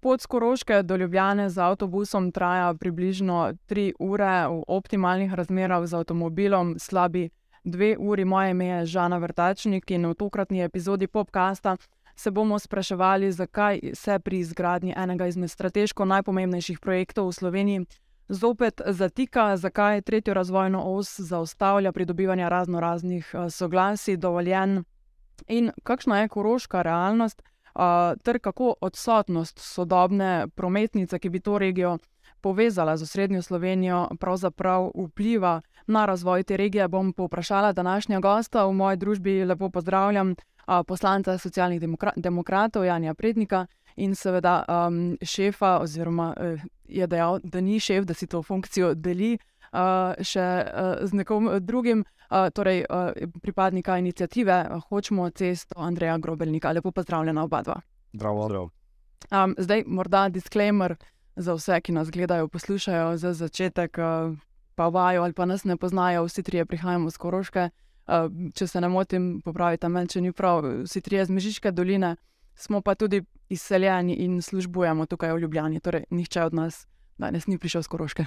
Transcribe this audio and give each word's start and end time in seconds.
Pot 0.00 0.20
z 0.20 0.26
Koroške 0.26 0.82
do 0.82 0.96
Ljubljane 0.96 1.50
z 1.50 1.58
avtobusom 1.58 2.32
traja 2.32 2.74
približno 2.74 3.52
3 3.68 3.92
ure, 3.98 4.48
v 4.48 4.62
optimalnih 4.68 5.34
razmerah 5.34 5.86
z 5.86 5.94
avtomobilom 5.94 6.74
slabi 6.78 7.30
2 7.64 7.96
uri. 7.98 8.24
Moje 8.24 8.50
ime 8.50 8.66
je 8.66 8.86
Žana 8.86 9.18
Vrtačnik 9.18 9.90
in 9.90 10.06
v 10.06 10.14
tokratni 10.14 10.62
epizodi 10.62 11.06
Popkasta 11.06 11.76
se 12.16 12.30
bomo 12.30 12.58
spraševali, 12.58 13.32
zakaj 13.32 13.80
se 13.94 14.18
pri 14.18 14.38
izgradnji 14.38 14.94
enega 14.96 15.26
izmed 15.26 15.50
strateško 15.50 16.04
najpomembnejših 16.04 16.80
projektov 16.80 17.28
v 17.28 17.32
Sloveniji 17.32 17.86
zopet 18.28 18.80
zatika, 18.86 19.56
zakaj 19.56 20.02
tretjo 20.02 20.34
razvojno 20.34 20.82
os 20.82 21.20
zaostavlja 21.20 21.92
pridobivanje 21.92 22.48
razno 22.48 22.80
raznih 22.80 23.34
soglasij, 23.50 24.16
dovoljen 24.16 24.84
in 25.48 25.70
kakšna 25.82 26.20
je 26.20 26.28
koroška 26.28 26.82
realnost, 26.82 27.42
ter 28.22 28.38
kako 28.38 28.74
odsotnost 28.80 29.58
sodobne 29.58 30.48
prometnice, 30.54 31.18
ki 31.18 31.28
bi 31.28 31.40
to 31.40 31.58
regijo 31.58 31.98
povezala 32.40 32.96
z 32.96 33.02
osrednjo 33.02 33.42
Slovenijo, 33.42 34.08
pravzaprav 34.20 34.90
vpliva 34.94 35.60
na 35.86 36.06
razvoj 36.06 36.42
te 36.42 36.56
regije, 36.56 36.88
bom 36.88 37.12
povprašala 37.12 37.72
današnja 37.72 38.20
gosta. 38.20 38.66
V 38.66 38.72
moji 38.72 38.96
družbi 38.96 39.44
lepo 39.44 39.70
pozdravljam 39.70 40.34
poslanca 40.86 41.38
Socialnih 41.38 41.80
demokratov 42.16 42.84
Janija 42.84 43.14
Prednika 43.14 43.66
in 43.96 44.14
seveda 44.14 44.64
šefa, 45.22 45.78
oziroma 45.80 46.34
je 46.84 47.06
dejal, 47.06 47.38
da 47.42 47.60
ni 47.60 47.80
šef, 47.80 48.04
da 48.04 48.14
si 48.14 48.26
to 48.26 48.42
funkcijo 48.42 48.94
deli 48.94 49.38
še 50.20 50.46
z 51.02 51.12
nekom 51.12 51.48
drugim, 51.60 52.04
torej 52.54 52.84
pripadnika 53.42 53.98
iniciative 53.98 54.80
Hočemo 54.88 55.30
cesto 55.30 55.74
Andreja 55.80 56.18
Grobelnika. 56.18 56.72
Lepo 56.72 56.90
pozdravljena 56.90 57.44
obadva. 57.44 57.80
Zdravo, 58.12 58.48
zdravo. 58.48 58.70
zdaj 59.58 59.84
morda 59.86 60.28
disclaimer 60.28 60.96
za 61.36 61.54
vse, 61.54 61.80
ki 61.80 61.92
nas 61.92 62.10
gledajo, 62.10 62.48
poslušajo 62.48 63.16
za 63.16 63.32
začetek, 63.32 63.98
pa 64.74 64.88
vajo 64.88 65.22
ali 65.22 65.32
pa 65.32 65.44
nas 65.44 65.64
ne 65.64 65.76
poznajo, 65.76 66.24
vsi 66.24 66.42
trije 66.42 66.66
prihajamo 66.66 67.10
s 67.10 67.16
Koroške. 67.16 67.70
če 68.54 68.66
se 68.66 68.80
ne 68.80 68.88
motim, 68.88 69.40
popravita 69.44 69.88
me, 69.88 70.06
če 70.06 70.20
ni 70.20 70.32
prav, 70.32 70.64
vsi 70.84 71.00
trije 71.00 71.24
z 71.24 71.30
Mežiške 71.30 71.70
doline, 71.70 72.16
smo 72.54 72.80
pa 72.80 72.94
tudi 72.94 73.22
izseljeni 73.48 74.14
in 74.24 74.42
službujemo 74.42 75.06
tukaj 75.06 75.32
v 75.32 75.38
Ljubljani, 75.38 75.80
torej 75.80 76.04
nihče 76.10 76.42
od 76.42 76.54
nas 76.54 76.86
danes 77.18 77.46
ni 77.46 77.58
prišel 77.58 77.82
s 77.82 77.88
Koroške. 77.88 78.26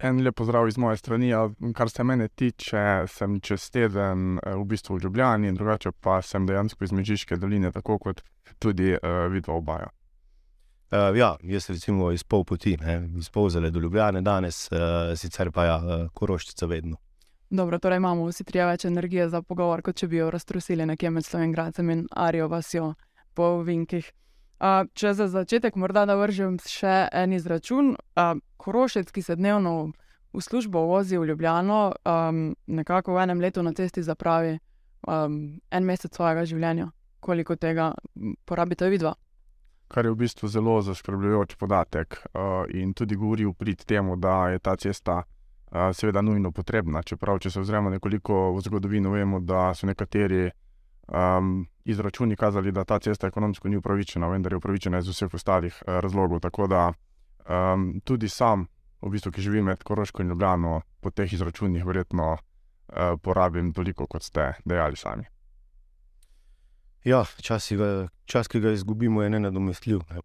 En 0.00 0.22
lep 0.24 0.36
pozdrav 0.36 0.68
iz 0.68 0.78
moje 0.78 0.96
strani, 0.96 1.28
ja, 1.28 1.50
kar 1.76 1.90
se 1.90 2.04
mene 2.04 2.28
tiče, 2.28 3.04
sem 3.08 3.40
čez 3.40 3.70
teden, 3.70 4.38
v 4.46 4.64
bistvu 4.64 4.96
v 4.96 5.04
Ljubljani, 5.04 5.52
drugače 5.52 5.92
pa 6.00 6.22
sem 6.22 6.46
dejansko 6.46 6.84
iz 6.84 6.92
Mežiške 6.92 7.36
doline, 7.36 7.72
tako 7.72 7.98
kot 7.98 8.22
tudi, 8.58 8.94
vidva 9.30 9.54
oba, 9.54 9.78
ja. 9.82 9.90
ja, 11.14 11.36
jaz 11.42 11.68
recimo 11.70 12.12
iz 12.12 12.24
pol 12.24 12.44
poti, 12.44 12.76
ne, 12.80 12.96
iz 13.18 13.28
Polzele 13.30 13.70
do 13.70 13.80
Ljubljane 13.80 14.22
danes, 14.22 14.68
sicer 15.16 15.52
pa 15.52 15.64
ja, 15.64 15.78
Koroščica 16.14 16.66
vedno. 16.66 16.96
Dobro, 17.50 17.78
torej 17.78 17.96
imamo 17.98 18.28
vsi 18.28 18.44
trije 18.44 18.66
več 18.66 18.84
energije 18.84 19.28
za 19.28 19.42
pogovor, 19.42 19.82
kot 19.82 19.96
če 19.98 20.06
bi 20.08 20.20
jo 20.20 20.30
raztrosili 20.30 20.86
nekje 20.86 21.10
med 21.10 21.26
Gradcem 21.52 21.90
in 21.90 22.06
Arjo 22.10 22.48
vasjo 22.48 22.94
po 23.34 23.62
ovinkih. 24.60 24.92
če 24.94 25.14
za 25.14 25.28
začetek 25.28 25.76
morda 25.76 26.04
navržem 26.04 26.58
še 26.58 27.08
en 27.12 27.32
izračun, 27.32 27.96
Korošec, 28.56 29.10
ki 29.10 29.22
se 29.22 29.36
dnevno 29.36 29.92
v 30.32 30.40
službo 30.40 30.86
vozi 30.86 31.18
v 31.18 31.26
Ljubljano, 31.26 31.92
nekako 32.66 33.14
v 33.14 33.22
enem 33.22 33.40
letu 33.40 33.62
na 33.62 33.72
cesti 33.72 34.02
zapravi, 34.02 34.58
en 35.08 35.84
mesec 35.84 36.14
svojega 36.14 36.44
življenja. 36.44 36.90
Koliko 37.20 37.56
tega 37.56 37.94
porabita 38.44 38.88
vidva? 38.88 39.14
Kar 39.88 40.04
je 40.04 40.12
v 40.12 40.16
bistvu 40.16 40.48
zelo 40.48 40.82
zaskrbljujoč 40.82 41.56
podatek, 41.56 42.20
in 42.74 42.94
tudi 42.94 43.16
govori 43.16 43.44
v 43.44 43.54
prid 43.54 43.84
temu, 43.84 44.16
da 44.16 44.48
je 44.52 44.58
ta 44.58 44.76
cesta, 44.76 45.22
seveda 45.72 46.20
nujno 46.22 46.52
potrebna, 46.52 47.02
čeprav 47.02 47.40
če 47.40 47.50
se 47.50 47.60
ozremo 47.60 47.90
nekoliko 47.90 48.52
v 48.54 48.60
zgodovino, 48.60 49.10
vemo, 49.10 49.40
da 49.40 49.74
so 49.74 49.86
nekateri, 49.86 50.50
izračuni 51.84 52.36
kazali, 52.36 52.72
da 52.72 52.84
ta 52.84 52.98
cesta 52.98 53.26
ekonomsko 53.26 53.68
ni 53.68 53.76
upravičena, 53.76 54.28
vendar 54.28 54.52
je 54.52 54.56
upravičena 54.56 54.98
iz 54.98 55.08
vseh 55.08 55.34
ostalih, 55.34 55.82
razlogov, 55.86 56.40
tako 56.40 56.66
da, 56.66 56.92
tudi 58.04 58.28
sam, 58.28 58.66
v 59.02 59.10
bistvu, 59.10 59.32
ki 59.32 59.42
živim 59.42 59.64
med 59.64 59.82
Koroško 59.82 60.22
in 60.22 60.28
Ljubljano, 60.28 60.80
po 61.00 61.10
teh 61.10 61.32
izračunih 61.32 61.84
verjetno, 61.84 62.36
porabim 63.22 63.72
toliko, 63.72 64.06
kot 64.06 64.22
ste 64.22 64.52
dejali 64.64 64.96
sami. 64.96 65.24
Ja, 67.04 67.24
čas, 67.40 67.70
čas, 68.24 68.48
ki 68.48 68.60
ga 68.60 68.74
izgubimo, 68.76 69.22
je 69.22 69.30
nenadomestljiv, 69.30 70.02
ne. 70.10 70.20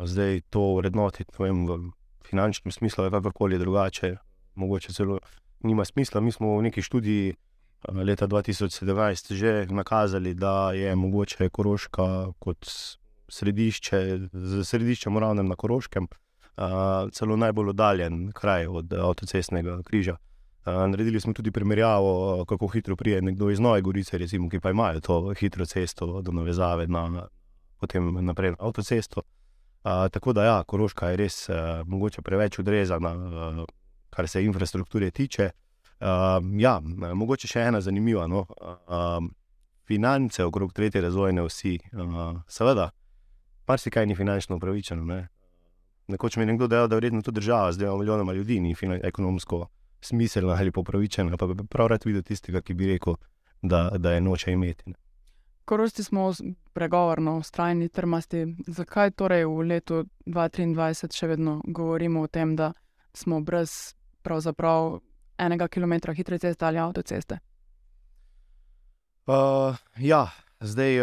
Zdaj 0.00 0.40
to 0.50 0.62
ovrednotiti, 0.74 1.32
ne 1.38 1.44
vem, 1.44 1.66
v 1.68 1.92
finančnem 2.26 2.72
smislu 2.72 3.04
ali 3.04 3.12
kakorkoli 3.12 3.58
drugače, 3.58 4.16
mogoče 4.54 4.92
celo 4.92 5.18
nima 5.62 5.84
smisla, 5.84 6.20
mi 6.20 6.32
smo 6.32 6.56
v 6.56 6.62
neki 6.62 6.82
študiji, 6.82 7.34
leta 7.88 8.26
dva 8.26 8.42
tisoč 8.42 8.72
sedemnajst 8.72 9.32
že 9.32 9.66
nakazali, 9.70 10.34
da 10.34 10.72
je 10.72 10.94
mogoče 10.96 11.48
Koroška 11.48 12.32
kot 12.38 12.66
središče, 13.28 14.18
s 14.32 14.68
središčem 14.68 15.18
Ravnem 15.18 15.48
na 15.48 15.56
Koroškem, 15.56 16.08
celo 17.12 17.36
najbolj 17.36 17.68
oddaljen 17.68 18.32
kraj 18.32 18.66
od 18.66 18.92
avtocestnega 18.92 19.82
križa. 19.82 20.16
naredili 20.66 21.20
smo 21.20 21.32
tudi 21.32 21.50
primerjavo, 21.50 22.44
kako 22.44 22.66
hitro 22.66 22.96
pride 22.96 23.22
nekdo 23.22 23.50
iz 23.50 23.60
Nove 23.60 23.80
Gorice, 23.80 24.18
recimo, 24.18 24.48
ki 24.48 24.60
pa 24.60 24.70
imajo 24.70 25.00
to 25.00 25.34
hitro 25.38 25.66
cesto 25.66 26.22
do 26.22 26.32
navezave 26.32 26.86
na 26.86 27.28
potem 27.80 28.24
naprej 28.24 28.50
na 28.50 28.56
avtocesto. 28.58 29.22
tako 29.82 30.32
da 30.32 30.44
ja, 30.44 30.64
Koroška 30.64 31.08
je 31.10 31.16
res, 31.16 31.48
mogoče 31.86 32.22
preveč 32.22 32.58
odrezana, 32.58 33.14
kar 34.10 34.28
se 34.28 34.44
infrastrukture 34.44 35.10
tiče. 35.10 35.50
Ja, 36.00 36.80
mogoče 37.14 37.48
še 37.48 37.66
ena 37.68 37.80
zanimiva, 37.80 38.26
no, 38.26 38.46
finance 39.88 40.44
okrog 40.44 40.72
tretje 40.72 41.00
razvojne 41.00 41.42
osi, 41.42 41.78
seveda, 42.48 42.90
marsikaj 43.68 44.06
ni 44.06 44.16
finančno 44.16 44.56
upravičeno, 44.56 45.04
ne. 45.04 45.28
Nekoč 46.10 46.36
mi 46.36 46.42
je 46.42 46.46
nekdo 46.46 46.66
dejal, 46.66 46.88
da 46.88 46.98
verjetno 46.98 47.22
tudi 47.22 47.38
država 47.38 47.72
z 47.72 47.78
dvema 47.78 47.98
milijonoma 47.98 48.32
ljudi 48.32 48.60
ni 48.60 48.74
ekonomsko 49.02 49.66
smiselna 50.00 50.56
ali 50.58 50.72
pa 50.72 50.80
upravičena, 50.80 51.36
pa 51.36 51.46
bi 51.46 51.66
prav 51.66 51.86
rad 51.86 52.04
videl 52.04 52.22
tistega, 52.22 52.60
ki 52.60 52.74
bi 52.74 52.86
rekel, 52.86 53.14
da, 53.62 53.90
da 53.98 54.12
je 54.12 54.20
noče 54.20 54.52
imeti. 54.52 54.94
Korošci 55.64 56.04
smo 56.04 56.32
pregovorno 56.72 57.40
vztrajni, 57.40 57.88
trmasti. 57.88 58.46
Zakaj 58.66 59.10
torej 59.10 59.44
v 59.44 59.66
letu 59.68 60.04
dva 60.26 60.48
triindvajset 60.48 61.14
še 61.14 61.28
vedno 61.30 61.60
govorimo 61.66 62.24
o 62.24 62.26
tem, 62.26 62.56
da 62.56 62.72
smo 63.14 63.40
brez 63.40 63.94
pravzaprav 64.22 64.98
enega 65.40 65.68
kilometra 65.68 66.14
hitre 66.14 66.38
ceste 66.38 66.66
ali 66.66 66.78
avtoceste? 66.78 67.38
ja, 69.96 70.26
zdaj, 70.60 70.96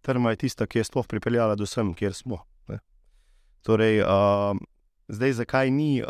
trma 0.00 0.30
je 0.30 0.36
tista, 0.36 0.66
ki 0.66 0.78
je 0.78 0.84
sploh 0.84 1.06
pripeljala 1.06 1.54
do 1.54 1.66
sem, 1.66 1.94
kjer 1.94 2.14
smo. 2.14 2.38
Torej, 3.62 4.00
zdaj, 5.08 5.32
zakaj 5.32 5.70
ni, 5.70 6.02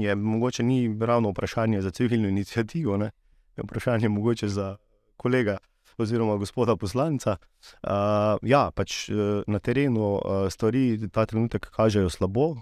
je 0.00 0.14
mogoče 0.14 0.62
ni 0.62 0.98
ravno 1.00 1.30
vprašanje 1.30 1.80
za 1.82 1.90
civilno 1.90 2.28
iniciativo, 2.28 2.96
ne, 2.96 3.10
je 3.56 3.64
vprašanje 3.64 4.08
mogoče 4.08 4.48
za 4.48 4.76
kolega 5.16 5.58
oziroma 5.98 6.36
gospoda 6.36 6.76
poslanca. 6.76 7.36
ja, 8.42 8.70
pač, 8.74 9.08
na 9.46 9.58
terenu, 9.58 10.20
stvari 10.50 11.08
ta 11.08 11.26
trenutek 11.26 11.70
kažejo 11.70 12.10
slabo, 12.10 12.54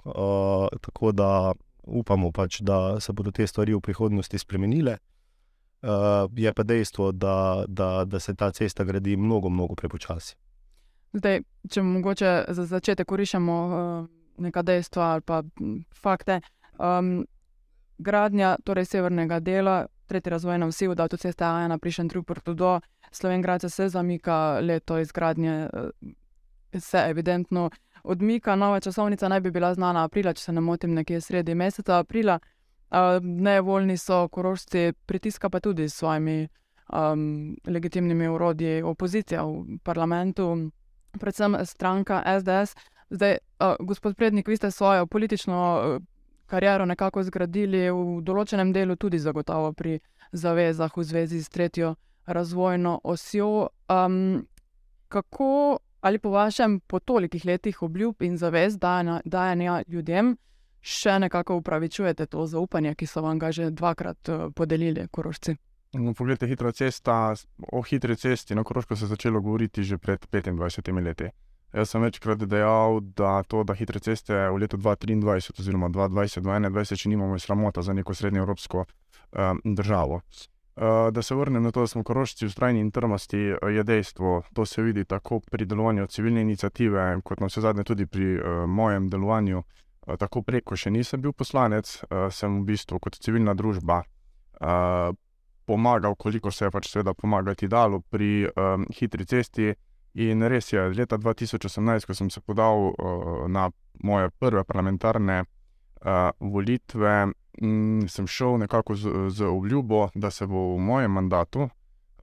tako 0.81 1.13
da 1.13 1.53
upamo 1.87 2.33
pač, 2.33 2.61
da 2.61 3.01
se 3.01 3.13
bodo 3.13 3.31
te 3.31 3.47
stvari 3.47 3.75
v 3.75 3.81
prihodnosti 3.81 4.39
spremenile. 4.39 4.99
je 6.37 6.53
pa 6.53 6.63
dejstvo, 6.63 7.13
da, 7.13 7.65
da, 7.69 8.05
da 8.05 8.21
se 8.21 8.35
ta 8.35 8.51
cesta 8.51 8.85
gradi 8.85 9.17
mnogo, 9.17 9.49
mnogo 9.49 9.75
prepočasi. 9.75 10.37
Zdaj, 11.13 11.41
če 11.71 11.83
mogoče 11.83 12.45
za 12.49 12.65
začetek 12.65 13.13
orišemo, 13.13 13.57
neka 14.39 14.63
dejstva 14.63 15.03
ali 15.03 15.21
pa 15.21 15.43
fakte. 15.95 16.41
gradnja 17.99 18.57
torej 18.65 18.85
severnega 18.85 19.41
dela 19.41 19.87
tretje 20.07 20.31
razvojne 20.31 20.67
osi 20.67 20.89
od 20.89 21.01
avtoceste 21.01 21.45
A 21.45 21.65
ena 21.65 21.79
pri 21.79 21.91
Šentrupertu 21.91 22.55
do 22.55 22.81
Slovenj 23.11 23.43
Gradca 23.43 23.69
se 23.69 23.89
zamika, 23.89 24.61
leto 24.61 24.99
izgradnje, 24.99 25.69
se 26.81 26.99
evidentno 26.99 27.71
odmika, 28.05 28.57
nova 28.57 28.81
časovnica 28.81 29.29
naj 29.29 29.41
bi 29.41 29.51
bila 29.51 29.75
znana 29.75 30.05
aprila, 30.05 30.33
če 30.33 30.43
se 30.43 30.53
ne 30.53 30.61
motim, 30.61 30.95
nekje 30.95 31.21
sredi 31.21 31.55
meseca 31.55 31.99
aprila. 31.99 32.39
nejevoljni 33.23 33.97
so 33.97 34.29
Korošci, 34.29 34.93
pritiska 35.07 35.51
pa 35.51 35.61
tudi 35.61 35.89
s 35.89 35.95
svojimi, 35.95 36.49
legitimnimi 37.67 38.29
orodji 38.29 38.83
opozicija 38.83 39.43
v 39.43 39.79
parlamentu, 39.83 40.71
predvsem 41.21 41.57
stranka 41.65 42.23
SDS. 42.41 42.77
Zdaj, 43.11 43.39
gospod 43.81 44.17
Prednik, 44.17 44.49
vi 44.49 44.57
ste 44.57 44.71
svojo 44.71 45.07
politično 45.07 46.01
kariero 46.47 46.87
nekako 46.87 47.23
zgradili, 47.23 47.91
v 47.91 48.21
določenem 48.23 48.73
delu 48.73 48.97
tudi 48.97 49.19
zagotovo 49.19 49.73
pri 49.73 50.01
zavezah 50.33 50.97
v 50.97 51.05
zvezi 51.05 51.43
s 51.43 51.49
tretjo 51.49 51.95
razvojno 52.27 53.01
osjo. 53.05 53.69
Um, 53.89 54.47
kako 55.09 55.79
ali 56.05 56.19
po 56.19 56.31
vašem, 56.31 56.81
po 56.81 56.99
tolikih 57.01 57.45
letih 57.49 57.83
obljub 57.83 58.23
in 58.23 58.37
zavez 58.37 58.77
dajanja, 59.25 59.83
ljudem, 59.89 60.35
še 60.85 61.19
nekako 61.19 61.57
upravičujete 61.63 62.27
to 62.27 62.45
zaupanje, 62.47 62.93
ki 62.95 63.07
so 63.09 63.23
vam 63.25 63.39
ga 63.41 63.53
že 63.53 63.71
dvakrat 63.73 64.29
uh, 64.29 64.51
podelili, 64.53 65.09
korošci? 65.09 65.57
No, 65.95 66.13
poglejte, 66.13 66.47
hitra 66.51 66.73
cesta, 66.77 67.35
o 67.73 67.81
hitri 67.83 68.17
cesti 68.17 68.55
na 68.55 68.65
Koroško 68.65 68.97
se 68.97 69.05
je 69.05 69.09
začelo 69.09 69.41
govoriti 69.41 69.83
že 69.83 69.99
pred 69.99 70.27
25 70.27 71.05
leti. 71.05 71.31
Jaz 71.75 71.91
sem 71.91 72.03
večkrat 72.03 72.45
dejal, 72.47 73.01
da 73.01 73.43
to, 73.43 73.65
da 73.65 73.75
hitre 73.75 74.01
ceste 74.01 74.35
v 74.35 74.59
letu 74.63 74.77
2023 74.77 75.61
oziroma 75.61 75.89
2020-2021 75.89 77.01
še 77.01 77.09
nimamo, 77.09 77.35
je 77.35 77.47
sramota 77.47 77.83
za 77.83 77.95
neko 77.95 78.15
srednjeevropsko 78.15 78.85
um, 78.85 79.63
državo. 79.65 80.21
Uh, 80.77 81.13
da 81.13 81.23
se 81.23 81.35
vrnem 81.35 81.63
na 81.63 81.71
to, 81.71 81.81
da 81.81 81.87
smo 81.87 82.03
korošci 82.03 82.47
ustrajni 82.47 82.81
in 82.81 82.91
trmasti, 82.91 83.39
je 83.71 83.83
dejstvo. 83.83 84.43
To 84.53 84.67
se 84.67 84.83
vidi 84.83 85.05
tako 85.05 85.41
pri 85.41 85.67
delovanju 85.67 86.07
civilne 86.07 86.41
inicijative, 86.43 87.21
kot 87.25 87.41
na 87.41 87.47
vse 87.47 87.61
zadnje 87.61 87.85
tudi 87.85 88.07
pri 88.07 88.35
uh, 88.35 88.67
mojem 88.67 89.09
delovanju. 89.11 89.63
Uh, 90.07 90.17
tako 90.19 90.43
preko 90.43 90.77
še 90.77 90.91
nisem 90.91 91.23
bil 91.23 91.33
poslanec, 91.33 92.03
uh, 92.03 92.27
sem 92.31 92.59
v 92.61 92.65
bistvu 92.73 92.99
kot 92.99 93.21
civilna 93.23 93.55
družba 93.55 94.03
uh, 94.03 95.15
pomagal, 95.67 96.15
koliko 96.15 96.51
se 96.51 96.65
je 96.65 96.71
pač 96.71 96.91
seveda 96.91 97.15
pomagati 97.15 97.69
dalo 97.69 98.01
pri 98.11 98.49
um, 98.51 98.87
hitri 98.99 99.27
cesti. 99.27 99.75
In 100.15 100.43
res 100.43 100.73
je, 100.73 100.83
leta 100.95 101.19
2018, 101.19 102.07
ko 102.07 102.15
sem 102.15 102.31
se 102.31 102.41
podal 102.41 102.91
uh, 102.91 103.47
na 103.49 103.71
moje 104.03 104.31
prve 104.39 104.65
parlamentarne 104.65 105.41
uh, 105.41 105.49
volitve, 106.41 107.33
m, 107.63 108.09
sem 108.09 108.27
šel 108.27 108.59
nekako 108.59 108.95
z, 108.95 109.29
z 109.29 109.47
obljubo, 109.49 110.09
da 110.15 110.31
se 110.31 110.47
bo 110.47 110.75
v 110.75 110.81
mojem 110.81 111.11
mandatu 111.11 111.69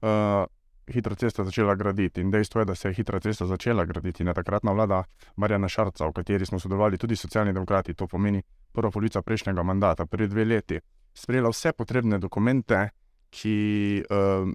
uh, 0.02 0.44
hitra 0.86 1.14
cesta 1.14 1.44
začela 1.44 1.74
graditi. 1.74 2.20
In 2.20 2.30
dejstvo 2.30 2.60
je, 2.60 2.64
da 2.64 2.74
se 2.74 2.88
je 2.88 2.94
hitra 2.94 3.20
cesta 3.20 3.46
začela 3.46 3.84
graditi. 3.84 4.24
Ne 4.24 4.34
takratna 4.34 4.72
vlada 4.72 5.02
Marjana 5.36 5.68
Šarca, 5.68 6.06
v 6.06 6.12
kateri 6.12 6.46
smo 6.46 6.58
sodelovali 6.58 6.98
tudi 6.98 7.16
socialni 7.16 7.52
demokrati, 7.52 7.94
to 7.94 8.06
pomeni 8.06 8.42
prva 8.72 8.90
polovica 8.90 9.22
prejšnjega 9.22 9.62
mandata, 9.62 10.06
pred 10.06 10.30
dve 10.30 10.44
leti, 10.44 10.80
sprejela 11.14 11.50
vse 11.50 11.72
potrebne 11.72 12.18
dokumente, 12.18 12.88
ki. 13.30 14.02
Uh, 14.10 14.52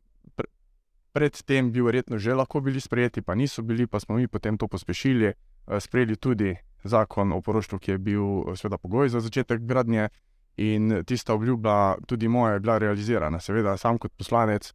predtem 1.17 1.71
bi 1.73 1.81
verjetno 1.81 2.19
že 2.21 2.35
lahko 2.37 2.61
bili 2.61 2.77
sprejeti, 2.77 3.21
pa 3.25 3.33
niso 3.35 3.63
bili, 3.65 3.87
pa 3.87 3.99
smo 3.99 4.15
mi 4.15 4.27
potem 4.27 4.57
to 4.57 4.67
pospešili, 4.67 5.33
sprejeli 5.79 6.15
tudi 6.15 6.53
zakon 6.87 7.31
o 7.33 7.41
poroštvu, 7.41 7.79
ki 7.79 7.91
je 7.91 7.97
bil 7.97 8.23
eh, 8.23 8.55
seveda 8.55 8.77
pogoj 8.77 9.09
za 9.09 9.21
začetek 9.23 9.61
gradnje 9.61 10.09
in 10.57 11.03
tista 11.05 11.33
obljuba, 11.33 11.95
tudi 12.07 12.27
moja, 12.27 12.53
je 12.53 12.59
bila 12.59 12.77
realizirana. 12.77 13.39
Seveda, 13.39 13.77
sam 13.77 13.99
kot 14.01 14.11
poslanec 14.17 14.71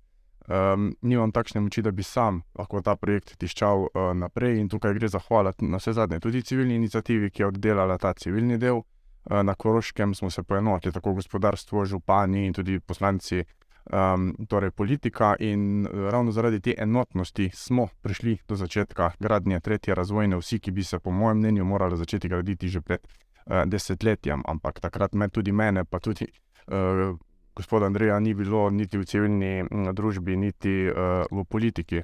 um, 0.46 0.92
nimam 1.02 1.32
takšne 1.34 1.60
moči, 1.60 1.82
da 1.82 1.90
bi 1.90 2.02
sam 2.06 2.42
lahko 2.58 2.82
ta 2.86 2.94
projekt 2.96 3.34
tiščal 3.38 3.88
uh, 3.88 4.12
naprej 4.14 4.60
in 4.60 4.68
tukaj 4.70 4.94
gre 4.94 5.10
zahvaliti 5.10 5.66
na 5.66 5.80
vse 5.82 5.96
zadnje 5.98 6.20
tudi 6.20 6.42
civilni 6.42 6.78
inicijativi, 6.78 7.30
ki 7.30 7.42
je 7.42 7.48
oddelala 7.50 7.98
ta 7.98 8.14
civilni 8.14 8.58
del. 8.58 8.82
Na 9.22 9.54
Koroškem 9.54 10.16
smo 10.18 10.30
se 10.30 10.42
poenotili, 10.42 10.92
tako 10.92 11.12
gospodarstvo, 11.14 11.84
župani 11.86 12.46
in 12.46 12.52
tudi 12.52 12.80
poslanci 12.80 13.44
um, 13.92 14.46
torej 14.48 14.70
politika, 14.70 15.36
in 15.38 15.86
eh, 15.86 16.10
ravno 16.10 16.32
zaradi 16.32 16.60
te 16.60 16.74
enotnosti 16.78 17.50
smo 17.54 17.88
prišli 18.02 18.38
do 18.48 18.56
začetka 18.56 19.10
gradnje 19.20 19.60
tretje 19.60 19.94
razvojne, 19.94 20.36
vsi, 20.36 20.58
ki 20.58 20.70
bi 20.70 20.84
se, 20.84 20.98
po 20.98 21.10
mojem 21.10 21.38
mnenju, 21.38 21.64
morali 21.64 21.96
začeti 21.96 22.28
graditi 22.28 22.68
že 22.68 22.80
pred 22.80 23.00
uh, 23.00 23.64
desetletjem, 23.66 24.42
ampak 24.46 24.80
takrat 24.80 25.14
me 25.14 25.28
tudi 25.28 25.52
mene, 25.52 25.84
pa 25.84 25.98
tudi 26.00 26.26
uh, 26.26 27.18
gospoda 27.54 27.86
Andreja, 27.86 28.20
ni 28.20 28.34
bilo 28.34 28.70
niti 28.70 28.98
v 28.98 29.04
civilni 29.04 29.64
družbi, 29.92 30.36
niti 30.36 30.88
uh, 30.88 31.26
v 31.30 31.44
politiki. 31.44 32.02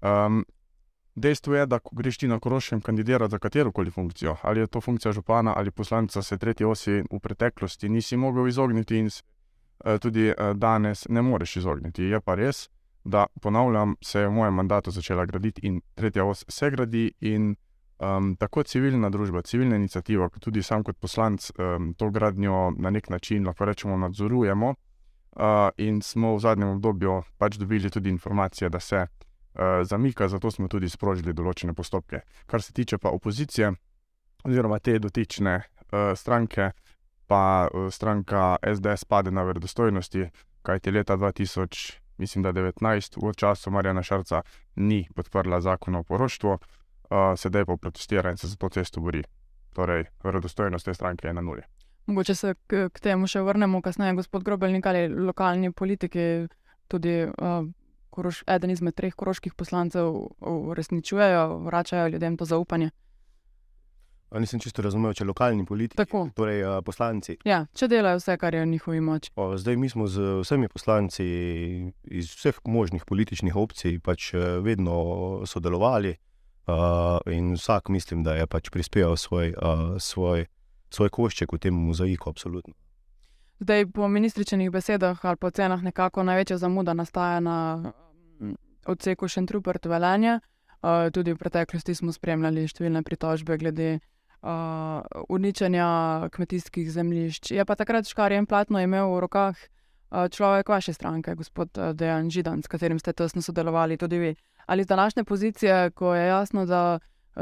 Um, 0.00 0.44
Dejstvo 1.14 1.54
je, 1.54 1.66
da 1.66 1.78
ko 1.78 1.90
greš 1.96 2.18
ti 2.18 2.28
na 2.28 2.38
Koroškem 2.38 2.80
kandidirati 2.80 3.30
za 3.30 3.38
katero 3.38 3.72
koli 3.72 3.90
funkcijo, 3.90 4.36
ali 4.42 4.60
je 4.60 4.66
to 4.66 4.80
funkcija 4.80 5.12
župana 5.12 5.52
ali 5.56 5.70
poslanca, 5.70 6.22
se 6.22 6.38
tretji 6.38 6.66
osi 6.66 7.02
v 7.10 7.18
preteklosti 7.22 7.88
nisi 7.88 8.16
mogel 8.16 8.48
izogniti 8.48 8.98
in 8.98 9.10
Eh, 9.10 9.39
tudi 9.98 10.28
eh, 10.28 10.54
danes 10.54 11.06
ne 11.08 11.22
moreš 11.22 11.56
izogniti. 11.56 12.04
Je 12.04 12.20
pa 12.20 12.34
res, 12.34 12.68
da 13.04 13.26
ponavljam, 13.42 13.96
se 14.02 14.20
je 14.20 14.28
v 14.28 14.32
mojem 14.32 14.54
mandatu 14.54 14.90
začela 14.90 15.26
graditi 15.26 15.66
in 15.66 15.80
tretja 15.94 16.24
os 16.24 16.44
se 16.48 16.70
gradi. 16.70 17.12
In 17.20 17.54
um, 17.98 18.34
tako 18.36 18.62
civilna 18.62 19.10
družba, 19.10 19.42
civilna 19.42 19.76
inicijativa, 19.76 20.28
kot 20.28 20.42
tudi 20.42 20.62
sam 20.62 20.84
kot 20.84 20.98
poslanec 21.00 21.50
um, 21.56 21.94
to 21.94 22.10
gradnjo 22.10 22.70
na 22.78 22.90
nek 22.90 23.10
način 23.10 23.46
lahko 23.46 23.64
rečemo 23.64 23.96
nadzorujemo. 23.96 24.74
Uh, 25.30 25.70
in 25.78 26.02
smo 26.02 26.34
v 26.34 26.40
zadnjem 26.40 26.68
obdobju 26.68 27.22
pač 27.38 27.56
dobili 27.56 27.90
tudi 27.90 28.10
informacije, 28.10 28.68
da 28.68 28.80
se 28.80 29.06
uh, 29.06 29.62
zamika, 29.82 30.28
zato 30.28 30.50
smo 30.50 30.68
tudi 30.68 30.88
sprožili 30.88 31.32
določene 31.32 31.72
postopke. 31.72 32.20
Kar 32.46 32.62
se 32.62 32.72
tiče 32.72 32.98
pa 32.98 33.08
opozicije, 33.08 33.72
oziroma 34.44 34.78
te 34.78 34.98
dotične 34.98 35.54
uh, 35.56 36.12
stranke, 36.16 36.72
pa 37.30 37.68
eh, 37.70 37.90
stranka 37.90 38.56
SDS 38.74 39.04
pade 39.04 39.30
na 39.30 39.42
verodostojnosti, 39.42 40.26
kajti 40.62 40.90
leta 40.90 41.16
2000, 41.16 41.98
mislim, 42.18 42.42
da 42.42 42.52
19, 42.52 43.18
v 43.22 43.34
času 43.34 43.70
Marjana 43.70 44.02
Šarca, 44.02 44.42
ni 44.76 45.06
podprla 45.14 45.60
zakona 45.60 45.98
o 45.98 46.02
poroštvu, 46.02 46.50
uh, 46.50 46.58
sedaj 47.36 47.64
pa 47.64 47.76
protestira 47.76 48.30
in 48.30 48.36
se 48.36 48.48
za 48.48 48.56
to 48.56 48.68
cesto 48.68 49.00
bori. 49.00 49.22
Torej, 49.72 50.04
verodostojnost 50.24 50.84
te 50.84 50.94
stranke 50.94 51.28
je 51.28 51.34
na 51.34 51.40
nuli. 51.40 51.62
Mogoče 52.06 52.34
se 52.34 52.54
k, 52.66 52.88
k 52.92 53.00
temu 53.00 53.26
še 53.30 53.40
vrnemo 53.46 53.80
kasneje, 53.82 54.18
gospod 54.18 54.44
Grobelnik 54.44 54.86
ali 54.86 55.08
lokalni 55.08 55.72
politiki, 55.72 56.48
tudi 56.88 57.22
uh, 57.24 57.62
koroš, 58.10 58.42
eden 58.50 58.74
izmed 58.74 58.98
treh 58.98 59.14
koroških 59.14 59.54
poslancev, 59.54 60.10
uresničujejo, 60.40 61.46
vračajo 61.70 62.08
ljudem 62.08 62.36
to 62.36 62.44
zaupanje. 62.44 62.90
Nisem 64.30 64.60
čisto 64.62 64.82
razumel, 64.82 65.10
če 65.16 65.24
lokalni 65.26 65.64
politiki, 65.66 65.98
Tako. 65.98 66.28
torej 66.38 66.62
uh, 66.62 66.76
poslanci. 66.86 67.34
Ja, 67.44 67.64
če 67.74 67.88
delajo 67.90 68.20
vse, 68.20 68.36
kar 68.38 68.54
je 68.54 68.62
v 68.62 68.68
njihovi 68.70 69.00
moči. 69.02 69.32
O, 69.34 69.56
zdaj 69.58 69.74
mi 69.76 69.90
smo 69.90 70.06
z 70.06 70.42
vsemi 70.44 70.68
poslanci 70.70 71.26
iz 72.06 72.30
vseh 72.38 72.60
možnih 72.62 73.02
političnih 73.08 73.56
opcij 73.58 73.98
pač 73.98 74.30
vedno 74.62 75.42
sodelovali 75.50 76.14
uh, 76.14 77.18
in 77.26 77.56
vsak 77.58 77.88
mislim, 77.88 78.22
da 78.22 78.36
je 78.38 78.46
pač 78.46 78.70
prispeval 78.70 79.16
svoj, 79.16 79.54
uh, 79.58 79.98
svoj, 79.98 80.46
svoj 80.90 81.10
košček 81.10 81.52
v 81.52 81.58
tem 81.58 81.74
mozaiku. 81.74 82.30
Absolutno. 82.30 82.74
Zdaj, 83.60 83.90
po 83.92 84.08
ministričenih 84.08 84.70
besedah 84.70 85.18
ali 85.24 85.36
po 85.36 85.50
cenah, 85.50 85.82
nekako 85.82 86.22
največja 86.22 86.56
zamuda 86.56 86.94
nastaja 86.94 87.40
na 87.40 87.92
odseku 88.86 89.28
Šentrupert 89.28 89.86
Velenje. 89.86 90.38
Uh, 90.80 91.10
tudi 91.12 91.34
v 91.34 91.36
preteklosti 91.36 91.92
smo 91.94 92.12
spremljali 92.12 92.64
številne 92.64 93.02
pritožbe 93.04 93.58
glede 93.60 93.98
uh, 94.42 95.02
uničenja 95.28 96.28
kmetijskih 96.32 96.92
zemljišč. 96.92 97.50
Je 97.50 97.64
pa 97.64 97.74
takrat 97.74 98.08
Škarjen 98.08 98.46
Platno 98.46 98.80
imel 98.80 99.14
v 99.14 99.20
rokah 99.20 99.56
uh, 99.56 100.28
človek 100.28 100.68
vaše 100.68 100.92
stranke, 100.92 101.34
gospod 101.34 101.78
Dejan 101.94 102.30
Židan, 102.30 102.62
s 102.62 102.68
katerim 102.68 102.98
ste 102.98 103.12
tesno 103.12 103.42
sodelovali 103.42 103.96
tudi 103.96 104.18
vi. 104.18 104.34
Ali 104.66 104.84
z 104.84 104.86
današnje 104.86 105.24
pozicije, 105.24 105.90
ko 105.90 106.14
je 106.14 106.26
jasno, 106.26 106.66
da 106.66 106.98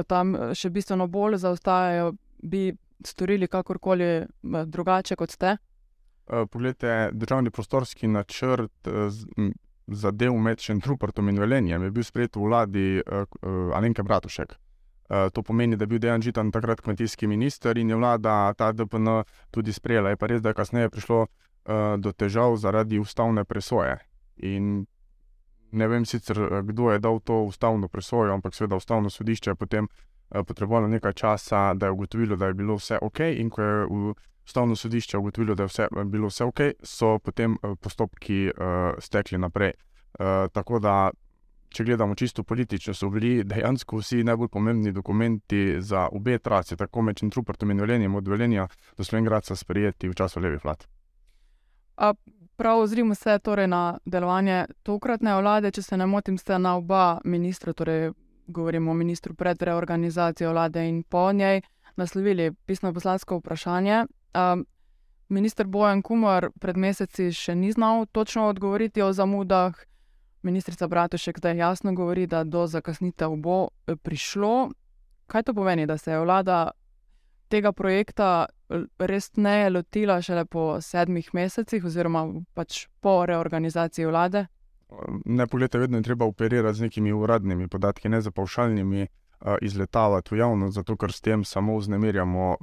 tam 0.06 0.34
še 0.54 0.70
bistveno 0.70 1.06
bolj 1.06 1.36
zaostajajo, 1.36 2.12
bi 2.42 2.72
storili 3.04 3.48
kakorkoli 3.48 4.26
drugače 4.66 5.16
kot 5.16 5.30
ste? 5.30 5.56
Poglejte, 6.50 7.10
državni 7.12 7.50
prostorski 7.50 8.08
načrt 8.08 8.88
za 9.86 10.10
del 10.10 10.36
med 10.36 10.60
Šentrupertom 10.60 11.28
in 11.28 11.38
Velenjem 11.40 11.82
je 11.82 11.90
bil 11.90 12.04
sprejet 12.04 12.36
v 12.36 12.44
vladi 12.44 12.86
Alenke 13.74 14.02
Bratušek. 14.02 14.52
Eh, 15.10 15.30
to 15.30 15.42
pomeni, 15.42 15.76
da 15.76 15.82
je 15.82 15.86
bil 15.86 15.98
Dejan 15.98 16.22
Žitan 16.22 16.50
takrat 16.52 16.80
kmetijski 16.80 17.26
minister 17.26 17.78
in 17.78 17.90
je 17.90 17.96
vlada 17.96 18.54
ta 18.54 18.72
DPN 18.72 19.22
tudi 19.50 19.72
sprejela. 19.72 20.10
Je 20.10 20.16
pa 20.16 20.26
res, 20.26 20.42
da 20.42 20.48
je 20.48 20.54
kasneje 20.54 20.90
prišlo 20.90 21.22
uh, 21.22 21.96
do 21.98 22.12
težav 22.12 22.56
zaradi 22.56 22.98
ustavne 22.98 23.44
presoje. 23.44 23.96
In 24.36 24.84
ne 25.72 25.88
vem 25.88 26.04
sicer, 26.04 26.42
eh, 26.42 26.62
kdo 26.62 26.90
je 26.92 26.98
dal 26.98 27.20
to 27.20 27.40
ustavno 27.42 27.88
presojo, 27.88 28.34
ampak 28.34 28.54
seveda 28.54 28.76
ustavno 28.76 29.10
sodišče 29.10 29.50
je 29.50 29.54
potem 29.54 29.88
potrebovalo 30.28 30.88
nekaj 30.88 31.12
časa, 31.12 31.74
da 31.74 31.86
je 31.86 31.92
ugotovilo, 31.92 32.36
da 32.36 32.46
je 32.46 32.54
bilo 32.54 32.74
vse 32.76 32.98
ok. 33.02 33.20
In 33.20 33.50
ko 33.50 33.62
je 33.62 33.86
ustavno 34.44 34.76
sodišče 34.76 35.18
ugotovilo, 35.18 35.54
da 35.54 35.62
je 35.62 35.66
vse, 35.66 35.86
bilo 36.04 36.28
vse 36.28 36.44
ok, 36.44 36.60
so 36.82 37.18
potem 37.18 37.56
postopki 37.80 38.50
uh, 38.50 38.92
stekli 38.98 39.38
naprej. 39.38 39.72
Uh, 40.18 40.52
tako 40.52 40.78
da 40.78 41.10
če 41.68 41.84
gledamo 41.84 42.14
čisto 42.14 42.42
politično, 42.42 42.94
so 42.94 43.10
bili 43.10 43.44
dejansko 43.44 44.00
vsi 44.00 44.24
najbolj 44.24 44.48
pomembni 44.48 44.92
dokumenti 44.92 45.80
za 45.80 46.08
obe 46.12 46.38
trasi, 46.38 46.76
tako 46.76 47.02
med 47.02 47.16
Črnčuprtom 47.16 47.70
in 47.70 47.80
Velenjem, 47.80 48.14
od 48.14 48.28
Velenja 48.28 48.68
do 48.96 49.04
Slovengradca, 49.04 49.56
sprejeti 49.56 50.08
v 50.08 50.14
času 50.14 50.40
levih 50.40 50.64
vlad. 50.64 50.86
Prav, 52.58 52.80
ozrimo 52.80 53.14
se 53.14 53.38
torej 53.38 53.68
na 53.70 53.98
delovanje 54.04 54.64
tokratne 54.82 55.36
vlade. 55.38 55.70
Če 55.70 55.82
se 55.82 55.96
ne 55.96 56.06
motim, 56.06 56.38
ste 56.38 56.58
na 56.58 56.74
oba 56.76 57.20
ministra, 57.24 57.72
torej 57.72 58.10
govorimo 58.48 58.90
o 58.90 58.94
ministru 58.94 59.34
pred 59.34 59.62
reorganizacijo 59.62 60.50
vlade 60.50 60.88
in 60.88 61.02
po 61.02 61.32
njej, 61.32 61.60
naslovili 61.96 62.52
pisno 62.66 62.92
poslansko 62.92 63.38
vprašanje. 63.38 64.06
Um, 64.34 64.66
Ministr 65.28 65.66
Bojan 65.66 66.02
Kumar 66.02 66.48
pred 66.60 66.76
meseci 66.76 67.28
še 67.32 67.54
ni 67.54 67.72
znal 67.72 68.06
točno 68.06 68.48
odgovoriti 68.48 69.02
o 69.02 69.12
zamudah. 69.12 69.76
Ministrica 70.42 70.88
Bratušek 70.88 71.38
zdaj 71.38 71.56
jasno 71.56 71.92
govori, 71.94 72.26
da 72.26 72.44
do 72.44 72.66
zakasnitev 72.66 73.36
bo 73.36 73.68
eh, 73.86 73.96
prišlo. 73.96 74.70
Kaj 75.26 75.42
to 75.42 75.54
pomeni, 75.54 75.86
da 75.86 75.98
se 75.98 76.10
je 76.10 76.20
vlada 76.20 76.70
tega 77.48 77.72
projekta 77.72 78.46
l- 78.68 78.86
res 78.98 79.30
ne 79.36 79.70
lotila 79.70 80.22
šele 80.22 80.44
po 80.44 80.80
sedmih 80.80 81.30
mesecih, 81.32 81.84
oziroma 81.84 82.26
pač 82.54 82.86
po 83.00 83.26
reorganizaciji 83.26 84.06
vlade? 84.06 84.46
Ne, 85.24 85.46
pogledajte, 85.46 85.78
vedno 85.78 85.98
je 85.98 86.02
treba 86.02 86.24
operirati 86.24 86.78
z 86.78 86.80
nekimi 86.82 87.12
uradnimi 87.12 87.68
podatki, 87.68 88.08
ne 88.08 88.20
za 88.20 88.30
pavšalnimi 88.30 89.06
izletavati 89.62 90.34
v 90.34 90.38
javnost, 90.38 90.74
zato 90.74 90.96
ker 90.96 91.12
s 91.12 91.20
tem 91.20 91.44
samo 91.44 91.76
vznemirjamo 91.78 92.56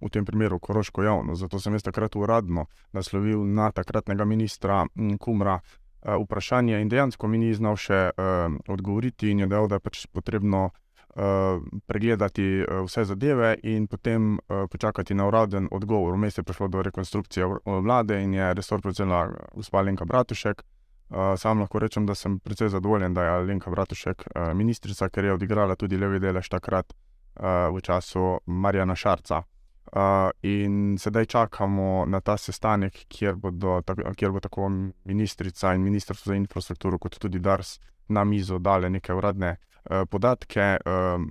v 0.00 0.08
tem 0.10 0.24
primeru 0.24 0.58
koroško 0.58 1.02
javnost. 1.02 1.40
Zato 1.40 1.60
sem 1.60 1.72
jaz 1.72 1.82
takrat 1.82 2.16
uradno 2.16 2.64
naslovil 2.92 3.44
na 3.46 3.70
takratnega 3.72 4.24
ministra 4.24 4.86
m, 4.96 5.18
Kumra 5.18 5.60
vprašanje 6.02 6.80
in 6.80 6.88
dejansko 6.88 7.28
mi 7.28 7.38
ni 7.38 7.54
znal 7.54 7.76
še 7.76 8.10
uh, 8.10 8.54
odgovoriti 8.68 9.30
in 9.30 9.44
je 9.44 9.46
dejal, 9.46 9.68
da 9.68 9.76
je 9.76 9.84
pač 9.84 10.06
potrebno 10.12 10.70
uh, 10.70 11.60
pregledati 11.86 12.46
uh, 12.62 12.82
vse 12.86 13.04
zadeve 13.04 13.56
in 13.62 13.86
potem 13.86 14.38
uh, 14.38 14.64
počakati 14.70 15.14
na 15.14 15.26
uraden 15.28 15.68
odgovor. 15.70 16.14
Vmes 16.14 16.38
je 16.38 16.44
prišlo 16.44 16.68
do 16.68 16.82
rekonstrukcije 16.82 17.46
vlade 17.64 18.22
in 18.22 18.34
je 18.34 18.54
resor 18.54 18.80
prevzela 18.80 19.28
gospa 19.54 19.80
Lenka 19.80 20.04
Bratušek. 20.04 20.62
Uh, 21.10 21.34
sam 21.36 21.60
lahko 21.60 21.78
rečem, 21.78 22.06
da 22.06 22.14
sem 22.14 22.38
precej 22.38 22.68
zadovoljen, 22.68 23.14
da 23.14 23.24
je 23.24 23.30
Alenka 23.30 23.70
Bratušek 23.70 24.26
uh, 24.26 24.52
ministrica, 24.54 25.08
ker 25.08 25.24
je 25.24 25.32
odigrala 25.34 25.76
tudi 25.76 25.98
levi 25.98 26.20
delež 26.22 26.48
takrat 26.48 26.94
uh, 26.94 27.68
v 27.74 27.80
času 27.82 28.38
Marjana 28.46 28.94
Šarca. 28.96 29.42
Uh, 29.90 30.30
in 30.42 30.98
sedaj 30.98 31.26
čakamo 31.26 32.04
na 32.06 32.20
ta 32.20 32.36
sestanek, 32.38 32.94
kjer, 33.08 33.34
bodo, 33.34 33.80
kjer 34.16 34.30
bo 34.30 34.40
tako 34.40 34.68
ministrica 35.04 35.74
in 35.74 35.82
ministrstvo 35.82 36.30
za 36.30 36.36
infrastrukturo, 36.36 36.98
kot 36.98 37.18
tudi 37.18 37.38
Dars 37.38 37.80
na 38.08 38.24
mizo 38.24 38.58
dale 38.58 38.90
neke 38.90 39.14
uradne 39.14 39.56
uh, 39.56 40.06
podatke, 40.10 40.76
uh, 40.86 41.26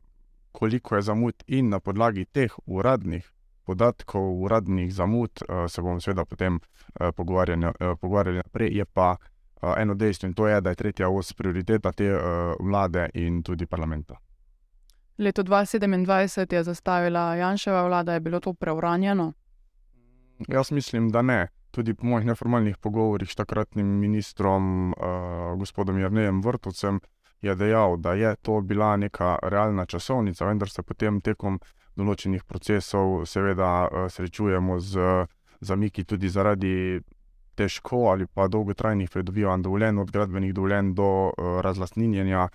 koliko 0.51 0.95
je 0.95 1.01
zamud, 1.01 1.43
in 1.47 1.69
na 1.69 1.79
podlagi 1.79 2.25
teh 2.25 2.51
uradnih 2.65 3.31
podatkov, 3.63 4.27
uradnih 4.43 4.93
zamud, 4.93 5.31
uh, 5.47 5.65
se 5.71 5.81
bomo 5.81 6.01
seveda 6.01 6.25
potem 6.25 6.59
uh, 6.59 7.11
pogovarjali, 7.15 7.71
uh, 8.35 8.43
naprej. 8.43 8.75
Je 8.77 8.85
pa 8.85 9.15
uh, 9.15 9.73
eno 9.77 9.95
dejstvo 9.95 10.27
in 10.27 10.33
to 10.33 10.47
je, 10.47 10.61
da 10.61 10.69
je 10.69 10.75
tretja 10.75 11.09
os 11.09 11.33
prioriteta 11.33 11.91
te 11.91 12.11
uh, 12.11 12.21
vlade 12.59 13.09
in 13.13 13.43
tudi 13.43 13.65
parlamenta. 13.65 14.19
Leto 15.19 15.43
2027 15.43 16.53
je 16.53 16.63
zastavila 16.63 17.35
Janševa 17.35 17.87
vlada, 17.87 18.13
je 18.13 18.19
bilo 18.19 18.39
to 18.39 18.53
preuranjeno. 18.53 19.33
Jaz 20.47 20.71
mislim, 20.71 21.09
da 21.09 21.21
ne. 21.21 21.47
Tudi 21.71 21.93
po 21.93 22.05
mojih 22.05 22.25
neformalnih 22.25 22.77
pogovorih 22.77 23.31
s 23.31 23.35
takratnim 23.35 23.85
ministrom, 23.85 24.91
uh, 24.91 25.59
gospodom 25.59 25.99
Jrnejem 25.99 26.41
Vrtovcem, 26.41 26.99
je 27.41 27.55
dejal, 27.55 27.97
da 27.97 28.13
je 28.13 28.35
to 28.35 28.61
bila 28.61 28.97
neka 28.97 29.37
realna 29.43 29.85
časovnica, 29.85 30.45
vendar 30.45 30.69
se 30.69 30.83
potem 30.83 31.21
tekom 31.21 31.59
določenih 31.95 32.43
procesov 32.43 33.25
seveda 33.25 33.87
uh, 33.87 34.07
srečujemo 34.07 34.79
z 34.79 35.25
zamiki 35.61 36.03
tudi 36.03 36.29
zaradi 36.29 37.01
težko 37.55 38.07
ali 38.07 38.25
pa 38.25 38.47
dolgotrajnih 38.47 39.09
pridobivanj 39.09 39.67
dovoljenj, 39.67 39.99
od 39.99 40.11
gradbenih 40.11 40.53
dovoljenj 40.53 40.93
do 40.95 41.11
uh, 41.27 41.59
razlastninjenja 41.61 42.47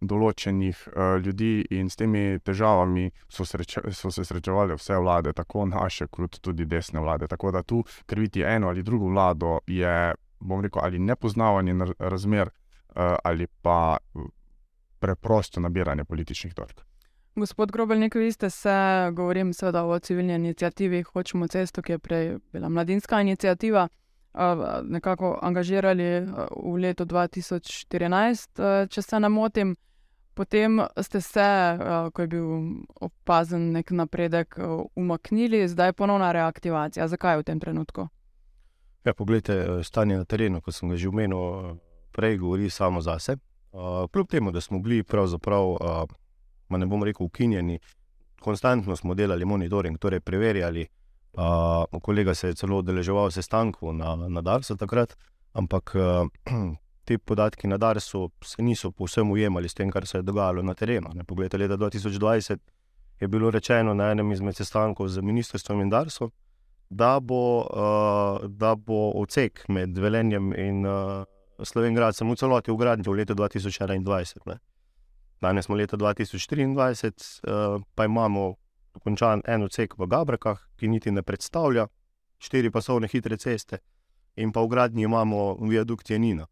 določenih 0.00 0.88
uh, 0.88 1.16
ljudi, 1.22 1.64
in 1.70 1.90
s 1.90 1.96
temi 1.96 2.38
težavami 2.44 3.10
so, 3.28 3.44
sreče, 3.44 3.92
so 3.92 4.10
se 4.10 4.24
srečevale 4.24 4.74
vse 4.74 4.98
vlade, 4.98 5.32
tako 5.32 5.66
naše, 5.66 6.06
kot 6.06 6.40
tudi 6.40 6.66
desne 6.66 7.00
vlade. 7.00 7.28
Tako 7.28 7.52
da 7.52 7.62
tu 7.62 7.84
kriviti 8.06 8.42
eno 8.42 8.68
ali 8.68 8.82
drugo 8.82 9.08
vlado 9.08 9.60
je, 9.66 10.14
bom 10.40 10.60
rekel, 10.60 10.82
ali 10.84 10.98
nepoznavanje 10.98 11.74
na- 11.74 11.92
razmer, 11.98 12.50
uh, 12.50 13.14
ali 13.24 13.46
pa 13.62 13.96
uh, 14.14 14.26
preprosto 14.98 15.60
nabiranje 15.60 16.04
političnih 16.04 16.54
točk. 16.54 16.80
Gospod 17.36 17.72
Grobelnik, 17.72 18.14
vi 18.14 18.32
ste 18.32 18.50
se, 18.50 18.72
govorim 19.12 19.52
seveda 19.52 19.84
o 19.84 19.98
civilni 19.98 20.34
inicijativi 20.34 21.02
Hočemo 21.02 21.48
cesto, 21.48 21.82
ki 21.82 21.92
je 21.92 21.98
prej 21.98 22.38
bila 22.52 22.68
mladinska 22.68 23.20
inicijativa, 23.20 23.88
nekako 24.82 25.38
angažirali 25.42 26.26
v 26.56 26.76
letu 26.78 27.04
2014, 27.04 28.60
a, 28.60 28.86
če 28.86 29.02
se 29.02 29.20
ne 29.20 29.28
motim. 29.28 29.76
Potem 30.36 30.82
ste 31.00 31.20
se, 31.24 31.48
ko 32.12 32.22
je 32.22 32.28
bil 32.28 32.48
opazen 33.00 33.70
nek 33.72 33.90
napredek, 33.90 34.58
umaknili, 34.92 35.62
zdaj 35.68 35.88
je 35.88 35.92
ponovna 35.96 36.28
reaktivacija. 36.32 37.08
Zakaj 37.08 37.40
v 37.40 37.46
tem 37.48 37.60
trenutku? 37.60 38.08
Ja, 39.04 39.14
poglejte, 39.14 39.80
stanje 39.80 40.18
na 40.20 40.28
terenu, 40.28 40.60
kot 40.60 40.76
sem 40.76 40.92
ga 40.92 40.98
že 41.00 41.08
omenil, 41.08 41.80
prej 42.12 42.36
govori 42.36 42.68
samo 42.70 43.00
zase. 43.00 43.38
Uh, 43.72 44.04
kljub 44.12 44.28
temu, 44.28 44.52
da 44.52 44.60
smo 44.60 44.78
bili 44.78 45.02
pravzaprav, 45.02 45.76
ne 46.68 46.86
bom 46.86 47.04
rekel, 47.04 47.26
ukinjeni, 47.26 47.80
konstantno 48.40 48.96
smo 48.96 49.14
delali 49.14 49.44
monitoring, 49.44 49.96
torej 49.98 50.20
preverjali. 50.20 50.84
Uh, 50.84 51.05
kolega 52.02 52.34
se 52.34 52.48
je 52.48 52.54
celo 52.54 52.78
udeleževal 52.78 53.30
sestankov 53.30 53.94
na, 53.94 54.16
na 54.16 54.40
Darsu 54.40 54.76
takrat, 54.76 55.16
ampak 55.52 55.94
uh, 55.94 56.28
ti 57.06 57.18
podatki 57.18 57.68
na 57.68 57.76
Darsu 57.76 58.30
se 58.44 58.62
niso 58.62 58.90
povsem 58.90 59.30
ujemali 59.30 59.68
s 59.68 59.74
tem, 59.74 59.90
kar 59.90 60.06
se 60.06 60.18
je 60.18 60.22
dogajalo 60.22 60.62
na 60.62 60.74
terenu. 60.74 61.12
Ne, 61.14 61.24
poglejte, 61.24 61.58
leta 61.58 61.76
2020 61.76 62.58
je 63.20 63.28
bilo 63.28 63.50
rečeno 63.50 63.94
na 63.94 64.10
enem 64.10 64.32
izmed 64.32 64.56
sestankov 64.56 65.08
z 65.08 65.20
ministrstvom 65.20 65.80
in 65.80 65.90
Darsom, 65.90 66.30
da 66.90 67.20
bo, 67.20 67.66
uh, 67.66 68.48
da 68.48 68.74
bo 68.74 69.10
odsek 69.20 69.68
med 69.68 69.98
Velenjem 69.98 70.52
in 70.54 70.86
uh, 70.86 71.24
Slovengradcem 71.62 72.28
v 72.30 72.36
celoti 72.36 72.70
v 72.70 72.76
gradnji 72.76 73.08
v 73.08 73.16
letu 73.16 73.34
2021. 73.34 74.44
Ne. 74.46 74.58
Danes 75.40 75.64
smo 75.64 75.76
leta 75.76 75.96
2023, 75.96 76.68
uh, 77.48 77.82
pa 77.94 78.04
imamo 78.04 78.54
dokončan 78.96 79.44
en 79.46 79.62
odsek 79.62 79.94
v 79.98 80.08
Gabrakah, 80.08 80.58
ki 80.76 80.88
niti 80.88 81.12
ne 81.12 81.22
predstavlja 81.22 81.86
štiri 82.38 82.70
pasovne 82.70 83.08
hitre 83.08 83.36
ceste, 83.36 83.80
in 84.36 84.52
pa 84.52 84.60
v 84.64 84.72
gradnji 84.72 85.04
imamo 85.04 85.56
viadukt 85.68 86.10
Janina. 86.10 86.46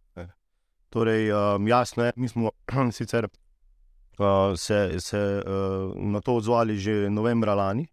Torej, 0.95 1.33
um, 1.33 1.69
jasno 1.69 2.05
je, 2.05 2.13
mi 2.17 2.29
smo 2.29 2.51
sicer 2.93 3.27
uh, 3.27 4.55
se, 4.57 5.01
se 5.01 5.43
uh, 5.43 5.97
na 5.97 6.21
to 6.21 6.37
odzvali 6.37 6.79
že 6.79 7.11
novembra 7.11 7.55
lani. 7.55 7.89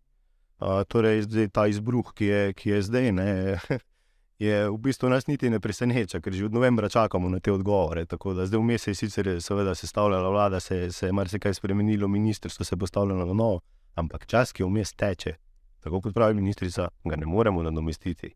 Uh, 0.61 0.83
torej, 0.87 1.23
zdaj 1.25 1.47
ta 1.49 1.65
izbruh, 1.67 2.13
ki 2.13 2.25
je, 2.25 2.53
ki 2.53 2.69
je 2.69 2.81
zdaj, 2.81 3.11
ne, 3.11 3.57
je 4.45 4.69
v 4.69 4.77
bistvu 4.77 5.09
nas 5.09 5.25
niti 5.27 5.49
ne 5.49 5.59
preseneča, 5.59 6.21
ker 6.21 6.33
že 6.33 6.45
od 6.45 6.53
novembra 6.53 6.89
čakamo 6.89 7.29
na 7.29 7.39
te 7.39 7.51
odgovore. 7.51 8.05
Tako 8.05 8.33
da 8.37 8.45
zdaj 8.45 8.61
vmes 8.61 8.87
je 8.87 8.95
sicer 8.95 9.41
seveda 9.41 9.75
sestavljala 9.75 10.29
vlada, 10.29 10.59
se, 10.59 10.91
se 10.91 11.09
je 11.09 11.11
marsikaj 11.11 11.53
spremenilo, 11.53 12.07
ministrstvo 12.07 12.65
se 12.65 12.75
je 12.75 12.79
postavljalo 12.79 13.25
na 13.25 13.33
novo, 13.33 13.61
ampak 13.95 14.25
čas, 14.25 14.53
ki 14.53 14.63
vmes 14.63 14.93
teče, 14.93 15.35
tako 15.83 16.01
kot 16.01 16.13
pravi 16.13 16.37
ministrica, 16.37 16.89
ga 17.03 17.15
ne 17.15 17.25
moremo 17.25 17.63
nadomestiti. 17.63 18.33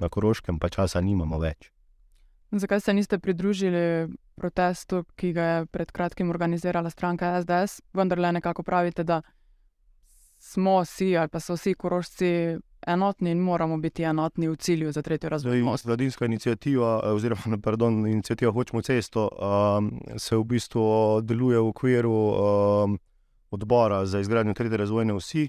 Na 0.00 0.08
Koroškem 0.08 0.58
pa 0.58 0.68
časa 0.68 1.00
nimamo 1.00 1.38
več. 1.38 1.70
Zakaj 2.50 2.80
se 2.80 2.94
niste 2.94 3.18
pridružili 3.18 4.08
protestu, 4.34 5.04
ki 5.16 5.32
ga 5.32 5.42
je 5.42 5.66
pred 5.66 5.92
kratkim 5.92 6.30
organizirala 6.30 6.90
stranka 6.90 7.36
SDS? 7.42 7.82
Vendar 7.94 8.18
le 8.18 8.32
nekako 8.32 8.62
pravite, 8.62 9.04
da 9.04 9.20
smo 10.40 10.80
vsi 10.80 11.16
ali 11.16 11.28
pa 11.28 11.40
so 11.40 11.54
vsi 11.54 11.74
korošci 11.74 12.58
enotni 12.86 13.30
in 13.30 13.38
moramo 13.38 13.76
biti 13.76 14.02
enotni 14.02 14.48
v 14.48 14.56
cilju 14.56 14.92
za 14.92 15.02
tretjo 15.02 15.28
razvojno 15.28 15.72
os. 15.72 15.84
Mladinska 15.84 16.24
inicijativa, 16.24 17.00
eh, 17.04 17.08
oziroma 17.08 17.58
pardon, 17.62 18.06
inicijativa 18.06 18.52
Hočemo 18.52 18.82
cesto, 18.82 19.28
um, 19.28 20.00
se 20.16 20.36
v 20.36 20.44
bistvu 20.44 21.20
deluje 21.22 21.58
v 21.58 21.66
okviru 21.66 22.12
um, 22.12 22.98
odbora 23.50 24.06
za 24.06 24.20
izgradnjo 24.20 24.54
tretje 24.54 24.76
razvojne 24.76 25.14
osi. 25.14 25.48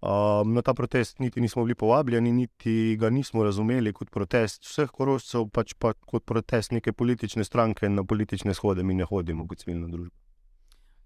Um, 0.00 0.54
na 0.54 0.62
ta 0.62 0.74
protest 0.74 1.18
niti 1.18 1.40
nismo 1.40 1.64
bili 1.64 1.74
povabljeni, 1.74 2.32
niti 2.32 2.96
ga 2.96 3.10
nismo 3.10 3.44
razumeli 3.44 3.92
kot 3.92 4.10
protest 4.10 4.64
vseh 4.64 4.88
korošcev, 4.88 5.50
pač 5.52 5.74
pa 5.76 5.92
kot 5.92 6.24
protest 6.24 6.72
neke 6.72 6.92
politične 6.92 7.44
stranke 7.44 7.88
na 7.88 8.04
politične 8.04 8.54
shode, 8.54 8.82
mi 8.82 8.94
ne 8.94 9.04
hodimo 9.04 9.44
kot 9.46 9.60
civilna 9.60 9.90
družba. 9.92 10.16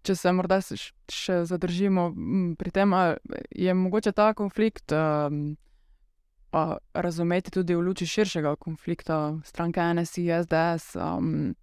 Če 0.04 0.14
se 0.14 0.32
morda 0.36 0.60
še 1.10 1.40
zadržimo 1.48 2.10
pri 2.60 2.70
tem, 2.70 2.94
je 3.50 3.74
mogoče 3.74 4.12
ta 4.12 4.30
konflikt 4.38 4.92
um, 4.92 5.56
a, 6.52 6.76
razumeti 6.94 7.50
tudi 7.50 7.74
v 7.74 7.82
luči 7.82 8.06
širšega 8.06 8.54
konflikta 8.62 9.40
stranke 9.44 9.80
NSI, 9.80 10.28
SDS, 10.44 10.94
um, 11.00 11.54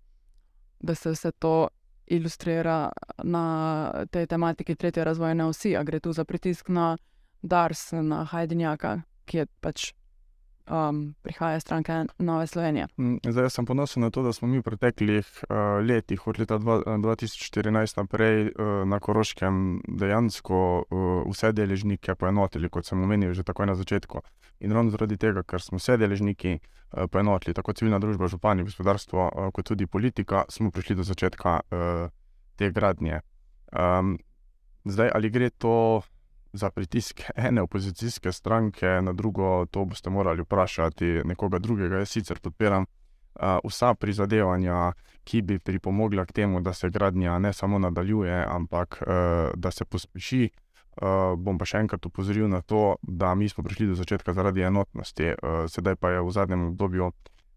da 0.81 0.95
se 0.95 1.13
vse 1.13 1.31
to 1.31 1.69
ilustrira 2.11 2.91
na 3.23 3.45
tej 4.11 4.27
tematiki 4.27 4.75
tretje 4.75 5.03
razvojne 5.03 5.45
osi, 5.45 5.75
a 5.77 5.83
gre 5.83 5.99
tu 5.99 6.13
za 6.13 6.25
pritisk 6.25 6.69
na 6.69 6.97
Dars, 7.41 7.91
na 7.91 8.23
Hajdinjaka, 8.23 9.01
ki 9.25 9.37
je 9.37 9.45
pač 9.61 9.91
um, 10.69 11.13
prihaja 11.21 11.57
iz 11.57 11.63
stranke 11.63 12.05
Nove 12.17 12.47
Slovenije. 12.47 12.87
Mm, 12.97 13.17
Zdaj 13.23 13.49
sem 13.49 13.65
ponosen 13.65 14.03
na 14.03 14.09
to, 14.09 14.23
da 14.23 14.33
smo 14.33 14.47
mi 14.47 14.59
v 14.59 14.63
preteklih 14.63 15.27
uh, 15.49 15.57
letih, 15.85 16.27
od 16.27 16.39
leta 16.39 16.57
dva, 16.57 16.81
2014 16.85 17.97
naprej, 17.97 18.51
uh, 18.51 18.87
na 18.87 18.99
Koroškem 18.99 19.81
dejansko 19.87 20.85
uh, 20.89 21.31
vse 21.31 21.51
deležnike 21.51 22.15
poenotili, 22.15 22.69
kot 22.69 22.85
sem 22.85 23.03
omenil 23.03 23.33
že 23.33 23.43
takoj 23.43 23.65
na 23.65 23.75
začetku. 23.75 24.21
In 24.59 24.71
ravno 24.71 24.91
zaradi 24.91 25.17
tega, 25.17 25.43
ker 25.43 25.61
smo 25.61 25.79
vse 25.81 25.97
deležniki 25.97 26.57
uh, 26.59 27.07
poenotili, 27.11 27.53
tako 27.53 27.73
civilna 27.73 27.99
družba, 27.99 28.27
župani, 28.27 28.63
gospodarstvo, 28.63 29.29
uh, 29.29 29.51
kot 29.53 29.65
tudi 29.73 29.87
politika, 29.87 30.45
smo 30.49 30.71
prišli 30.71 30.95
do 30.95 31.03
začetka 31.03 31.59
uh, 31.61 32.09
te 32.55 32.71
gradnje. 32.71 33.21
Um, 33.71 34.17
zdaj, 34.85 35.11
ali 35.15 35.29
gre 35.29 35.49
to 35.49 36.01
za 36.53 36.69
pritisk 36.69 37.21
ene 37.47 37.61
opozicijske 37.61 38.31
stranke, 38.31 38.87
na 39.01 39.13
drugo, 39.13 39.65
to 39.65 39.85
boste 39.85 40.09
morali 40.09 40.41
vprašati 40.41 41.21
nekoga 41.25 41.59
drugega. 41.59 42.01
Jaz 42.03 42.09
sicer 42.09 42.39
podpiram 42.39 42.85
uh, 42.85 43.57
vsa 43.63 43.93
prizadevanja, 43.93 44.91
ki 45.23 45.41
bi 45.41 45.59
pripomogla 45.59 46.25
k 46.25 46.31
temu, 46.31 46.61
da 46.61 46.73
se 46.73 46.89
gradnja 46.89 47.39
ne 47.39 47.53
samo 47.53 47.79
nadaljuje, 47.79 48.45
ampak 48.47 49.01
uh, 49.01 49.13
da 49.55 49.71
se 49.71 49.85
pospeši. 49.85 50.49
Uh, 51.01 51.39
bom 51.39 51.55
pa 51.57 51.65
še 51.65 51.79
enkrat 51.79 52.05
upozoril 52.05 52.49
na 52.51 52.59
to, 52.61 52.97
da 53.01 53.31
mi 53.35 53.47
smo 53.49 53.63
prišli 53.63 53.87
do 53.87 53.95
začetka 53.95 54.33
zaradi 54.33 54.65
enotnosti, 54.67 55.29
uh, 55.31 55.63
sedaj 55.71 55.95
pa 55.95 56.11
je 56.11 56.21
v 56.21 56.33
zadnjem 56.35 56.65
obdobju 56.67 57.11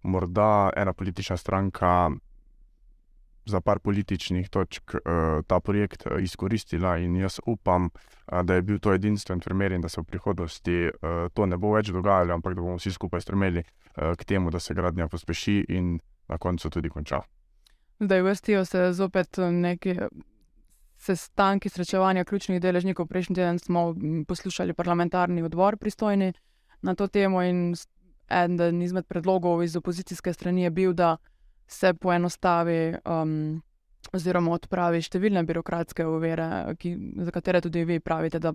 morda 0.05 0.71
ena 0.77 0.93
politična 0.93 1.37
stranka 1.37 2.11
za 3.47 3.61
par 3.61 3.79
političnih 3.79 4.49
točk 4.49 4.95
uh, 4.95 5.01
ta 5.47 5.61
projekt 5.61 6.07
uh, 6.07 6.23
izkoristila, 6.23 6.97
in 6.99 7.17
jaz 7.17 7.39
upam, 7.47 7.91
uh, 7.91 8.43
da 8.43 8.55
je 8.55 8.63
bil 8.63 8.79
to 8.79 8.93
edinstven 8.93 9.41
primer 9.41 9.73
in 9.73 9.81
da 9.81 9.89
se 9.89 10.01
v 10.01 10.05
prihodnosti 10.05 10.91
to 11.35 11.47
ne 11.47 11.57
bo 11.57 11.75
več 11.75 11.91
dogajalo, 11.93 12.35
ampak 12.35 12.55
da 12.55 12.61
bomo 12.61 12.77
vsi 12.77 12.93
skupaj 12.93 13.21
stremeli 13.21 13.63
uh, 13.63 14.15
k 14.17 14.25
temu, 14.25 14.51
da 14.51 14.61
se 14.61 14.75
gradnja 14.75 15.09
pospeši 15.09 15.65
in 15.69 15.99
na 16.29 16.39
koncu 16.39 16.71
tudi 16.71 16.89
konča. 16.89 17.21
Zdaj 18.01 18.23
vrstijo 18.23 18.65
se 18.65 18.93
zopet 18.93 19.39
neki 19.39 19.95
sestanki, 20.97 21.69
srečevanja 21.69 22.25
ključnih 22.25 22.61
deležnikov. 22.61 23.07
Prejšnji 23.07 23.37
teden 23.37 23.59
smo 23.59 23.95
poslušali 24.29 24.75
parlamentarni 24.75 25.43
odbor 25.43 25.77
pristojni 25.77 26.33
na 26.83 26.95
to 26.95 27.07
temo 27.07 27.43
in 27.43 27.75
eden 28.31 28.83
izmed 28.83 29.07
predlogov 29.07 29.63
iz 29.63 29.77
opozicijske 29.77 30.33
strani 30.33 30.63
je 30.63 30.71
bil, 30.71 30.93
da 30.93 31.17
se 31.66 31.94
poenostavi 31.94 32.94
um, 33.04 33.62
oziroma 34.14 34.54
odpravi 34.54 35.02
številne 35.02 35.44
birokratske 35.47 36.06
ovire, 36.06 36.49
ki, 36.78 36.94
za 37.25 37.33
katere 37.35 37.62
tudi 37.64 37.85
vi 37.88 38.00
pravite, 38.00 38.38
da 38.38 38.52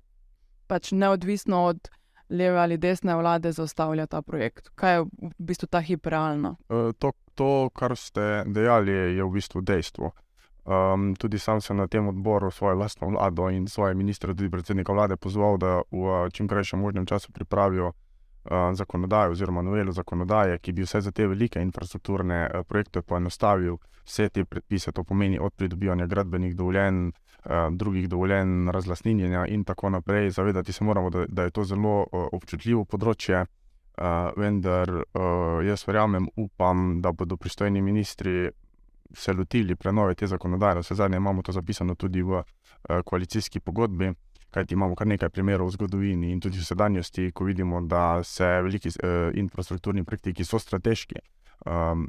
pač 0.70 0.94
neodvisno 0.94 1.66
od 1.72 1.90
leve 2.30 2.60
ali 2.62 2.78
desne 2.78 3.16
vlade 3.18 3.52
zaustavlja 3.52 4.06
ta 4.08 4.22
projekt. 4.22 4.70
Kaj 4.78 4.96
je 4.96 5.06
v 5.06 5.32
bistvu 5.52 5.70
ta 5.72 5.82
hip 5.82 6.06
realno? 6.06 6.56
Uh, 6.70 6.92
to, 7.02 7.14
to, 7.34 7.70
kar 7.74 7.98
ste 7.98 8.44
dejali, 8.46 8.94
je 9.18 9.24
v 9.26 9.32
bistvu 9.34 9.66
dejstvo. 9.66 10.14
Um, 10.70 11.16
tudi 11.18 11.40
sam 11.42 11.64
sem 11.66 11.80
na 11.80 11.88
tem 11.90 12.06
odboru 12.06 12.52
svojo 12.54 12.78
lastno 12.78 13.10
vlado 13.10 13.48
in 13.50 13.66
svoje 13.66 13.98
ministre, 13.98 14.36
tudi 14.38 14.52
predsednika 14.54 14.94
vlade, 14.94 15.18
pozval, 15.18 15.58
da 15.58 15.80
v 15.90 16.30
čim 16.36 16.46
krajšem 16.46 16.78
možnem 16.78 17.10
času 17.10 17.34
pripravijo 17.34 17.90
uh, 17.90 17.98
zakonodajo 18.74 19.32
oziroma 19.32 19.62
novelo 19.62 19.92
zakonodaje, 19.92 20.58
ki 20.58 20.72
bi 20.72 20.82
vse 20.82 21.02
za 21.02 21.12
te 21.12 21.28
velike 21.28 21.62
infrastrukturne 21.62 22.50
uh, 22.54 22.66
projekte 22.68 23.02
poenostavil, 23.02 23.78
vse 24.06 24.30
te 24.30 24.46
predpise, 24.46 24.92
to 24.92 25.04
pomeni 25.04 25.40
od 25.40 25.54
pridobivanja 25.54 26.06
gradbenih 26.06 26.56
dovoljenj, 26.56 27.08
uh, 27.08 27.68
drugih 27.72 28.10
dovoljenj, 28.10 28.72
razlasninjenja 28.72 29.46
in 29.48 29.64
tako 29.64 29.90
naprej. 29.90 30.30
Zavedati 30.30 30.72
se 30.72 30.84
moramo, 30.84 31.10
da, 31.10 31.26
da 31.28 31.44
je 31.44 31.52
to 31.52 31.64
zelo 31.64 32.06
občutljivo 32.12 32.86
področje. 32.86 33.46
Vendar 34.38 34.88
jaz 35.68 35.82
verjamem, 35.84 36.30
upam, 36.40 37.02
da 37.02 37.12
bodo 37.12 37.36
pristojni 37.36 37.82
ministri 37.82 38.48
se 39.12 39.34
lotili 39.34 39.76
prenove 39.76 40.16
te 40.16 40.28
zakonodaje. 40.28 40.80
Vse 40.80 40.96
zadnje 40.96 41.18
imamo 41.18 41.42
to 41.42 41.52
zapisano 41.52 41.96
tudi 41.96 42.22
v 42.24 42.40
koalicijski 43.04 43.60
pogodbi 43.60 44.14
kajti 44.52 44.74
imamo 44.74 44.96
kar 44.96 45.08
nekaj 45.08 45.30
primerov 45.30 45.70
v 45.70 45.76
zgodovini 45.78 46.32
in 46.32 46.40
tudi 46.42 46.60
v 46.60 46.66
sedanjosti, 46.66 47.32
ko 47.32 47.46
vidimo, 47.46 47.82
da 47.82 48.24
se 48.24 48.46
veliki 48.66 48.90
uh, 48.90 49.30
infrastrukturni 49.38 50.04
projekti, 50.04 50.34
ki 50.34 50.46
so 50.46 50.60
strateški, 50.60 51.22
um, 51.66 52.08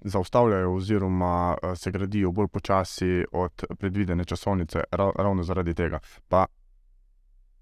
zaustavljajo 0.00 0.74
oziroma 0.74 1.56
uh, 1.56 1.74
se 1.76 1.90
gradijo 1.90 2.32
bolj 2.32 2.48
počasi 2.48 3.24
od 3.32 3.66
predvidene 3.78 4.24
časovnice, 4.24 4.84
ra 4.90 5.10
ravno 5.16 5.42
zaradi 5.42 5.74
tega. 5.74 6.00
Pa 6.28 6.46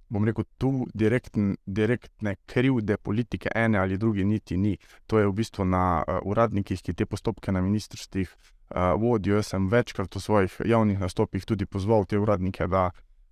bom 0.08 0.24
rekel, 0.24 0.44
tu 0.58 0.86
direktn, 0.94 1.54
direktne 1.66 2.36
krivde 2.46 2.96
politike 2.96 3.50
ene 3.54 3.78
ali 3.78 3.98
druge 3.98 4.24
niti 4.24 4.56
ni. 4.56 4.76
To 5.06 5.18
je 5.18 5.26
v 5.26 5.32
bistvu 5.32 5.64
na 5.64 6.04
uh, 6.04 6.20
uradnikih, 6.24 6.82
ki 6.82 6.94
te 6.94 7.06
postopke 7.06 7.52
na 7.52 7.60
ministrstvih. 7.60 8.36
Uh, 8.68 9.00
vodijo. 9.00 9.38
Jaz 9.40 9.54
sem 9.54 9.64
večkrat 9.72 10.12
v 10.12 10.20
svojih 10.20 10.56
javnih 10.64 10.98
nastopih 11.00 11.44
tudi 11.48 11.64
pozval 11.66 12.04
te 12.04 12.18
uradnike, 12.20 12.66
da 12.68 12.90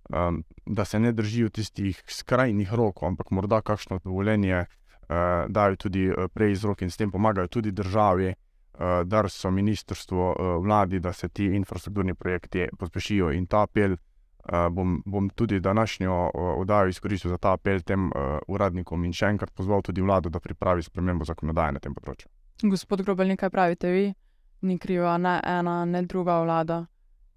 um, 0.09 0.43
da 0.65 0.85
se 0.85 0.99
ne 0.99 1.11
držijo 1.11 1.49
tistih 1.49 2.03
skrajnih 2.07 2.73
rokov, 2.73 3.07
ampak 3.07 3.31
morda 3.31 3.61
kakšno 3.61 3.99
dovoljenje 4.03 4.59
uh, 4.59 5.15
dajo 5.47 5.75
tudi 5.75 6.09
prej 6.33 6.51
iz 6.51 6.65
rok 6.65 6.81
in 6.81 6.91
s 6.91 6.97
tem 6.97 7.11
pomagajo 7.11 7.47
tudi 7.47 7.71
državi, 7.71 8.33
uh, 8.33 9.03
da 9.05 9.23
so 9.29 9.51
ministrstvo, 9.51 10.35
uh, 10.39 10.63
vladi, 10.63 10.99
da 10.99 11.13
se 11.13 11.29
ti 11.29 11.45
infrastrukturni 11.45 12.13
projekti 12.13 12.67
pospešijo. 12.79 13.31
In 13.31 13.47
ta 13.47 13.61
apel 13.61 13.91
uh, 13.91 14.69
bom, 14.71 15.01
bom 15.05 15.29
tudi 15.29 15.59
današnjo 15.59 16.31
oddajo 16.33 16.87
izkoristil 16.87 17.31
za 17.31 17.37
ta 17.37 17.53
apel 17.53 17.81
tem 17.81 18.07
uh, 18.07 18.37
uradnikom 18.47 19.05
in 19.05 19.13
še 19.13 19.25
enkrat 19.25 19.51
pozval 19.51 19.81
tudi 19.81 20.01
vlado, 20.01 20.29
da 20.29 20.39
pripravi 20.39 20.83
spremembo 20.83 21.25
zakonodaje 21.25 21.71
na 21.71 21.79
tem 21.79 21.95
področju. 21.95 22.29
Gospod 22.63 23.03
Grobel, 23.05 23.35
kaj 23.37 23.49
pravite 23.49 23.91
vi? 23.91 24.13
Ni 24.61 24.79
kriva 24.81 25.17
ne 25.17 25.39
ena, 25.45 25.85
ne 25.85 26.01
druga 26.01 26.39
vlada. 26.41 26.87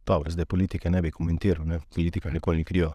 Dobro, 0.06 0.30
zdaj 0.30 0.44
politike 0.44 0.90
ne 0.90 1.02
bi 1.02 1.10
komentiral, 1.10 1.66
ne? 1.66 1.80
politika 1.94 2.30
nikoli 2.30 2.56
ni 2.56 2.64
kriva. 2.64 2.92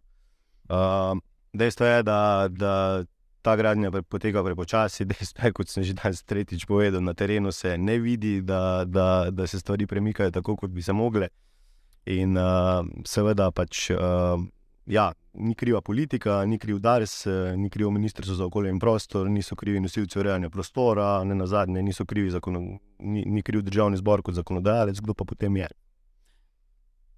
Uh, 0.70 1.18
dejstvo 1.54 1.86
je, 1.86 2.04
da, 2.04 2.48
da 2.50 3.04
ta 3.42 3.56
gradnja 3.56 3.92
poteka 4.10 4.44
prepočasi, 4.44 5.06
dejstvo 5.12 5.46
je, 5.46 5.54
kot 5.54 5.70
sem 5.70 5.84
že 5.84 5.94
danes 5.94 6.24
tretjič 6.24 6.66
povedal, 6.66 7.04
na 7.04 7.14
terenu 7.14 7.52
se 7.52 7.78
ne 7.78 8.00
vidi, 8.00 8.42
da, 8.42 8.84
da, 8.86 9.30
da 9.32 9.48
se 9.48 9.60
stvari 9.60 9.88
premikajo 9.88 10.32
tako, 10.32 10.56
kot 10.56 10.72
bi 10.72 10.82
se 10.82 10.94
mogle. 10.94 11.30
In 12.06 12.38
uh, 12.38 12.86
seveda 13.06 13.52
pač. 13.52 13.90
Uh, 13.92 14.46
Ja, 14.86 15.12
ni 15.34 15.56
kriva 15.58 15.80
politika, 15.82 16.44
ni 16.46 16.60
kriv 16.62 16.78
Dars, 16.80 17.24
ni 17.58 17.70
kriv 17.70 17.90
Ministrstvo 17.90 18.36
za 18.36 18.46
okolje 18.46 18.70
in 18.70 18.80
prostor, 18.80 19.30
niso 19.30 19.56
krivi 19.56 19.80
nosilci 19.80 20.20
urejanja 20.20 20.50
prostora, 20.50 21.24
ne 21.24 21.36
na 21.36 21.48
zadnje, 21.50 21.82
niso 21.82 22.06
krivi 22.06 22.30
zakon, 22.30 22.78
ni, 23.00 23.24
ni 23.26 23.42
kriv 23.42 23.64
državni 23.66 23.98
zbor 23.98 24.22
kot 24.22 24.38
zakonodajalec, 24.38 25.02
kdo 25.02 25.14
pa 25.14 25.26
potem 25.26 25.58
je 25.58 25.68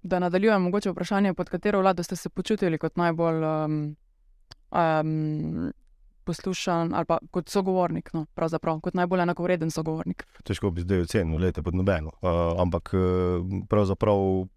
da 0.08 0.18
nadaljujem, 0.18 0.62
mogoče 0.62 0.90
vprašanje, 0.90 1.34
pod 1.34 1.50
katero 1.52 1.80
vlado 1.80 2.02
ste 2.02 2.16
se 2.16 2.28
počutili 2.28 2.78
kot 2.78 2.96
najbolj 2.96 3.44
um, 3.44 3.96
um, 4.70 5.72
poslušan 6.24 6.94
ali 6.94 7.18
kot 7.30 7.48
sogovornik, 7.48 8.12
no, 8.12 8.26
pravzaprav 8.34 8.80
kot 8.80 8.94
najbolj 8.94 9.22
enakovreden 9.22 9.70
sogovornik. 9.70 10.26
Težko 10.44 10.70
bi 10.70 10.84
zdaj 10.84 11.06
ocenil, 11.06 11.40
lete 11.40 11.62
pod 11.62 11.74
nobeno. 11.74 12.12
Uh, 12.20 12.60
ampak 12.60 12.92
pravzaprav 13.68 14.48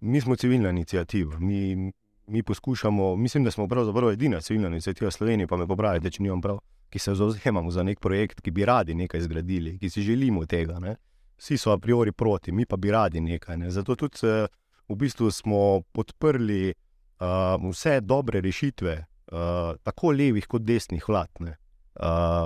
mi 0.00 0.20
smo 0.20 0.36
civilna 0.36 0.70
inicijativa. 0.70 1.38
Mi, 1.38 1.92
mi 2.26 2.42
poskušamo, 2.42 3.16
mislim, 3.16 3.44
da 3.44 3.50
smo 3.50 3.68
pravzaprav 3.68 4.10
edina 4.10 4.40
civilna 4.40 4.68
inicijativa 4.68 5.10
Slovenije, 5.10 5.46
pa 5.46 5.56
me 5.56 5.66
popravite, 5.66 6.10
če 6.10 6.22
nimam 6.22 6.40
prav, 6.40 6.58
ki 6.90 6.98
se 6.98 7.14
zauzemamo 7.14 7.70
za 7.70 7.82
nek 7.82 8.00
projekt, 8.00 8.40
ki 8.40 8.50
bi 8.50 8.64
radi 8.64 8.94
nekaj 8.94 9.20
zgradili, 9.20 9.78
ki 9.78 9.90
si 9.90 10.02
želimo 10.02 10.46
tega. 10.46 10.78
Ne? 10.78 10.96
Vsi 11.38 11.58
so 11.58 11.72
a 11.72 11.78
priori 11.78 12.12
proti, 12.12 12.52
mi 12.52 12.66
pa 12.66 12.76
bi 12.76 12.90
radi 12.90 13.20
nekaj. 13.20 13.56
Ne. 13.56 13.70
Zato 13.70 13.96
tudi 13.96 14.46
v 14.88 14.96
bistvu 14.96 15.30
smo 15.30 15.82
podprli 15.92 16.72
uh, 16.72 17.70
vse 17.70 18.00
dobre 18.00 18.40
rešitve, 18.40 19.04
uh, 19.32 19.76
tako 19.82 20.12
levih 20.12 20.46
kot 20.46 20.62
desnih 20.62 21.08
vlad, 21.08 21.30
uh, 21.40 21.48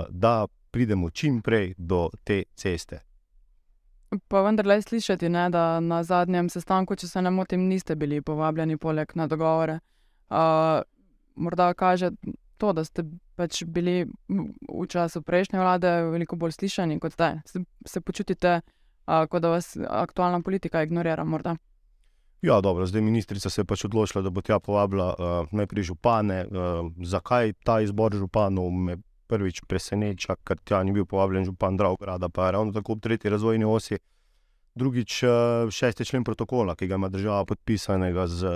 da 0.09 0.47
pridemo 0.71 1.09
čim 1.09 1.41
prej 1.41 1.73
do 1.77 2.09
te 2.23 2.43
ceste. 2.55 2.99
Pa 4.27 4.41
vendar 4.45 4.67
le 4.67 4.81
slišati, 4.81 5.29
ne, 5.29 5.49
da 5.49 5.79
na 5.79 6.03
zadnjem 6.03 6.49
sestanku, 6.49 6.95
če 6.95 7.07
se 7.07 7.21
ne 7.21 7.31
motim, 7.31 7.67
niste 7.69 7.95
bili 7.95 8.21
povabljeni 8.21 8.77
poleg 8.77 9.11
na 9.15 9.27
dogovore. 9.27 9.79
Uh, 10.29 10.81
morda 11.35 11.73
kaže 11.73 12.11
to, 12.57 12.73
da 12.73 12.83
ste 12.85 13.03
pač 13.35 13.63
bili 13.65 14.05
v 14.29 14.85
času 14.89 15.21
prejšnje 15.21 15.59
vlade 15.59 15.89
veliko 16.13 16.37
bolj 16.37 16.57
slišani 16.59 16.99
kot 16.99 17.17
zdaj. 17.17 17.41
Se, 17.45 17.63
se 17.85 18.01
počutite 18.01 18.61
kot 19.05 19.41
da 19.41 19.49
vas 19.49 19.77
aktualna 19.89 20.41
politika 20.41 20.83
ignorira. 20.83 21.23
Morda. 21.23 21.55
Ja, 22.43 22.61
dobro, 22.61 22.85
zdaj 22.85 23.01
ministrica 23.01 23.49
se 23.49 23.61
je 23.61 23.65
pač 23.65 23.85
odločila, 23.85 24.21
da 24.21 24.29
bo 24.29 24.41
tja 24.41 24.59
povabila 24.59 25.13
uh, 25.15 25.51
najprej 25.51 25.83
župane. 25.83 26.45
Uh, 26.45 26.89
zakaj 26.99 27.53
ta 27.63 27.79
izbor 27.81 28.15
županov 28.19 28.71
me 28.71 28.97
prvič 29.27 29.61
preseneča, 29.67 30.35
ker 30.43 30.59
tja 30.59 30.81
ni 30.83 30.91
bil 30.91 31.05
povabljen 31.07 31.47
župan 31.47 31.77
Dravgrada, 31.79 32.29
pa 32.29 32.45
je 32.45 32.51
ravno 32.51 32.73
tako 32.75 32.97
v 32.97 33.05
tretji 33.07 33.31
razvojni 33.31 33.65
osi. 33.65 33.97
Drugič, 34.75 35.19
šesti 35.69 36.05
člen 36.05 36.23
protokola, 36.25 36.75
ki 36.75 36.87
ga 36.89 36.97
ima 36.97 37.09
država 37.09 37.45
podpisanega 37.45 38.27
z 38.27 38.53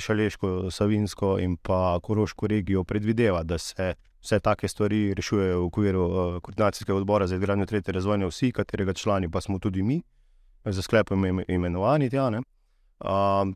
Šaleško, 0.00 0.70
Savinsko 0.72 1.34
in 1.38 1.56
pa 1.56 1.98
Koroško 2.02 2.48
regijo, 2.48 2.84
predvideva, 2.84 3.42
da 3.42 3.58
se 3.58 3.94
vse 4.22 4.40
take 4.40 4.68
stvari 4.68 5.14
rešujejo 5.14 5.60
v 5.60 5.64
okviru 5.64 6.04
uh, 6.04 6.40
koordinacijskega 6.42 6.96
odbora 6.98 7.26
za 7.26 7.34
izgradnjo 7.34 7.66
tretje 7.66 7.92
razvojne 7.92 8.26
vsi, 8.26 8.52
katerega 8.52 8.92
člani 8.92 9.30
pa 9.30 9.40
smo 9.40 9.58
tudi 9.58 9.82
mi, 9.82 10.02
za 10.64 10.82
sklepom 10.82 11.26
im, 11.26 11.44
imenovani 11.48 12.10
tja. 12.10 12.28
Uh, 12.28 12.40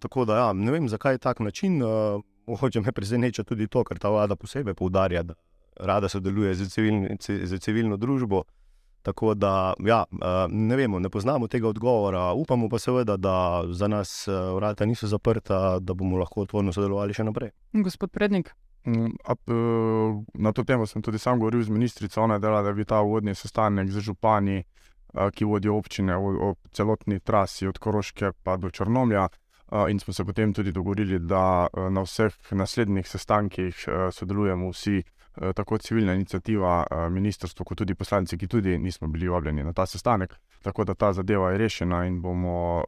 tako 0.00 0.24
da 0.24 0.36
ja, 0.36 0.52
ne 0.52 0.72
vem, 0.72 0.88
zakaj 0.88 1.14
je 1.14 1.18
tak 1.18 1.40
način. 1.40 1.82
Uh, 1.82 2.22
Mogoče 2.46 2.80
me 2.80 2.92
preseneča 2.92 3.42
tudi 3.42 3.66
to, 3.66 3.84
kar 3.84 3.98
ta 3.98 4.10
vlada 4.12 4.36
posebej 4.36 4.74
poudarja, 4.74 5.22
da 5.22 5.34
rada 5.80 6.08
sodeluje 6.08 6.54
z, 6.54 6.68
civilni, 6.68 7.16
z 7.20 7.58
civilno 7.58 7.96
družbo. 7.96 8.42
Tako 9.04 9.34
da, 9.36 9.74
ja, 9.84 10.04
ne 10.48 10.76
vemo, 10.76 10.98
ne 10.98 11.10
poznamo 11.12 11.44
tega 11.52 11.68
odgovora. 11.68 12.32
Upamo 12.32 12.68
pa 12.72 12.78
seveda, 12.78 13.16
da 13.16 13.62
za 13.68 13.88
nas 13.88 14.28
vrata 14.56 14.86
niso 14.88 15.06
zaprta, 15.06 15.78
da 15.80 15.94
bomo 15.94 16.16
lahko 16.16 16.46
otvoreno 16.46 16.72
sodelovali 16.72 17.12
še 17.12 17.26
naprej. 17.28 17.52
Gospod 17.84 18.14
Prednik. 18.16 18.54
Mm, 18.88 19.12
na 20.34 20.52
to 20.52 20.64
temo 20.64 20.86
sem 20.86 21.02
tudi 21.02 21.18
sam 21.18 21.38
govoril 21.38 21.62
z 21.62 21.68
ministrico. 21.68 22.22
Ona 22.22 22.34
je 22.34 22.40
dala, 22.40 22.62
da 22.62 22.72
bi 22.72 22.84
ta 22.84 23.02
vodni 23.04 23.34
sestanek 23.34 23.92
z 23.92 24.00
župani, 24.00 24.62
ki 25.34 25.44
vodijo 25.44 25.76
občine 25.76 26.16
v 26.16 26.54
celotni 26.72 27.20
trasi 27.20 27.68
od 27.68 27.78
Koroške 27.78 28.32
pa 28.42 28.56
do 28.56 28.70
Črnomlja. 28.70 29.28
In 29.88 30.00
smo 30.00 30.14
se 30.14 30.24
potem 30.24 30.52
tudi 30.54 30.72
dogovorili, 30.72 31.18
da 31.18 31.66
na 31.90 32.02
vseh 32.08 32.32
naslednjih 32.52 33.08
sestankih 33.08 33.84
sodelujemo 34.12 34.72
vsi, 34.72 35.02
tako 35.54 35.78
civilna 35.78 36.14
inicijativa, 36.14 36.84
ministrstvo, 37.10 37.64
kot 37.64 37.78
tudi 37.78 37.94
poslanci, 37.94 38.38
ki 38.38 38.48
tudi 38.48 38.78
nismo 38.78 39.08
bili 39.08 39.28
vabljeni 39.28 39.64
na 39.64 39.72
ta 39.72 39.86
sestanek. 39.86 40.34
Tako 40.62 40.84
da 40.84 40.94
ta 40.94 41.12
zadeva 41.12 41.50
je 41.50 41.58
rešena 41.58 42.04
in 42.06 42.20
bomo 42.22 42.84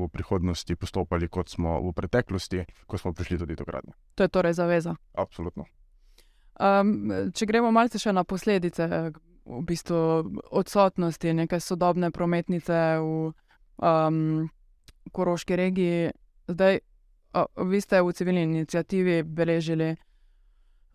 v 0.00 0.08
prihodnosti 0.12 0.76
postopali, 0.76 1.28
kot 1.28 1.48
smo 1.48 1.80
v 1.80 1.92
preteklosti, 1.92 2.64
ko 2.86 2.98
smo 2.98 3.12
prišli 3.12 3.38
tudi 3.38 3.54
do 3.54 3.64
gradnje. 3.64 3.92
To 4.14 4.24
je 4.24 4.28
torej 4.28 4.52
zaveza. 4.52 4.96
Absolutno. 5.14 5.64
Um, 6.60 7.08
če 7.32 7.46
gremo 7.48 7.70
malce 7.72 7.98
še 7.98 8.12
na 8.12 8.24
posledice 8.28 8.84
v 9.50 9.60
bistvu 9.64 10.00
odsotnosti 10.52 11.32
neke 11.32 11.60
sodobne 11.60 12.10
prometnice 12.12 12.76
v 13.00 13.30
um, 13.80 14.48
Koroški 15.12 15.56
regiji, 15.56 16.10
zdaj, 16.52 16.80
uh, 17.34 17.48
vi 17.64 17.80
ste 17.80 18.02
v 18.04 18.12
civilni 18.12 18.42
inicijativi 18.44 19.22
beležili 19.24 19.94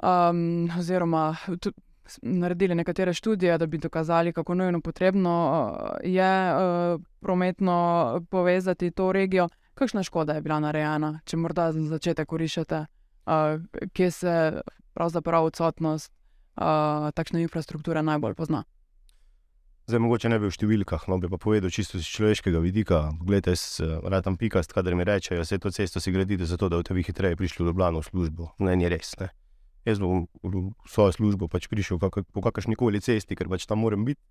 um, 0.03 0.69
oziroma 0.79 1.35
naredili 2.21 2.75
nekatere 2.75 3.13
študije, 3.13 3.57
da 3.57 3.65
bi 3.65 3.77
dokazali, 3.77 4.33
kako 4.33 4.55
nujno 4.55 4.81
potrebno 4.81 5.73
je 6.03 6.53
uh, 6.53 7.01
prometno 7.19 8.25
povezati 8.29 8.91
to 8.91 9.11
regijo. 9.11 9.49
Kakšna 9.73 10.03
škoda 10.03 10.33
je 10.33 10.41
bila 10.41 10.59
narejena, 10.59 11.19
če 11.25 11.37
morda 11.37 11.71
za 11.71 11.81
začetek 11.81 12.31
urišete, 12.31 12.85
uh, 13.25 13.33
kje 13.93 14.11
se 14.11 14.61
pravzaprav 14.93 15.43
odsotnost 15.43 16.11
uh, 16.11 17.11
takšne 17.11 17.41
infrastrukture 17.41 18.03
najbolj 18.03 18.33
pozna? 18.33 18.63
Zdaj, 19.87 19.99
mogoče 19.99 20.29
ne 20.29 20.39
bi 20.39 20.47
v 20.49 20.55
številkah, 20.55 21.03
no 21.07 21.19
bi 21.21 21.29
pa 21.29 21.37
povedal 21.37 21.69
čisto 21.69 21.99
iz 22.01 22.07
človeškega 22.09 22.57
vidika. 22.57 23.11
Poglejte, 23.19 23.53
rad 24.01 24.25
tam 24.25 24.37
pikast, 24.37 24.73
kader 24.73 24.95
mi 24.97 25.05
rečejo, 25.05 25.43
da 25.43 25.45
se 25.45 25.59
to 25.61 25.69
cesto 25.69 26.01
si 26.01 26.11
gradite 26.11 26.45
zato, 26.49 26.69
da 26.69 26.79
boste 26.81 26.97
vi 26.97 27.05
hitreje 27.05 27.37
prišli 27.37 27.61
v 27.61 27.69
Ljubljano 27.69 28.01
v 28.01 28.09
službo. 28.09 28.49
Ne, 28.65 28.73
ni 28.75 28.89
res. 28.89 29.13
Ne 29.21 29.29
jaz 29.85 30.01
bom 30.01 30.25
v 30.43 30.73
svojo 30.89 31.13
službo 31.13 31.47
pač 31.47 31.69
prišel 31.69 32.01
kak, 32.01 32.25
po 32.33 32.41
kakršni 32.41 32.75
koli 32.75 33.01
cesti, 33.01 33.37
ker 33.37 33.49
pač 33.49 33.69
tam 33.69 33.85
moram 33.85 34.05
biti. 34.05 34.21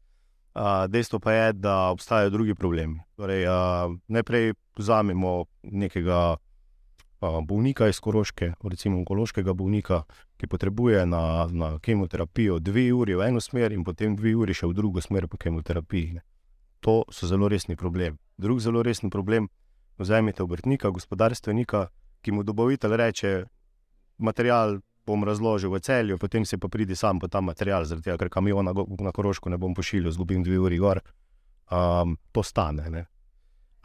Uh, 0.55 0.87
dejstvo 0.87 1.19
pa 1.19 1.33
je, 1.35 1.47
da 1.53 1.91
obstajajo 1.91 2.31
drugi 2.31 2.55
problemi. 2.55 3.03
Torej, 3.19 3.43
uh, 3.51 3.91
najprej 4.07 4.55
vzamemo 4.79 5.51
nekega 5.63 6.37
uh, 6.39 7.41
bolnika 7.43 7.89
iz 7.91 7.99
Koroške, 7.99 8.53
recimo 8.63 9.01
onkološkega 9.03 9.51
bolnika, 9.51 10.05
ki 10.39 10.47
potrebuje 10.47 11.07
na, 11.11 11.49
na 11.51 11.79
kemoterapijo 11.83 12.61
dve 12.63 12.93
uri 12.95 13.19
v 13.19 13.27
eno 13.27 13.43
smer 13.43 13.75
in 13.75 13.83
potem 13.83 14.15
dve 14.15 14.37
uri 14.39 14.55
še 14.55 14.71
v 14.71 14.79
drugo 14.79 15.03
smer 15.03 15.27
po 15.27 15.43
kemoterapiji. 15.43 16.21
Ne. 16.21 16.23
To 16.87 17.03
so 17.11 17.27
zelo 17.27 17.51
resni 17.51 17.75
problemi. 17.75 18.19
Drugi 18.39 18.67
zelo 18.69 18.83
resni 18.83 19.11
problem 19.11 19.49
vzemite 19.99 20.43
obrtnika, 20.43 20.91
gospodarstvenika, 20.91 21.89
ki 22.23 22.33
mu 22.33 22.43
dobavitelj 22.47 22.97
reče, 22.97 23.33
material 24.19 24.79
bom 25.07 25.25
razložil 25.25 25.71
v 25.71 25.81
celju, 25.81 26.19
potem 26.19 26.45
se 26.45 26.59
pa 26.59 26.69
pridi 26.69 26.97
sam 26.97 27.19
po 27.21 27.29
ta 27.29 27.41
material, 27.41 27.85
zaradi 27.85 28.05
tega, 28.09 28.19
ker 28.19 28.31
kamiona 28.33 28.73
na 28.73 29.13
Koroško 29.13 29.51
ne 29.51 29.59
bom 29.59 29.75
pošiljal, 29.75 30.13
zgubim 30.13 30.43
dve 30.43 30.59
uri 30.59 30.79
gor. 30.79 31.01
Um, 31.71 32.17
to 32.33 32.43
stane. 32.43 33.07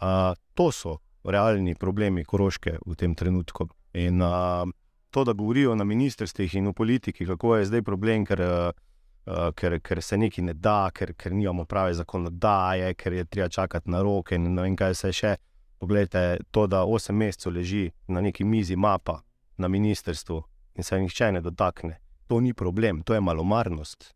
Uh, 0.02 0.34
to 0.54 0.72
so 0.72 0.98
realni 1.24 1.76
problemi 1.76 2.26
Koroške 2.26 2.78
v 2.86 2.96
tem 2.96 3.16
trenutku. 3.16 3.68
In 3.94 4.22
uh, 4.22 4.68
to, 5.10 5.24
da 5.24 5.34
govorijo 5.34 5.76
na 5.76 5.84
ministrstvih 5.84 6.56
in 6.56 6.68
v 6.68 6.74
politiki, 6.74 7.26
kako 7.26 7.56
je 7.56 7.66
zdaj 7.66 7.84
problem, 7.84 8.26
ker, 8.26 8.42
uh, 8.42 9.50
ker, 9.56 9.80
ker 9.82 10.02
se 10.02 10.18
nekaj 10.18 10.46
ne 10.46 10.54
da, 10.54 10.92
ker, 10.96 11.14
ker 11.18 11.34
nimamo 11.34 11.66
prave 11.66 11.94
zakonodaje, 11.94 12.94
ker 12.94 13.14
je 13.14 13.26
treba 13.26 13.50
čakati 13.50 13.92
na 13.92 14.02
roke 14.02 14.36
in 14.36 14.54
ne 14.54 14.62
vem, 14.62 14.76
kaj 14.76 14.96
se 14.96 15.14
še. 15.14 15.36
Poglejte, 15.80 16.40
to, 16.52 16.68
da 16.68 16.84
osem 16.84 17.16
mesecev 17.16 17.54
leži 17.56 17.90
na 18.08 18.22
neki 18.22 18.44
mizi 18.44 18.76
mapa 18.76 19.22
na 19.58 19.68
ministrstvu, 19.68 20.44
in 20.80 20.84
se 20.84 21.00
nihče 21.00 21.32
ne 21.32 21.42
dotakne. 21.42 22.00
To 22.28 22.40
ni 22.40 22.54
problem, 22.54 23.02
to 23.04 23.14
je 23.14 23.22
malomarnost. 23.22 24.14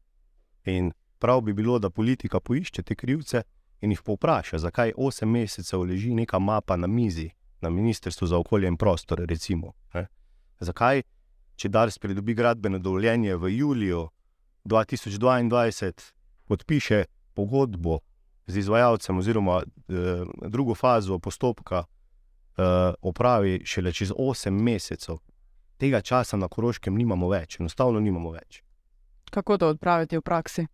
In 0.66 0.92
prav 1.20 1.42
bi 1.42 1.54
bilo, 1.54 1.80
da 1.80 1.90
politika 1.90 2.40
poišče 2.40 2.84
te 2.84 2.96
krivce 2.96 3.44
in 3.82 3.92
jih 3.92 4.02
povpraša, 4.02 4.58
zakaj 4.64 4.94
osem 4.98 5.32
mesecev 5.32 5.84
leži 5.84 6.14
neka 6.16 6.40
mapa 6.40 6.78
na 6.78 6.88
mizi, 6.88 7.30
na 7.62 7.70
Ministrstvu 7.70 8.28
za 8.28 8.38
okolje 8.38 8.68
in 8.68 8.78
prostor. 8.78 9.26
Recimo, 9.28 9.74
zakaj, 10.60 11.04
če 11.56 11.70
Dars 11.70 11.98
pridobi 12.00 12.34
gradbeno 12.34 12.80
dovoljenje 12.80 13.36
v 13.36 13.52
juliju 13.58 14.08
2022, 14.66 15.92
podpiše 16.48 17.04
pogodbo 17.34 18.00
z 18.48 18.58
izvajalcem, 18.58 19.18
oziroma 19.18 19.62
eh, 19.64 20.24
drugo 20.48 20.76
fazo 20.76 21.20
postopka 21.20 21.84
eh, 21.84 22.94
opravi 23.02 23.62
šele 23.66 23.92
čez 23.92 24.12
osem 24.18 24.64
mesecev, 24.64 25.20
tega 25.84 26.02
časa 26.02 26.40
na 26.40 26.48
Koroškem 26.48 26.96
nimamo 26.96 27.28
več, 27.32 27.60
enostavno 27.60 28.00
nimamo 28.00 28.32
več. 28.32 28.62
Kako 29.34 29.58
to 29.60 29.72
odpraviti 29.74 30.18
v 30.20 30.24
praksi? 30.24 30.66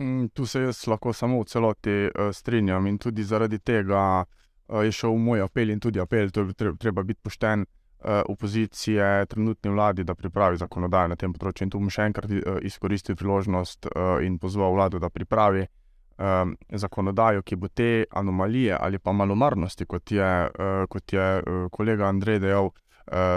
Mm, 0.00 0.30
tu 0.34 0.46
se 0.46 0.64
jaz 0.64 0.86
lahko 0.90 1.12
samo 1.14 1.42
v 1.42 1.48
celoti 1.52 1.96
uh, 2.08 2.30
strinjam 2.34 2.86
in 2.88 2.98
tudi 2.98 3.22
zaradi 3.22 3.60
tega 3.60 4.24
uh, 4.24 4.80
je 4.82 4.94
šel 4.96 5.18
moj 5.20 5.44
apel 5.44 5.70
in 5.70 5.82
tudi 5.82 6.00
apel, 6.02 6.32
da 6.34 6.46
je 6.48 6.72
treba 6.80 7.04
biti 7.04 7.20
pošten 7.22 7.62
uh, 7.62 8.22
opozicije, 8.32 9.26
trenutni 9.30 9.70
vladi, 9.70 10.04
da 10.08 10.16
pripravi 10.18 10.58
zakonodajo 10.64 11.12
na 11.12 11.20
tem 11.20 11.36
področju. 11.36 11.68
In 11.68 11.74
tu 11.74 11.82
bom 11.82 11.92
še 11.92 12.08
enkrat 12.10 12.32
uh, 12.32 12.58
izkoristil 12.66 13.18
priložnost 13.20 13.90
uh, 13.92 14.16
in 14.24 14.40
pozval 14.40 14.74
vlado, 14.74 14.98
da 14.98 15.12
pripravi 15.12 15.66
um, 15.68 16.56
zakonodajo, 16.72 17.44
ki 17.44 17.60
bo 17.60 17.68
te 17.68 18.06
anomalije 18.10 18.74
ali 18.80 18.98
pa 18.98 19.12
malomarnosti, 19.12 19.86
kot 19.86 20.16
je, 20.16 20.30
uh, 20.48 20.86
kot 20.90 21.12
je 21.12 21.28
uh, 21.38 21.66
kolega 21.70 22.08
Andrej 22.08 22.40
dejal, 22.48 22.72
uh, 22.72 22.86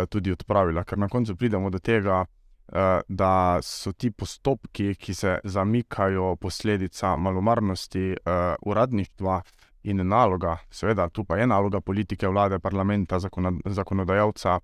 tudi 0.10 0.32
odpravila. 0.32 0.84
Ker 0.84 0.98
na 0.98 1.08
koncu 1.10 1.36
pridemo 1.36 1.70
do 1.70 1.80
tega, 1.80 2.20
uh, 2.22 3.02
da 3.08 3.60
so 3.62 3.92
ti 3.92 4.12
postopki, 4.12 4.96
ki 4.96 5.14
se 5.14 5.38
zamikajo, 5.44 6.36
posledica 6.36 7.16
malomarnosti 7.16 8.12
uh, 8.12 8.54
uradništva 8.62 9.42
in 9.84 10.08
naloga, 10.08 10.58
seveda, 10.72 11.10
tu 11.10 11.26
pa 11.26 11.38
je 11.38 11.48
naloga 11.48 11.82
politike, 11.82 12.28
vlade, 12.28 12.60
parlamenta, 12.60 13.20
zakonodajalca. 13.66 14.60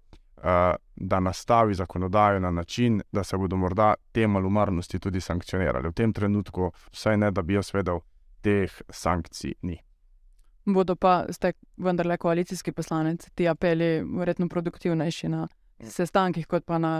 Da 0.95 1.19
nastavi 1.19 1.73
zakonodajo 1.75 2.39
na 2.39 2.51
način, 2.51 3.01
da 3.11 3.23
se 3.23 3.37
bodo 3.37 3.57
morda 3.59 3.93
te 4.11 4.27
malomarnosti 4.27 4.99
tudi 4.99 5.21
sankcionirali. 5.21 5.89
V 5.89 5.93
tem 5.93 6.13
trenutku, 6.13 6.71
vsaj 6.95 7.17
ne, 7.17 7.31
da 7.31 7.41
bi 7.41 7.59
jaz 7.59 7.73
vedel, 7.75 7.99
teh 8.41 8.79
sankcij 8.89 9.53
ni 9.61 9.81
bodo 10.65 10.95
pa, 10.95 11.25
ste 11.31 11.53
vendarle 11.77 12.17
koalicijski 12.17 12.71
poslanec, 12.71 13.29
ti 13.35 13.47
apeli, 13.47 13.99
verjetno 14.03 14.49
produktivnejši 14.49 15.29
na 15.29 15.47
sestankih, 15.83 16.47
kot 16.47 16.65
pa 16.65 16.77
na. 16.77 16.93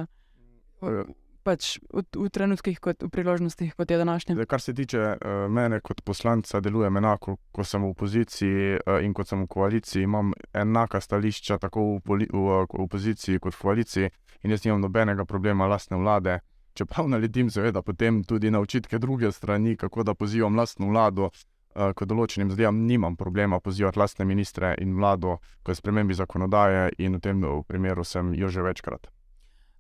Pač 1.44 1.78
v, 1.88 2.04
v 2.04 2.28
trenutkih, 2.30 2.78
kot 2.84 3.04
v 3.04 3.10
priložnostih, 3.10 3.72
kot 3.76 3.92
je 3.92 3.98
današnji. 3.98 4.36
Kar 4.48 4.62
se 4.62 4.74
tiče 4.76 5.00
uh, 5.00 5.46
mene 5.52 5.80
kot 5.80 6.02
poslanca, 6.04 6.60
delujem 6.60 6.98
enako, 7.00 7.38
ko 7.52 7.64
sem 7.64 7.84
v 7.84 7.92
opoziciji 7.96 8.76
uh, 8.76 9.00
in 9.04 9.16
kot 9.16 9.32
sem 9.32 9.44
v 9.44 9.48
koaliciji. 9.48 10.04
Imam 10.04 10.34
enaka 10.54 11.00
stališča, 11.02 11.58
tako 11.58 11.86
v, 11.96 12.02
poli, 12.06 12.28
v, 12.32 12.60
v 12.68 12.84
opoziciji 12.84 13.40
kot 13.40 13.56
v 13.56 13.62
koaliciji, 13.62 14.12
in 14.44 14.52
jaz 14.52 14.68
nimam 14.68 14.84
nobenega 14.84 15.26
problema 15.26 15.68
lastne 15.68 15.98
vlade. 15.98 16.40
Čeprav 16.76 17.08
naletim, 17.16 17.50
seveda, 17.50 17.82
potem 17.82 18.24
tudi 18.24 18.52
na 18.52 18.60
očitke 18.60 19.00
druge 19.00 19.32
strani, 19.32 19.78
kako 19.80 20.04
da 20.04 20.14
pozivam 20.14 20.60
lastno 20.60 20.92
vlado, 20.92 21.32
ko 21.74 22.06
določenim 22.06 22.50
zadevam 22.50 22.82
nimam 22.88 23.16
problema 23.16 23.60
pozivati 23.60 24.00
lastne 24.00 24.26
ministre 24.26 24.74
in 24.82 24.96
vlado 24.98 25.38
k 25.64 25.76
spremembi 25.76 26.18
zakonodaje, 26.18 26.90
in 26.98 27.18
v 27.18 27.22
tem 27.22 27.42
primeru 27.68 28.04
sem 28.04 28.34
jo 28.34 28.50
že 28.50 28.66
večkrat. 28.66 29.10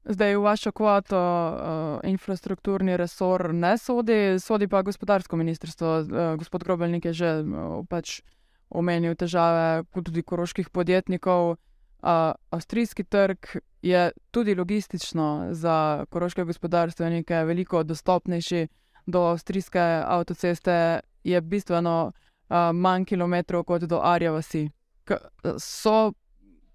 Zdaj 0.09 0.35
v 0.35 0.41
vašo 0.41 0.71
kvoto 0.71 1.19
uh, 1.19 2.07
infrastrukturni 2.07 2.95
resor 2.97 3.53
ne 3.53 3.77
sodi, 3.77 4.39
sodi 4.39 4.67
pa 4.67 4.81
gospodarsko 4.81 5.37
ministrstvo. 5.37 5.87
Uh, 5.99 6.35
gospod 6.39 6.63
Grobelnik 6.63 7.05
je 7.05 7.13
že 7.13 7.29
uh, 7.43 7.83
pač 7.85 8.21
omenil 8.69 9.13
težave 9.15 9.83
tudi 9.91 10.23
koroških 10.23 10.69
podjetnikov. 10.69 11.59
Uh, 11.99 12.31
avstrijski 12.49 13.03
trg 13.03 13.59
je 13.81 14.11
tudi 14.31 14.55
logistično 14.55 15.51
za 15.51 16.05
koroške 16.09 16.43
gospodarstvenike 16.43 17.43
veliko 17.43 17.83
dostopnejši 17.83 18.67
do 19.05 19.25
avstrijske 19.35 19.83
avtoceste, 20.05 21.01
je 21.23 21.41
bistveno 21.41 22.11
uh, 22.11 22.57
manj 22.73 23.05
kilometrov 23.05 23.63
kot 23.63 23.83
do 23.89 24.01
Arja 24.03 24.31
vasi. 24.31 24.69
K 25.03 25.17
so 25.57 26.11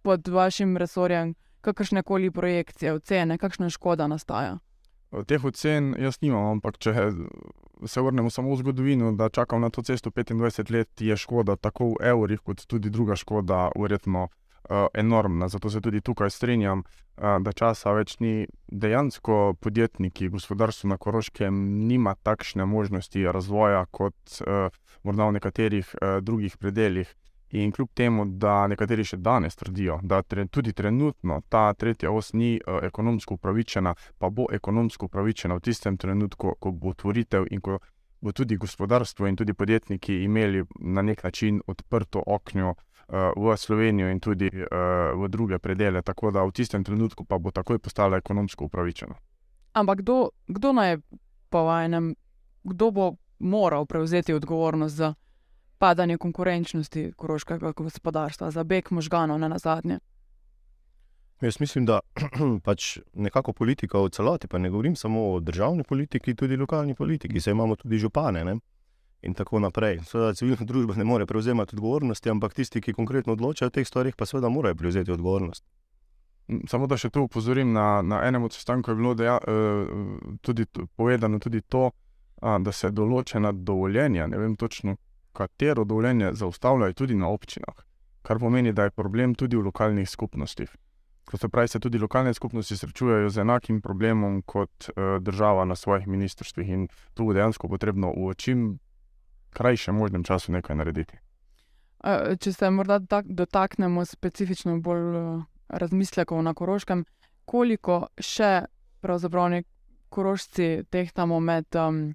pod 0.02 0.28
vašim 0.28 0.76
resorjem 0.76 1.34
kakršne 1.60 2.02
koli 2.02 2.30
projekcije, 2.30 2.92
ocene, 2.92 3.38
kakšna 3.38 3.70
škoda 3.70 4.06
nastaja? 4.06 4.58
Teh 5.26 5.44
ocen 5.44 5.94
jaz 5.98 6.18
nimam, 6.20 6.56
ampak 6.56 6.78
če 6.78 6.94
se 7.86 8.02
vrnemo 8.02 8.30
samo 8.30 8.52
v 8.52 8.58
zgodovino, 8.58 9.12
da 9.12 9.28
čakam 9.28 9.60
na 9.60 9.70
to 9.70 9.82
cesto 9.82 10.10
25 10.10 10.72
let, 10.72 11.00
je 11.00 11.16
škoda 11.16 11.56
tako 11.56 11.94
v 11.94 12.08
evrih, 12.10 12.40
kot 12.40 12.66
tudi 12.66 12.90
druga 12.90 13.16
škoda, 13.16 13.68
verjetno 13.78 14.28
uh, 14.70 14.86
enormna. 14.94 15.48
Zato 15.48 15.70
se 15.70 15.80
tudi 15.80 16.00
tukaj 16.00 16.30
strinjam, 16.30 16.78
uh, 16.78 17.22
da 17.40 17.52
časa 17.52 17.92
več 17.92 18.18
ni. 18.18 18.46
Dejansko 18.74 19.54
podjetniki, 19.60 20.28
gospodarstvo 20.28 20.88
na 20.90 20.96
Koroškem 20.98 21.54
nima 21.86 22.14
takšne 22.22 22.64
možnosti 22.66 23.22
razvoja 23.32 23.84
kot 23.90 24.40
uh, 24.40 24.74
morda 25.02 25.28
v 25.28 25.36
nekaterih 25.38 25.94
uh, 25.94 26.18
drugih 26.22 26.56
predeljih. 26.56 27.14
In 27.54 27.70
kljub 27.72 27.92
temu, 27.94 28.24
da 28.26 28.64
nekateri 28.66 29.04
še 29.06 29.20
danes 29.22 29.54
trdijo, 29.54 30.00
da 30.02 30.22
tre, 30.26 30.48
tudi 30.50 30.72
trenutno 30.74 31.36
ta 31.48 31.68
tretja 31.78 32.10
os 32.10 32.32
ni 32.32 32.56
uh, 32.58 32.80
ekonomsko 32.82 33.38
upravičena, 33.38 33.94
pa 34.18 34.30
bo 34.30 34.48
ekonomsko 34.50 35.06
upravičena 35.06 35.54
v 35.54 35.62
tistem 35.68 35.96
trenutku, 35.96 36.56
ko 36.58 36.72
bo 36.72 36.90
otvoritev 36.96 37.46
in 37.54 37.62
ko 37.62 37.78
bo 38.24 38.32
tudi 38.32 38.56
gospodarstvo 38.56 39.28
in 39.28 39.36
tudi 39.36 39.54
podjetniki 39.54 40.24
imeli 40.24 40.64
na 40.80 41.02
nek 41.02 41.22
način 41.22 41.60
odprto 41.68 42.22
okno 42.26 42.72
uh, 42.72 42.82
v 43.08 43.56
Slovenijo 43.56 44.08
in 44.10 44.20
tudi 44.20 44.48
uh, 44.48 44.66
v 45.24 45.28
druge 45.28 45.58
predele, 45.58 46.02
tako 46.02 46.30
da 46.30 46.44
v 46.44 46.52
tistem 46.52 46.84
trenutku 46.84 47.24
pa 47.24 47.38
bo 47.38 47.50
takoj 47.50 47.78
postala 47.78 48.16
ekonomsko 48.16 48.64
upravičena. 48.64 49.14
Ampak 49.72 49.98
kdo, 50.00 50.30
kdo 50.46 50.72
naj 50.72 50.98
po 51.50 51.64
vajenem, 51.64 52.14
kdo 52.64 52.90
bo 52.90 53.16
moral 53.38 53.86
prevzeti 53.86 54.34
odgovornost 54.34 54.94
za 54.96 55.14
padanje 55.78 56.16
konkurenčnosti 56.18 57.12
koroškega 57.16 57.72
gospodarstva, 57.76 58.50
za 58.50 58.64
beg 58.64 58.90
možganov 58.90 59.38
na 59.38 59.58
zadnje. 59.58 59.98
Jaz 61.40 61.60
mislim, 61.60 61.86
da 61.86 62.00
pač 62.66 62.98
nekako 63.14 63.52
politika 63.52 64.00
v 64.00 64.10
celoti, 64.10 64.48
pa 64.48 64.58
ne 64.58 64.70
govorim 64.70 64.96
samo 64.96 65.32
o 65.34 65.40
državni 65.40 65.84
politiki, 65.84 66.34
tudi 66.34 66.56
lokalni 66.56 66.94
politiki, 66.94 67.40
saj 67.40 67.52
imamo 67.52 67.76
tudi 67.76 67.98
župane 67.98 68.44
ne? 68.44 68.56
In 69.24 69.34
tako 69.34 69.60
naprej. 69.64 70.00
Seveda 70.08 70.34
civilna 70.34 70.66
družba 70.68 70.96
ne 70.96 71.04
more 71.04 71.26
prevzemati 71.26 71.76
odgovornosti, 71.76 72.30
ampak 72.30 72.54
tisti, 72.54 72.80
ki 72.80 72.92
konkretno 72.92 73.32
odločajo 73.32 73.72
o 73.72 73.74
teh 73.74 73.88
stvarih, 73.88 74.16
pa 74.16 74.26
seveda 74.26 74.48
morajo 74.48 74.74
prevzeti 74.74 75.12
odgovornost. 75.12 75.64
Samo 76.68 76.86
da 76.86 76.96
še 77.00 77.08
tu 77.10 77.24
upozorim, 77.24 77.72
na, 77.72 78.02
na 78.04 78.20
enem 78.28 78.44
od 78.44 78.52
sestankov 78.52 78.92
je 78.92 79.00
bilo 79.00 79.14
deja, 79.16 79.38
tudi 80.44 80.66
povedano 80.96 81.40
tudi 81.40 81.62
to, 81.64 81.88
da 82.40 82.72
se 82.72 82.90
določena 82.92 83.52
dovoljenja, 83.56 84.26
ne 84.28 84.38
vem 84.38 84.56
točno, 84.60 84.98
katero 85.34 85.84
dovoljenje 85.84 86.34
zaustavljajo 86.36 86.92
tudi 86.92 87.16
na 87.18 87.30
občinah, 87.32 87.80
kar 88.22 88.38
pomeni, 88.38 88.72
da 88.72 88.84
je 88.84 88.94
problem 88.94 89.34
tudi 89.34 89.56
v 89.56 89.64
lokalnih 89.70 90.08
skupnostih. 90.08 90.68
Ko 91.24 91.40
se 91.40 91.48
pravi, 91.48 91.68
se 91.68 91.80
tudi 91.80 91.98
lokalne 91.98 92.34
skupnosti 92.34 92.76
srečujejo 92.76 93.30
z 93.32 93.40
enakim 93.40 93.80
problemom 93.80 94.42
kot 94.42 94.90
uh, 94.90 95.16
država 95.24 95.64
na 95.64 95.76
svojih 95.76 96.06
ministrstvih 96.06 96.68
in 96.68 96.88
tu 97.14 97.32
dejansko 97.32 97.68
potrebno 97.68 98.12
v 98.12 98.34
čim 98.36 98.66
krajšem 99.54 99.96
možnem 99.96 100.24
času 100.24 100.52
nekaj 100.52 100.76
narediti. 100.76 101.18
Če 102.40 102.52
se 102.52 102.70
morda 102.70 102.98
dotaknemo 103.24 104.04
specifično 104.04 104.76
bolj 104.84 105.40
razmislekov 105.68 106.42
na 106.44 106.52
Koroškem, 106.54 107.04
koliko 107.48 108.06
še 108.20 108.66
pravzaprav 109.00 109.62
korošci 110.14 110.84
tehtamo 110.90 111.40
med 111.40 111.76
um, 111.76 112.14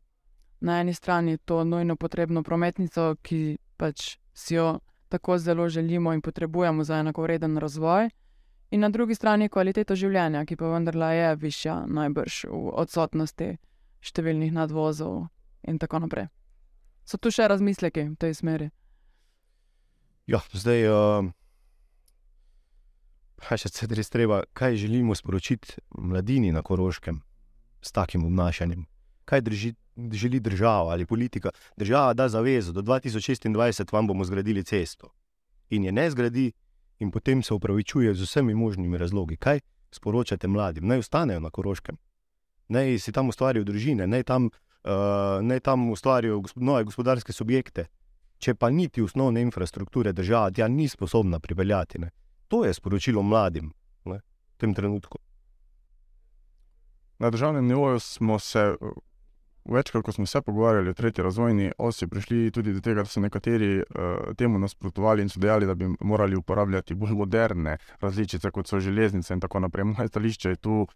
na 0.62 0.80
eni 0.82 0.94
strani 0.94 1.38
to 1.38 1.64
nujno 1.64 1.96
potrebno 1.96 2.44
prometnico, 2.44 3.16
ki 3.22 3.58
pač 3.78 4.18
si 4.34 4.56
jo 4.56 4.80
tako 5.10 5.38
zelo 5.38 5.70
želimo 5.70 6.14
in 6.14 6.22
potrebujemo 6.22 6.84
za 6.84 7.00
enakovreden 7.00 7.58
razvoj, 7.58 8.10
in 8.72 8.82
na 8.82 8.90
drugi 8.90 9.16
strani 9.16 9.50
kvaliteto 9.50 9.96
življenja, 9.96 10.46
ki 10.46 10.56
pa 10.56 10.72
vendarle 10.72 11.14
je 11.16 11.36
višja, 11.36 11.76
najbrž 11.88 12.44
v 12.50 12.74
odsotnosti 12.84 13.50
številnih 14.00 14.54
nadvozov 14.54 15.26
in 15.68 15.80
tako 15.80 16.06
naprej. 16.06 16.30
So 17.10 17.18
tu 17.18 17.32
še 17.34 17.48
razmisleki 17.50 18.04
v 18.12 18.18
tej 18.22 18.38
smeri? 18.38 18.70
Ja, 20.30 20.44
zdaj. 20.54 20.86
Uh... 20.94 21.32
Še 23.50 23.72
se 23.72 23.88
res 23.90 24.12
treba, 24.14 24.44
kaj 24.54 24.78
želimo 24.78 25.16
sporočiti 25.18 25.80
mladini 25.96 26.52
na 26.54 26.62
Koroškem 26.62 27.22
s 27.82 27.96
takim 27.96 28.28
obnašanjem? 28.28 28.84
Kaj 29.26 29.42
drži, 29.42 29.72
želi 30.12 30.42
država 30.44 30.94
ali 30.94 31.08
politika. 31.10 31.56
Država 31.80 32.14
da 32.14 32.28
zavezo, 32.30 32.76
do 32.76 32.84
2026 32.86 33.96
vam 33.96 34.12
bomo 34.12 34.28
zgradili 34.28 34.64
cesto. 34.68 35.10
In 35.74 35.88
je 35.88 35.96
ne 35.96 36.10
zgradi, 36.12 36.52
in 37.00 37.10
potem 37.16 37.42
se 37.42 37.56
upravičuje 37.56 38.14
z 38.14 38.28
vsemi 38.28 38.54
možnimi 38.54 39.00
razlogi. 39.02 39.40
Kaj 39.40 39.64
sporočate 39.96 40.52
mladim? 40.52 40.86
Naj 40.86 41.08
ostanejo 41.08 41.40
na 41.40 41.50
Koroškem, 41.50 41.98
naj 42.68 43.00
si 43.00 43.16
tam 43.16 43.32
ustvarijo 43.32 43.64
družine, 43.66 44.06
naj 44.06 44.28
tam, 44.30 44.52
uh, 44.52 44.69
naj 45.42 45.60
tam 45.60 45.90
ustvarijo 45.92 46.44
nove 46.56 46.84
gospodarske 46.84 47.34
subjekte. 47.34 47.86
Če 48.40 48.56
pa 48.56 48.70
niti 48.70 49.02
osnovne 49.02 49.42
infrastrukture 49.42 50.14
država 50.14 50.52
tja 50.52 50.68
ni 50.68 50.88
sposobna 50.88 51.40
pripeljati. 51.40 52.00
Ne? 52.00 52.10
To 52.48 52.64
je 52.66 52.74
sporočilo 52.74 53.22
mladim 53.22 53.74
ne? 54.06 54.22
v 54.56 54.58
tem 54.58 54.74
trenutku. 54.74 55.20
Na 57.20 57.30
državnem 57.30 57.68
nivoju 57.68 58.00
smo 58.00 58.40
se 58.40 58.76
Večkrat, 59.72 60.04
ko 60.04 60.12
smo 60.12 60.26
se 60.26 60.42
pogovarjali 60.42 60.90
o 60.90 60.94
tretji 60.94 61.24
razvojni 61.24 61.72
osi, 61.78 62.08
prišli 62.08 62.52
tudi 62.52 62.74
do 62.74 62.82
tega, 62.82 63.04
da 63.04 63.06
so 63.06 63.20
nekateri 63.20 63.78
uh, 63.78 64.34
temu 64.38 64.60
nasprotovali 64.60 65.22
in 65.22 65.30
so 65.30 65.40
dejali, 65.40 65.66
da 65.66 65.76
bi 65.76 65.86
morali 66.00 66.36
uporabljati 66.36 66.96
bolj 66.96 67.14
moderne 67.14 67.78
različice, 68.02 68.52
kot 68.52 68.68
so 68.68 68.80
železnice 68.80 69.34
in 69.34 69.40
tako 69.40 69.60
naprej. 69.60 69.84
Moje 69.84 70.08
stališče 70.08 70.50
je 70.50 70.56
tu 70.56 70.88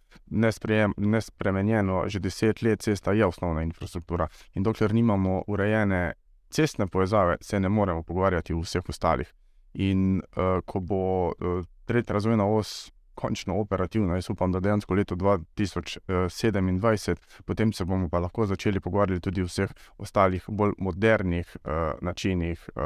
nespremenjeno, 0.97 2.03
že 2.07 2.19
deset 2.19 2.61
let 2.61 2.81
cesta 2.81 3.13
je 3.13 3.25
osnovna 3.25 3.61
infrastruktura 3.61 4.27
in 4.53 4.63
dokler 4.63 4.93
nimamo 4.93 5.43
urejene 5.47 6.13
cestne 6.49 6.87
povezave, 6.87 7.37
se 7.41 7.59
ne 7.59 7.69
moremo 7.69 8.03
pogovarjati 8.03 8.53
o 8.53 8.59
vseh 8.59 8.89
ostalih. 8.89 9.33
In 9.73 10.17
uh, 10.17 10.61
ko 10.65 10.79
bo 10.79 11.27
uh, 11.27 11.65
tretja 11.85 12.13
razvojna 12.13 12.45
os 12.45 12.91
končno 13.15 13.59
operativna. 13.59 14.15
Jaz 14.15 14.29
upam, 14.29 14.51
da 14.51 14.59
dejansko 14.59 14.93
leto 14.93 15.15
2027, 15.15 17.15
potem 17.45 17.73
se 17.73 17.85
bomo 17.85 18.09
pa 18.09 18.19
lahko 18.19 18.45
začeli 18.45 18.79
pogovarjati 18.79 19.21
tudi 19.21 19.41
o 19.41 19.45
vseh 19.45 19.69
ostalih, 19.97 20.43
bolj 20.47 20.71
modernih 20.77 21.57
uh, 21.63 21.71
načinih 22.01 22.69
uh, 22.75 22.81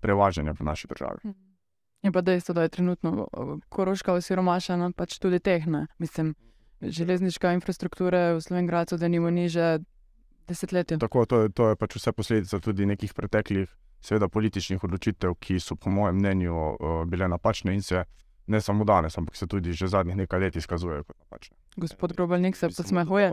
prevažanja 0.00 0.54
v 0.58 0.64
naši 0.64 0.88
državi. 0.88 1.18
Mhm. 1.24 1.52
Je 2.02 2.12
pa 2.12 2.20
dejstvo, 2.20 2.54
da 2.54 2.62
je 2.62 2.68
trenutno 2.68 3.28
koroška 3.68 4.12
osiromašena, 4.12 4.92
pač 4.92 5.18
tudi 5.18 5.38
tehna. 5.38 5.86
Mislim, 5.98 6.34
železniška 6.82 7.52
infrastruktura 7.52 8.34
v 8.34 8.40
Slovenki, 8.40 8.96
da 8.98 9.08
nimo 9.08 9.30
niže 9.30 9.78
desetletje. 10.48 10.98
Tako, 10.98 11.26
to, 11.26 11.42
je, 11.42 11.48
to 11.48 11.68
je 11.68 11.76
pač 11.76 11.96
vse 11.96 12.12
posledica 12.12 12.58
tudi 12.58 12.86
nekih 12.86 13.14
preteklih, 13.14 13.70
seveda 14.02 14.28
političnih 14.28 14.84
odločitev, 14.84 15.36
ki 15.38 15.60
so, 15.60 15.76
po 15.76 15.90
mojem 15.90 16.18
mnenju, 16.18 16.54
uh, 16.54 17.04
bile 17.06 17.28
napačne 17.28 17.74
in 17.74 17.82
se 17.82 18.04
ne 18.52 18.60
samo 18.60 18.84
danes, 18.88 19.18
ampak 19.18 19.36
se 19.36 19.48
tudi 19.48 19.72
že 19.72 19.88
zadnjih 19.88 20.16
nekaj 20.24 20.40
let 20.40 20.56
izkazujejo 20.60 21.04
kot 21.08 21.18
napačne. 21.18 21.56
Gospod 21.76 22.12
Grobalnik 22.16 22.56
se 22.56 22.68
posmehuje. 22.68 23.32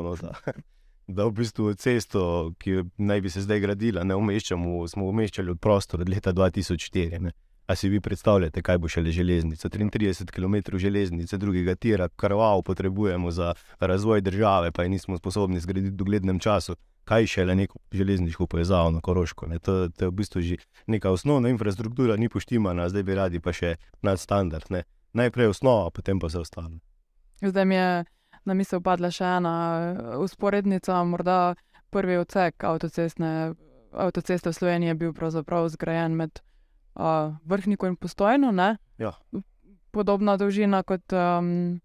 Da 1.10 1.26
v 1.26 1.34
bistvu 1.42 1.74
cesto, 1.74 2.54
ki 2.62 2.84
naj 3.02 3.22
bi 3.26 3.30
se 3.34 3.42
zdaj 3.42 3.64
gradila, 3.64 4.04
ne 4.06 4.16
umeščamo, 4.16 4.84
smo 4.88 5.08
umeščali 5.10 5.56
v 5.56 5.58
prostor 5.58 6.04
od 6.06 6.10
leta 6.10 6.34
2004. 6.38 7.22
Ne? 7.26 7.34
A 7.70 7.76
si 7.76 7.90
vi 7.90 8.00
predstavljate, 8.02 8.62
kaj 8.66 8.78
bo 8.82 8.90
še 8.90 9.02
le 9.06 9.12
železnica? 9.14 9.70
33 9.70 10.30
km 10.34 10.78
železnice, 10.82 11.38
drugega 11.38 11.76
tira, 11.76 12.08
wow, 12.10 12.64
potrebujemo 12.66 13.32
za 13.32 13.54
razvoj 13.80 14.22
države, 14.22 14.72
pa 14.72 14.84
je 14.84 14.90
nismo 14.90 15.18
sposobni 15.18 15.60
zgraditi 15.60 15.94
v 15.94 15.98
doglednem 15.98 16.40
času. 16.40 16.78
Kaj 17.10 17.26
še 17.26 17.46
le 17.46 17.56
neko 17.56 17.78
železniško 17.94 18.48
povezavo 18.48 18.92
na 18.92 19.02
Koroško? 19.02 19.50
To, 19.66 19.90
to 19.90 20.06
je 20.06 20.10
v 20.10 20.18
bistvu 20.18 20.42
že 20.42 20.58
neka 20.88 21.10
osnovna 21.10 21.50
infrastruktura, 21.50 22.18
ni 22.18 22.30
poštimana, 22.30 22.90
zdaj 22.90 23.04
bi 23.04 23.18
radi 23.18 23.40
pa 23.42 23.54
še 23.54 23.78
nadstandard 24.02 24.70
najprej 25.14 25.54
osnova, 25.54 25.90
potem 25.90 26.20
pa 26.20 26.28
vse 26.28 26.40
ostalo. 26.40 26.70
Zdaj 27.42 27.66
mi 27.66 27.76
je 27.76 28.06
na 28.46 28.54
misel 28.54 28.82
padla 28.82 29.12
še 29.12 29.26
ena 29.40 29.54
usporednica, 30.20 31.02
uh, 31.02 31.08
morda 31.08 31.56
prvi 31.90 32.18
odsek 32.18 32.64
avtoceste 33.92 34.50
v 34.50 34.54
Sloveniji 34.54 34.94
je 34.94 34.96
bil 34.96 35.14
pravzaprav 35.14 35.70
zgrajen 35.74 36.16
med 36.16 36.42
uh, 36.96 37.36
vrhnikom 37.46 37.94
in 37.94 37.96
postojno. 37.96 38.54
Ja. 38.98 39.14
Podobna 39.92 40.38
dolžina 40.38 40.84
kot 40.84 41.14
um, 41.14 41.80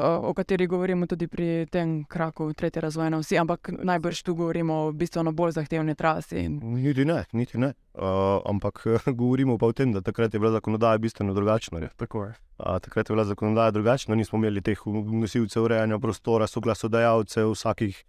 o 0.00 0.34
kateri 0.34 0.66
govorimo 0.66 1.06
tudi 1.06 1.28
pri 1.28 1.66
tem 1.70 2.04
kraku 2.04 2.52
tretje 2.52 2.80
razvojne 2.80 3.18
vsi, 3.20 3.38
ampak 3.38 3.70
najbrž 3.82 4.22
tu 4.22 4.34
govorimo 4.34 4.74
o 4.74 4.92
bistveno 4.92 5.32
bolj 5.32 5.52
zahtevni 5.58 5.94
trasi. 5.94 6.48
Niti 6.48 7.04
ne, 7.04 7.24
niti 7.32 7.58
ne. 7.58 7.72
Uh, 7.94 8.02
ampak 8.44 8.84
govorimo 9.20 9.58
pa 9.58 9.66
o 9.66 9.72
tem, 9.72 9.92
da 9.92 10.00
takrat 10.00 10.34
je 10.34 10.40
bila 10.40 10.52
zakonodaja 10.52 10.98
bistveno 10.98 11.34
drugačna. 11.34 11.78
je. 11.78 11.88
Tako 11.96 12.24
je. 12.24 12.34
A, 12.58 12.78
takrat 12.78 13.10
je 13.10 13.14
bila 13.14 13.24
zakonodaja 13.24 13.70
drugačna, 13.70 14.14
nismo 14.14 14.38
imeli 14.38 14.62
teh 14.62 14.78
nosilcev 15.12 15.62
urejanja 15.62 15.98
prostora, 15.98 16.46
soglasodajalcev, 16.46 17.50
vsakih 17.52 18.04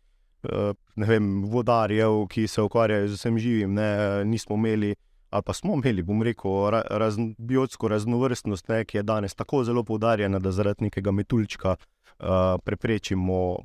ne 0.95 1.05
vem, 1.07 1.43
vodarjev, 1.43 2.25
ki 2.29 2.47
se 2.47 2.61
ukvarjajo 2.61 3.07
z 3.07 3.17
vsem 3.17 3.39
živim. 3.39 3.73
Ne, 3.73 4.25
nismo 4.25 4.55
imeli, 4.55 4.95
ali 5.29 5.43
pa 5.43 5.53
smo 5.53 5.73
imeli, 5.73 6.03
bom 6.03 6.23
rekel, 6.23 6.69
ra, 6.71 6.81
raz, 6.89 7.17
biotsko 7.37 7.87
raznovrstnost, 7.87 8.67
ne, 8.67 8.85
ki 8.85 8.97
je 8.97 9.03
danes 9.03 9.35
tako 9.35 9.63
zelo 9.63 9.83
poudarjena, 9.83 10.39
da 10.39 10.51
zaradi 10.51 10.87
nekega 10.87 11.11
metuljčka 11.11 11.75
uh, 11.75 12.27
preprečimo, 12.63 13.57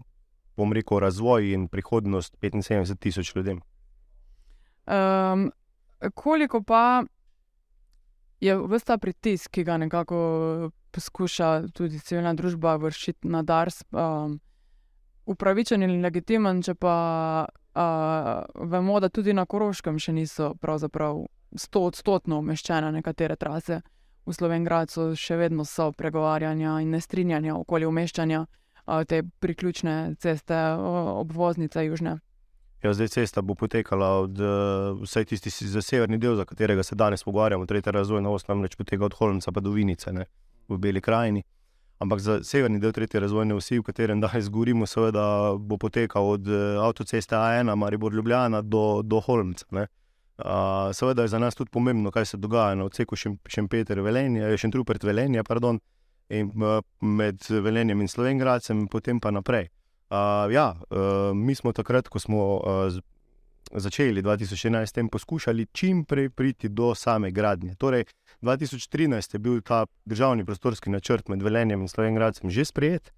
bom 0.57 0.73
rekel, 0.73 0.99
razvoj 0.99 1.53
in 1.53 1.69
prihodnost 1.69 2.37
75 2.43 2.99
tisoč 2.99 3.35
ljudem. 3.37 3.61
Um, 4.87 5.51
koliko 6.15 6.63
pa 6.63 7.05
je 8.41 8.57
vse 8.59 8.87
ta 8.87 8.99
pritisk, 8.99 9.51
ki 9.51 9.65
ga 9.65 9.77
nekako 9.77 10.71
poskuša 10.91 11.69
tudi 11.73 11.99
civilna 11.99 12.35
družba 12.35 12.77
vršiti 12.77 13.29
na 13.29 13.43
DARS, 13.43 13.85
um, 13.91 14.41
upravičen 15.27 15.83
in 15.83 16.03
legitimen, 16.03 16.63
če 16.63 16.75
pa 16.75 16.97
uh, 17.47 18.67
vemo, 18.69 18.99
da 19.01 19.09
tudi 19.09 19.33
na 19.33 19.47
Koroškem 19.47 19.99
še 20.03 20.13
niso 20.13 20.55
pravzaprav 20.61 21.23
sto 21.57 21.85
odstotno 21.87 22.39
umeščene 22.39 22.93
nekatere 22.93 23.37
trase. 23.37 23.81
V 24.27 24.35
Slovenki 24.35 24.71
še 25.19 25.37
vedno 25.37 25.65
so 25.65 25.91
pregovarjanja 25.93 26.81
in 26.81 26.91
nestrinjanja 26.95 27.57
okoli 27.57 27.87
umeščanja 27.87 28.47
te 29.07 29.23
priključne 29.41 30.15
ceste, 30.19 30.59
obvoznice 31.23 31.85
južne. 31.85 32.19
Ja, 32.83 32.93
zdaj 32.95 33.09
cesta 33.09 33.43
bo 33.43 33.55
potekala 33.55 34.09
od 34.25 34.39
vsaj 35.03 35.25
tisti 35.25 35.51
za 35.51 35.83
severni 35.83 36.19
del, 36.19 36.35
za 36.37 36.45
katerega 36.45 36.83
se 36.83 36.95
danes 36.95 37.23
pogovarjamo, 37.25 37.67
tretja 37.67 37.93
razvojna 37.93 38.31
os, 38.31 38.47
namreč 38.49 38.75
poteka 38.77 39.05
od 39.05 39.15
Holmca 39.15 39.53
pa 39.53 39.61
do 39.61 39.71
Vinice 39.71 40.13
ne, 40.13 40.27
v 40.69 40.79
Beli 40.79 41.01
krajini. 41.01 41.43
Ampak 42.03 42.19
za 42.19 42.41
severni 42.43 42.81
del 42.83 42.93
tretje 42.93 43.21
razvojne 43.21 43.55
osi, 43.55 43.79
v 43.79 43.87
katerem 43.87 44.21
danes 44.21 44.51
govorimo, 44.51 44.87
seveda 44.87 45.55
bo 45.59 45.79
potekal 45.79 46.35
od 46.35 46.49
avtoceste 46.83 47.37
A1, 47.37 47.75
Maribor 47.75 48.15
Ljubljana 48.15 48.63
do, 48.63 49.03
do 49.05 49.21
Holmca. 49.21 49.67
Ne. 49.71 49.87
Uh, 50.45 50.91
seveda 50.95 51.23
je 51.23 51.29
za 51.29 51.39
nas 51.39 51.55
tudi 51.55 51.71
pomembno, 51.71 52.11
kaj 52.11 52.25
se 52.27 52.37
dogaja 52.37 52.75
na 52.75 52.85
odseku 52.85 53.17
Šempeter-Velenje, 53.17 54.57
Šentrupert-Velenje, 54.59 55.45
pardon, 55.47 55.79
in 56.29 56.51
uh, 56.57 56.81
med 57.01 57.45
Velenjem 57.49 58.01
in 58.01 58.09
Slovengradcem, 58.09 58.81
in 58.81 58.89
potem 58.89 59.21
pa 59.21 59.31
naprej. 59.31 59.69
Uh, 60.11 60.51
ja, 60.53 60.75
uh, 60.91 61.31
mi 61.37 61.55
smo 61.55 61.73
takrat, 61.73 62.09
ko 62.09 62.19
smo 62.19 62.43
uh, 62.57 62.99
začeli 63.73 64.23
2011, 64.23 64.87
s 64.87 64.93
tem 64.93 65.09
poskušali 65.09 65.67
čim 65.73 66.05
prej 66.05 66.31
priti 66.31 66.69
do 66.69 66.95
same 66.95 67.31
gradnje. 67.31 67.75
Torej, 67.79 68.05
2013 68.43 69.35
je 69.35 69.39
bil 69.39 69.61
ta 69.61 69.87
državni 70.05 70.45
prostorski 70.45 70.91
načrt 70.91 71.29
med 71.29 71.43
Velenjem 71.43 71.81
in 71.81 71.89
Slovengradcem 71.89 72.51
že 72.51 72.65
sprejet 72.65 73.13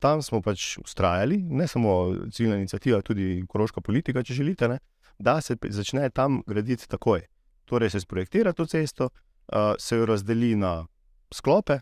tam 0.00 0.22
smo 0.24 0.40
pač 0.42 0.78
ustrajali, 0.80 1.36
ne 1.44 1.68
samo 1.68 2.14
civilna 2.32 2.56
inicijativa, 2.56 3.02
tudi 3.04 3.44
koroška 3.48 3.82
politika, 3.84 4.24
če 4.24 4.38
želite, 4.40 4.68
ne, 4.68 4.78
da 5.20 5.40
se 5.40 5.56
začne 5.68 6.10
tam 6.10 6.42
graditi 6.46 6.88
takoj. 6.88 7.20
Torej, 7.64 7.90
se 7.90 8.00
sprojektira 8.00 8.52
to 8.52 8.66
cesto, 8.66 9.04
uh, 9.04 9.74
se 9.78 9.96
jo 9.96 10.06
razdeli 10.06 10.56
na 10.56 10.86
sklope, 11.34 11.78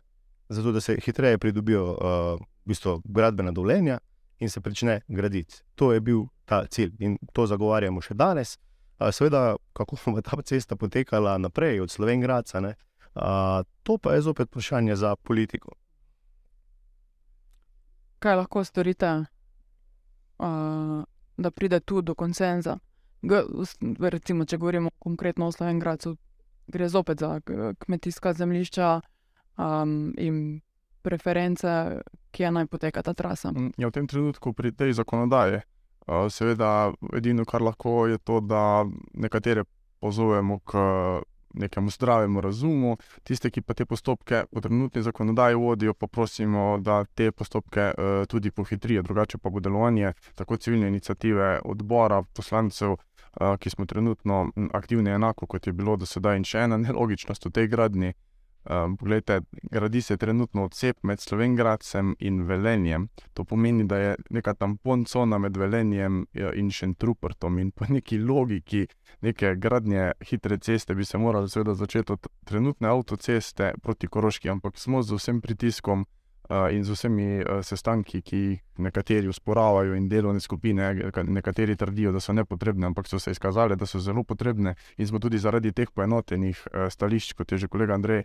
zato 0.48 0.72
da 0.72 0.80
se 0.80 0.96
hitreje 1.04 1.38
pridobijo 1.38 1.84
uh, 1.84 1.98
v 2.40 2.68
bistvu 2.68 3.02
gradbena 3.04 3.52
dovoljenja 3.52 3.98
in 4.38 4.50
se 4.50 4.60
začne 4.64 5.00
graditi. 5.08 5.62
To 5.74 5.92
je 5.92 6.00
bil 6.00 6.24
ta 6.44 6.66
cilj 6.66 6.92
in 6.98 7.18
to 7.32 7.46
zagovarjamo 7.46 8.00
še 8.00 8.14
danes. 8.14 8.58
A, 8.98 9.12
Seveda, 9.12 9.56
kako 9.72 9.96
bo 10.06 10.20
ta 10.20 10.42
cesta 10.42 10.76
potekala 10.76 11.38
naprej 11.38 11.80
od 11.80 11.90
Slovenka, 11.90 12.42
to 13.82 13.98
pa 13.98 14.14
je 14.14 14.22
zopet 14.22 14.48
vprašanje 14.48 14.96
za 14.96 15.16
politiko. 15.16 15.72
Kaj 18.18 18.36
lahko 18.36 18.64
storite, 18.64 19.24
uh, 20.38 21.04
da 21.36 21.50
pride 21.50 21.80
tu 21.80 22.02
do 22.02 22.14
konsenza? 22.14 22.78
Recimo, 23.98 24.44
če 24.44 24.56
govorimo 24.56 24.90
konkretno 24.98 25.48
o 25.48 25.52
Slovenki, 25.52 26.14
gre 26.68 26.88
zopet 26.88 27.18
za 27.18 27.40
kmetijska 27.78 28.32
zemljišča 28.32 29.00
um, 29.58 30.14
in 30.18 30.60
preference, 31.02 31.68
kje 32.30 32.50
naj 32.50 32.66
poteka 32.66 33.02
ta 33.02 33.14
trasa. 33.14 33.52
Mm, 33.52 33.72
Ja, 33.78 33.88
v 33.88 33.96
tem 33.96 34.06
trenutku 34.06 34.52
pri 34.52 34.72
tej 34.72 34.92
zakonodaji, 34.92 35.62
uh, 36.06 36.28
seveda, 36.30 36.92
edino, 37.16 37.44
kar 37.48 37.62
lahko 37.62 38.06
je 38.06 38.18
to, 38.18 38.40
da 38.40 38.84
nekatere 39.14 39.64
pozovemo 40.00 40.58
k 40.58 40.78
nekemu 41.54 41.90
zdravemu 41.90 42.40
razumu, 42.40 42.96
tiste, 43.24 43.50
ki 43.50 43.62
pa 43.64 43.74
te 43.74 43.86
postopke 43.88 44.44
po 44.52 44.60
trenutni 44.60 45.02
zakonodaji 45.02 45.56
vodijo, 45.56 45.94
pa 45.94 46.06
prosimo, 46.06 46.78
da 46.78 47.04
te 47.04 47.32
postopke 47.32 47.90
uh, 47.90 48.26
tudi 48.28 48.50
pohitrijo, 48.50 49.02
drugače 49.02 49.38
pa 49.38 49.50
bo 49.50 49.60
delovanje 49.60 50.12
tako 50.34 50.56
civilne 50.56 50.88
inicijative, 50.88 51.60
odbora, 51.64 52.22
poslancev, 52.22 52.96
ki 53.58 53.70
smo 53.70 53.86
trenutno 53.86 54.50
aktivni, 54.74 55.10
enako 55.10 55.46
kot 55.46 55.66
je 55.66 55.72
bilo 55.72 55.96
do 55.96 56.06
sedaj, 56.06 56.36
in 56.36 56.44
še 56.44 56.66
ena 56.66 56.78
nelogičnost 56.80 57.46
v 57.46 57.54
tej 57.54 57.68
gradni. 57.68 58.14
Um, 58.68 58.96
poglejte, 58.96 59.40
gradi 59.62 60.02
se 60.02 60.16
trenutno 60.16 60.64
odsep 60.64 60.98
med 61.02 61.20
Slovengradcem 61.20 62.16
in 62.18 62.42
Velenjem. 62.44 63.06
To 63.34 63.44
pomeni, 63.44 63.86
da 63.88 63.96
je 63.96 64.16
neka 64.30 64.54
tampon 64.54 65.04
cona 65.04 65.38
med 65.38 65.56
Velenjem 65.56 66.26
ja, 66.36 66.50
in 66.52 66.68
Šentrupertom. 66.70 67.58
In 67.58 67.70
po 67.70 67.86
neki 67.88 68.18
logiki 68.18 68.86
neke 69.20 69.54
gradnje 69.56 70.10
hitre 70.20 70.58
ceste 70.58 70.94
bi 70.94 71.04
se 71.04 71.18
morali 71.18 71.48
seveda 71.48 71.74
začeti 71.74 72.12
od 72.12 72.26
trenutne 72.44 72.88
avtoceste 72.88 73.72
proti 73.82 74.06
Koroški, 74.06 74.50
ampak 74.50 74.76
smo 74.78 75.02
z 75.02 75.16
vsem 75.16 75.40
pritiskom 75.40 76.04
in 76.72 76.84
z 76.84 76.90
vsemi 76.96 77.26
uh, 77.40 77.60
sestanki, 77.62 78.22
ki 78.22 78.36
jih 78.36 78.60
nekateri 78.78 79.28
usporavajo 79.28 79.94
in 79.94 80.08
delovne 80.08 80.40
skupine, 80.40 80.94
neka- 80.94 81.26
nekateri 81.28 81.76
trdijo, 81.76 82.12
da 82.12 82.20
so 82.20 82.32
nepotrebne, 82.32 82.86
ampak 82.86 83.08
so 83.08 83.18
se 83.18 83.30
izkazale, 83.30 83.76
da 83.76 83.86
so 83.86 84.00
zelo 84.00 84.24
potrebne 84.24 84.74
in 84.96 85.06
smo 85.06 85.18
tudi 85.18 85.38
zaradi 85.38 85.72
teh 85.72 85.90
poenotenih 85.94 86.66
uh, 86.66 86.88
stališč, 86.90 87.32
kot 87.32 87.52
je 87.52 87.58
že 87.58 87.68
kolega 87.68 87.94
Andrej 87.94 88.24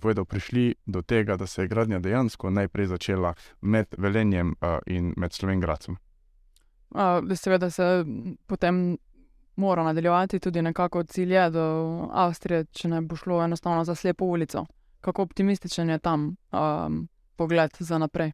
povedal, 0.00 0.24
prišli 0.24 0.74
do 0.86 1.00
tega, 1.02 1.36
da 1.36 1.46
se 1.46 1.62
je 1.62 1.68
gradnja 1.68 1.98
dejansko 1.98 2.50
najprej 2.50 2.86
začela 2.86 3.34
med 3.60 3.86
Velenjem 3.96 4.54
in 4.86 5.14
med. 5.16 5.96
Uh, 6.90 7.34
seveda 7.36 7.70
se 7.70 7.82
m, 7.82 8.36
potem 8.46 8.98
mora 9.56 9.82
nadaljevati 9.84 10.38
tudi 10.38 10.62
nekako 10.62 11.04
cilje 11.04 11.50
do 11.50 11.64
Avstrije, 12.12 12.64
če 12.64 12.88
ne 12.88 13.00
bo 13.00 13.16
šlo 13.16 13.42
enostavno 13.44 13.84
za 13.84 13.94
slepo 13.94 14.24
ulico. 14.24 14.66
Kako 15.00 15.22
optimističen 15.22 15.90
je 15.90 15.98
tam 15.98 16.36
um, 16.52 17.08
pogled 17.40 17.80
za 17.80 17.98
naprej? 17.98 18.32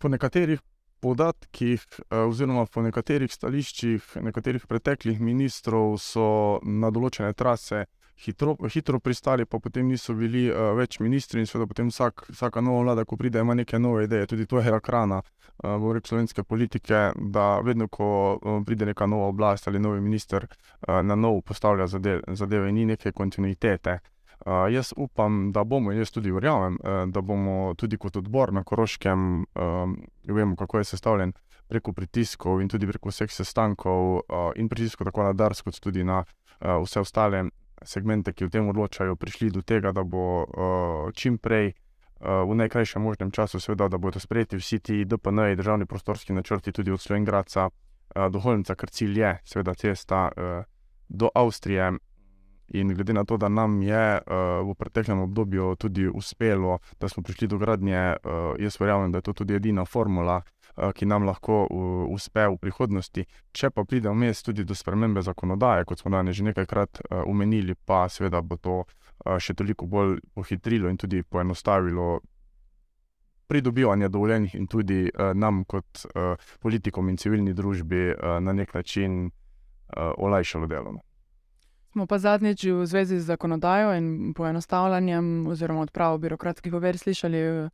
Po 0.00 0.08
nekaterih 0.08 0.60
podatkih, 1.00 1.84
eh, 2.10 2.16
oziroma 2.16 2.66
po 2.66 2.82
nekaterih 2.82 3.32
stališčih 3.32 4.16
nekaterih 4.24 4.66
preteklih 4.66 5.20
ministrov, 5.20 5.98
so 6.00 6.26
na 6.64 6.90
določene 6.90 7.32
trase 7.36 7.84
hitro, 8.24 8.56
hitro 8.74 8.98
pristali, 9.00 9.46
pa 9.46 9.58
potem 9.58 9.86
niso 9.86 10.14
bili 10.14 10.48
uh, 10.50 10.72
več 10.74 10.98
ministri 10.98 11.40
in 11.40 11.46
seveda 11.46 11.68
potem 11.70 11.92
vsak, 11.92 12.24
vsaka 12.34 12.60
nova 12.60 12.82
vlada, 12.82 13.04
ko 13.04 13.16
pride, 13.16 13.38
ima 13.44 13.54
neke 13.54 13.78
nove 13.78 14.08
ideje. 14.08 14.26
Tudi 14.32 14.46
to 14.46 14.58
je 14.58 14.72
rakrana, 14.74 15.20
uh, 15.22 15.76
bom 15.78 15.92
rekel, 15.94 16.08
slovenske 16.16 16.42
politike, 16.42 17.04
da 17.14 17.46
vedno, 17.62 17.86
ko 17.88 18.08
uh, 18.34 18.58
pride 18.66 18.90
neka 18.90 19.06
nova 19.06 19.30
oblast 19.30 19.68
ali 19.70 19.78
novi 19.78 20.00
minister, 20.00 20.48
uh, 20.48 20.98
na 21.02 21.14
novo 21.14 21.40
postavlja 21.40 21.86
zadeve, 21.86 22.22
zadeve 22.34 22.72
ni 22.72 22.88
neke 22.90 23.12
kontinuitete. 23.12 24.00
Uh, 24.46 24.72
jaz 24.72 24.92
upam, 24.96 25.52
da 25.52 25.64
bomo, 25.64 25.92
jaz 25.92 26.12
tudi 26.14 26.30
verjamem, 26.30 26.76
uh, 26.78 27.10
da 27.10 27.20
bomo 27.20 27.74
tudi 27.74 27.98
kot 27.98 28.16
odbor 28.16 28.52
na 28.52 28.62
Koroškem, 28.64 29.18
um, 29.42 29.96
vemo, 30.24 30.56
kako 30.56 30.78
je 30.78 30.84
sestavljen, 30.84 31.32
preko 31.68 31.92
pritiskov 31.92 32.62
in 32.62 32.68
tudi 32.68 32.86
preko 32.86 33.10
vseh 33.10 33.32
sestankov 33.34 34.14
uh, 34.14 34.52
in 34.56 34.68
pritiskov 34.68 35.10
tako 35.10 35.26
na 35.26 35.32
DARS, 35.32 35.64
kot 35.66 35.80
tudi 35.82 36.04
na 36.06 36.22
uh, 36.22 36.78
vse 36.84 37.02
ostale 37.02 37.48
segmente, 37.82 38.32
ki 38.32 38.46
o 38.46 38.48
tem 38.48 38.68
odločajo, 38.70 39.16
prišli 39.18 39.50
do 39.50 39.62
tega, 39.62 39.92
da 39.92 40.06
bo 40.06 40.46
uh, 40.46 41.12
čim 41.14 41.38
prej, 41.38 41.74
v 42.18 42.54
najkrajšem 42.58 42.98
možnem 42.98 43.30
času, 43.30 43.60
seveda, 43.62 43.86
da 43.86 43.98
bodo 43.98 44.18
sprejeti 44.18 44.58
vsi 44.58 44.80
ti 44.82 45.04
DPN-ji, 45.06 45.54
državni 45.54 45.86
prostorski 45.86 46.34
načrti, 46.34 46.72
tudi 46.74 46.90
od 46.90 46.98
Slovengradca 47.00 47.68
uh, 47.70 48.26
do 48.26 48.40
Holmca, 48.42 48.74
ker 48.74 48.90
cilj 48.90 49.20
je, 49.20 49.30
seveda, 49.46 49.74
cesta 49.78 50.24
do 51.08 51.30
Avstrije. 51.34 51.92
In 52.68 52.88
glede 52.94 53.12
na 53.12 53.24
to, 53.24 53.36
da 53.36 53.48
nam 53.48 53.82
je 53.82 54.20
uh, 54.20 54.70
v 54.70 54.74
preteklem 54.76 55.20
obdobju 55.20 55.76
tudi 55.76 56.08
uspelo, 56.08 56.78
da 57.00 57.08
smo 57.08 57.22
prišli 57.22 57.48
do 57.48 57.58
gradnje, 57.58 58.16
uh, 58.24 58.60
jaz 58.60 58.80
verjamem, 58.80 59.12
da 59.12 59.18
je 59.18 59.22
to 59.22 59.32
tudi 59.32 59.54
edina 59.54 59.84
formula, 59.84 60.42
uh, 60.76 60.92
ki 60.92 61.06
nam 61.06 61.24
lahko 61.24 61.64
uh, 61.64 62.04
uspe 62.12 62.44
v 62.48 62.58
prihodnosti. 62.60 63.24
Če 63.52 63.70
pa 63.70 63.84
pride 63.84 64.12
vmes 64.12 64.42
tudi 64.44 64.64
do 64.68 64.76
spremembe 64.76 65.22
zakonodaje, 65.24 65.88
kot 65.88 66.04
smo 66.04 66.12
danes 66.12 66.36
že 66.36 66.44
nekajkrat 66.44 67.00
uh, 67.00 67.22
omenili, 67.24 67.74
pa 67.74 68.04
seveda 68.08 68.42
bo 68.42 68.60
to 68.60 68.82
uh, 68.84 69.38
še 69.40 69.56
toliko 69.56 69.88
bolj 69.88 70.18
pohitrilo 70.34 70.92
in 70.92 71.00
tudi 71.00 71.22
poenostavilo 71.22 72.20
pridobivanje 73.48 74.12
dovoljenj, 74.12 74.50
in 74.60 74.66
tudi 74.68 75.06
uh, 75.08 75.32
nam, 75.32 75.64
kot 75.64 76.04
uh, 76.12 76.36
politikom 76.60 77.08
in 77.08 77.16
civilni 77.16 77.56
družbi, 77.56 78.10
uh, 78.12 78.36
na 78.44 78.52
nek 78.52 78.74
način 78.76 79.22
uh, 79.24 80.12
olajšalo 80.20 80.68
delo. 80.68 80.98
Smo 81.92 82.06
pa 82.06 82.18
zadnjič 82.18 82.64
v 82.64 82.86
zvezi 82.86 83.18
z 83.20 83.24
zakonodajo 83.24 83.94
in 83.96 84.34
poenostavljanjem 84.36 85.46
oziroma 85.46 85.80
odpravo 85.80 86.18
birokratskih 86.18 86.74
ovir 86.74 86.98
slišali 86.98 87.40
uh, 87.50 87.70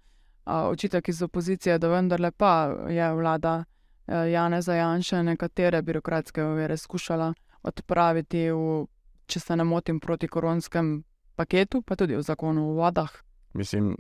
očitek 0.47 1.09
iz 1.09 1.23
opozicije, 1.23 1.79
da 1.79 1.89
vendarle 1.89 2.31
pa 2.31 2.71
je 2.89 3.13
vlada 3.15 3.65
uh, 3.65 4.15
Janeza 4.33 4.75
Janša 4.75 5.23
nekatere 5.23 5.83
birokratske 5.83 6.45
ovire 6.45 6.77
skušala 6.77 7.35
odpraviti 7.63 8.51
v, 8.51 8.87
če 9.27 9.41
se 9.41 9.57
ne 9.57 9.65
motim, 9.65 10.01
protikoronskem 10.01 11.03
paketu, 11.37 11.83
pa 11.83 11.97
tudi 11.97 12.17
v 12.17 12.23
zakonu 12.23 12.71
o 12.71 12.75
vodah. 12.79 13.11
Mislim, 13.55 13.97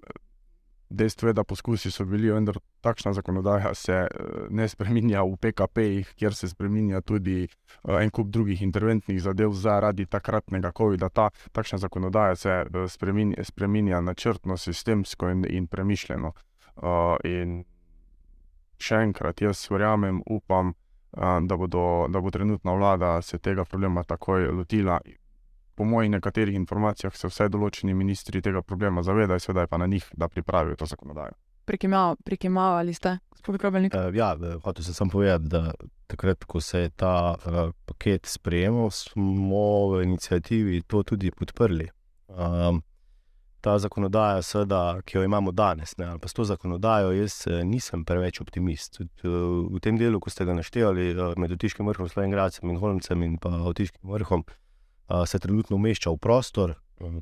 dejstvo 0.95 1.29
je, 1.29 1.35
da 1.35 1.45
poskusi 1.45 1.91
so 1.91 2.05
bili, 2.05 2.31
vendar 2.33 2.59
takšna 2.81 3.13
zakonodaja 3.13 3.75
se 3.75 3.93
eh, 3.93 4.09
ne 4.51 4.69
spreminja 4.69 5.23
v 5.23 5.37
PKP-jih, 5.41 6.15
kjer 6.17 6.35
se 6.35 6.49
spreminja 6.49 7.01
tudi 7.01 7.45
eh, 7.45 8.03
en 8.03 8.11
kup 8.11 8.31
drugih 8.31 8.63
interventnih 8.63 9.21
zadev 9.23 9.53
zaradi 9.53 10.07
takratnega 10.07 10.73
COVID-a. 10.77 11.09
Ta 11.09 11.31
takšna 11.53 11.79
zakonodaja 11.79 12.37
se 12.37 12.51
eh, 12.51 12.89
spreminja, 12.89 13.45
spreminja 13.45 14.01
načrtno, 14.01 14.57
sistemsko 14.57 15.31
in, 15.31 15.45
in 15.51 15.67
premišljeno. 15.67 16.33
In 17.25 17.61
še 18.83 18.97
enkrat, 19.07 19.41
jaz 19.41 19.61
verjamem, 19.71 20.19
upam, 20.27 20.73
da, 21.15 21.57
bodo, 21.57 22.09
da 22.11 22.21
bo 22.21 22.33
trenutna 22.35 22.75
vlada 22.75 23.13
se 23.23 23.39
tega 23.39 23.65
problema 23.65 24.03
takoj 24.03 24.49
lotila. 24.51 24.99
Po 25.75 25.85
mojih 25.85 26.11
nekaterih 26.11 26.55
informacijah 26.55 27.17
se 27.17 27.29
vsaj 27.29 27.49
določeni 27.51 27.95
ministri 27.95 28.43
tega 28.43 28.63
problema 28.63 29.03
zavedajo, 29.03 29.43
sedaj 29.43 29.67
pa 29.67 29.79
na 29.79 29.87
njih, 29.87 30.07
da 30.15 30.29
pripravijo 30.29 30.77
to 30.77 30.87
zakonodajo. 30.87 31.35
Prikimava- 31.67 32.17
Prikimavali 32.25 32.95
ste, 32.95 33.19
gospod 33.31 33.59
Krabelnik? 33.59 33.95
Uh, 33.95 34.15
ja, 34.15 34.37
eh, 34.37 34.59
hotel 34.65 34.85
sem 34.85 34.95
samo 34.95 35.11
povedati, 35.11 35.49
da 35.49 35.73
takrat, 36.07 36.45
ko 36.45 36.61
se 36.61 36.81
je 36.81 36.91
ta 36.91 37.35
uh, 37.35 37.73
paket 37.87 38.27
sprejemal, 38.27 38.91
smo 38.91 39.89
v 39.91 40.03
inicijativi 40.03 40.83
to 40.83 41.03
tudi 41.03 41.31
podprli. 41.31 41.89
Um, 42.29 42.83
ta 43.61 43.79
zakonodaja, 43.79 44.43
seveda, 44.43 45.01
ki 45.05 45.17
jo 45.17 45.23
imamo 45.25 45.53
danes, 45.53 45.97
ne, 45.97 46.05
ali 46.05 46.21
pa 46.21 46.29
s 46.29 46.37
to 46.37 46.45
zakonodajo, 46.45 47.15
jaz 47.17 47.47
eh, 47.47 47.63
nisem 47.65 48.05
preveč 48.05 48.41
optimist. 48.41 49.01
V 49.23 49.81
tem 49.81 49.97
delu, 49.97 50.21
ko 50.21 50.31
ste 50.31 50.45
ga 50.45 50.53
naštevali 50.53 51.15
med 51.41 51.53
Otiškim 51.57 51.89
vrhom, 51.89 52.09
Slovengradcem 52.13 52.69
in 52.69 52.77
Holmcem 52.77 53.23
in 53.25 53.39
pa 53.41 53.49
Otiškim 53.65 54.05
vrhom, 54.13 54.45
uh, 54.45 54.64
se 55.27 55.39
trenutno 55.39 55.77
umešča 55.77 56.11
v 56.11 56.17
prostor. 56.17 56.71
Uh, 56.71 56.75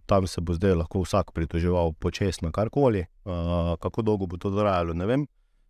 Tam 0.06 0.26
se 0.26 0.40
bo 0.40 0.54
zdaj 0.54 0.74
lahko 0.74 1.02
vsak 1.02 1.32
pritoževal 1.32 1.92
počasno 1.92 2.52
karkoli. 2.52 3.06
Kako 3.80 4.02
dolgo 4.02 4.26
bo 4.26 4.36
to 4.36 4.50
trajalo, 4.50 4.94
ne 4.94 5.06
vem. 5.06 5.26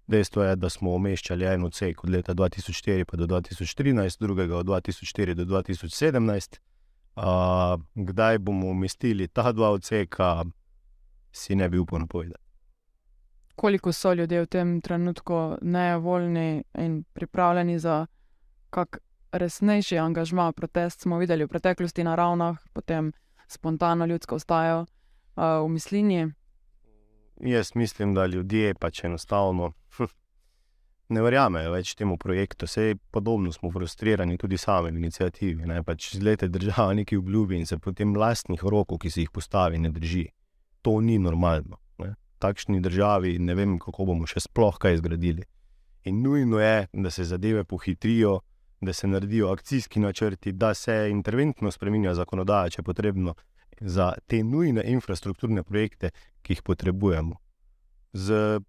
Dejstvo 0.06 0.42
je, 0.42 0.56
da 0.56 0.68
smo 0.70 0.94
umeščali 0.96 1.46
en 1.46 1.64
odsek 1.64 2.04
od 2.04 2.10
leta 2.10 2.34
2004 2.34 3.04
pa 3.04 3.16
do 3.16 3.26
2013, 3.26 4.18
drugega 4.20 4.56
od 4.56 4.66
2004 4.66 5.34
do 5.34 5.44
2017. 5.44 6.58
Uh, 7.16 7.80
kdaj 7.94 8.38
bomo 8.38 8.68
umestili 8.68 9.28
ta 9.28 9.52
dva 9.52 9.70
odseka, 9.70 10.44
si 11.32 11.54
ne 11.54 11.68
bi 11.68 11.78
upal 11.78 12.00
napovedati. 12.00 12.42
Koliko 13.56 13.92
so 13.92 14.12
ljudje 14.12 14.40
v 14.40 14.46
tem 14.46 14.80
trenutku 14.80 15.56
nevoljni 15.62 16.64
in 16.78 17.04
pripravljeni 17.12 17.78
za 17.78 18.06
kak 18.70 18.98
resnejši 19.32 19.98
angažma, 19.98 20.52
protest 20.52 21.00
smo 21.00 21.18
videli 21.18 21.44
v 21.44 21.48
preteklosti 21.48 22.04
na 22.04 22.14
ravnah, 22.14 22.58
potem 22.72 23.12
spontano 23.48 24.06
ljudsko 24.06 24.36
vstajo 24.36 24.80
uh, 24.80 25.64
v 25.64 25.68
mislini. 25.68 26.32
Jaz 27.40 27.74
mislim, 27.74 28.14
da 28.14 28.26
ljudje 28.26 28.74
pač 28.74 29.04
enostavno 29.04 29.72
ne 31.12 31.22
verjamejo 31.22 31.72
več 31.74 31.94
temu 31.98 32.16
projektu. 32.18 32.66
Vse 32.66 32.94
podobno 33.10 33.52
smo 33.52 33.70
frustrirani 33.72 34.38
tudi 34.38 34.58
sami 34.58 34.92
v 34.92 35.02
inicijativi. 35.02 35.66
Ne? 35.68 35.82
Pač 35.84 36.12
z 36.16 36.22
leti 36.24 36.48
država 36.48 36.94
nekaj 36.98 37.18
obljubi 37.18 37.58
in 37.58 37.66
se 37.66 37.78
potem 37.78 38.16
lastnih 38.16 38.62
rokov, 38.64 39.02
ki 39.02 39.10
si 39.10 39.24
jih 39.24 39.32
postavi, 39.34 39.80
ne 39.82 39.92
drži. 39.92 40.26
To 40.82 41.00
ni 41.00 41.18
normalno. 41.22 41.78
Ne? 42.02 42.14
Takšni 42.42 42.80
državi 42.82 43.38
ne 43.38 43.56
vem, 43.58 43.78
kako 43.82 44.08
bomo 44.12 44.28
še 44.28 44.44
sploh 44.46 44.78
kaj 44.82 45.00
zgradili. 45.02 45.44
In 46.10 46.22
nujno 46.22 46.58
je, 46.58 46.88
da 46.92 47.10
se 47.14 47.24
zadeve 47.24 47.62
pohitrijo, 47.64 48.40
da 48.82 48.92
se 48.92 49.06
naredijo 49.06 49.52
akcijski 49.52 50.00
načrti, 50.00 50.52
da 50.52 50.74
se 50.74 51.08
interventno 51.10 51.70
spremenja 51.70 52.14
zakonodaja, 52.14 52.70
če 52.70 52.80
je 52.80 52.84
potrebno, 52.84 53.34
za 53.80 54.12
te 54.26 54.42
nujne 54.44 54.82
infrastrukturne 54.86 55.62
projekte, 55.62 56.10
ki 56.42 56.52
jih 56.52 56.62
potrebujemo. 56.62 57.36
Z 58.12 58.60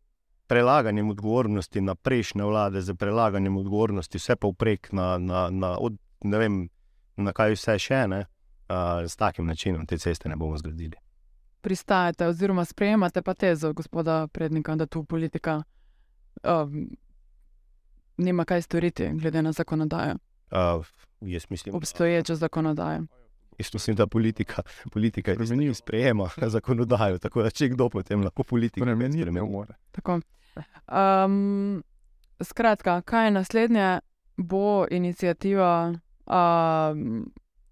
prelaganjem 0.47 1.09
odgovornosti 1.09 1.81
na 1.81 1.95
prejšnje 1.95 2.43
vlade, 2.43 2.81
z 2.81 2.95
prelaganjem 2.95 3.57
odgovornosti 3.57 4.17
vse 4.17 4.35
povprek 4.35 4.91
na, 4.91 5.17
na, 5.17 5.49
na, 5.49 5.77
od, 5.77 5.97
ne 6.23 6.37
vem, 6.37 6.59
na 7.17 7.33
kaj 7.33 7.57
vse 7.57 7.77
še 7.79 8.05
ne, 8.07 8.25
uh, 8.69 9.01
s 9.07 9.17
takim 9.17 9.49
načinom 9.49 9.85
te 9.89 9.97
ceste 9.97 10.29
ne 10.29 10.37
bomo 10.37 10.57
zgradili. 10.57 10.97
Pristajate 11.61 12.27
oziroma 12.27 12.65
sprejemate 12.65 13.21
pa 13.21 13.33
tezo 13.33 13.73
gospoda 13.73 14.27
prednika, 14.27 14.75
da 14.75 14.85
tu 14.85 15.03
politika 15.03 15.61
um, 16.43 16.89
nima 18.17 18.45
kaj 18.45 18.61
storiti, 18.61 19.09
glede 19.13 19.41
na 19.41 19.51
zakonodajo, 19.51 20.15
Uh, 20.53 20.85
jaz 21.21 21.45
mislim, 21.49 21.75
obstoječo 21.75 22.35
zakonodajo. 22.35 23.03
jaz 23.57 23.73
mislim, 23.73 23.95
da 23.95 24.07
politika, 24.07 24.61
politika 24.91 25.31
ki 25.31 25.73
sprejema 25.73 26.29
zakonodajo. 26.55 27.17
Tako 27.17 27.43
da, 27.43 27.49
če 27.49 27.69
kdo 27.69 27.89
potem 27.89 28.23
lahko 28.23 28.43
politika 28.43 28.85
Spremeniti 28.85 29.17
ne 29.17 29.23
spremeni. 29.23 29.51
more. 29.51 29.73
Tako. 29.91 30.19
Um, 30.87 31.83
skratka, 32.43 33.01
kaj 33.01 33.25
je 33.27 33.31
naslednje, 33.31 33.99
bo 34.37 34.85
inicijativa 34.91 35.93
um, 36.25 37.31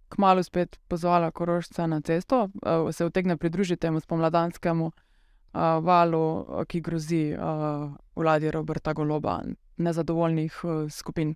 kmalo 0.10 0.44
spet 0.44 0.80
pozvala 0.88 1.32
Korošce 1.32 1.88
na 1.88 2.02
cesto, 2.02 2.44
uh, 2.44 2.92
se 2.92 3.06
utegne 3.06 3.38
pridružiti 3.38 3.80
temu 3.80 4.00
spomladanskemu 4.00 4.86
uh, 4.86 5.62
valu, 5.84 6.46
ki 6.68 6.82
grozi 6.82 7.34
uh, 7.34 7.92
vladi 8.16 8.52
Roberta 8.52 8.94
Goloba, 8.94 9.42
nezadovoljnih 9.78 10.64
uh, 10.64 10.92
skupin. 10.92 11.36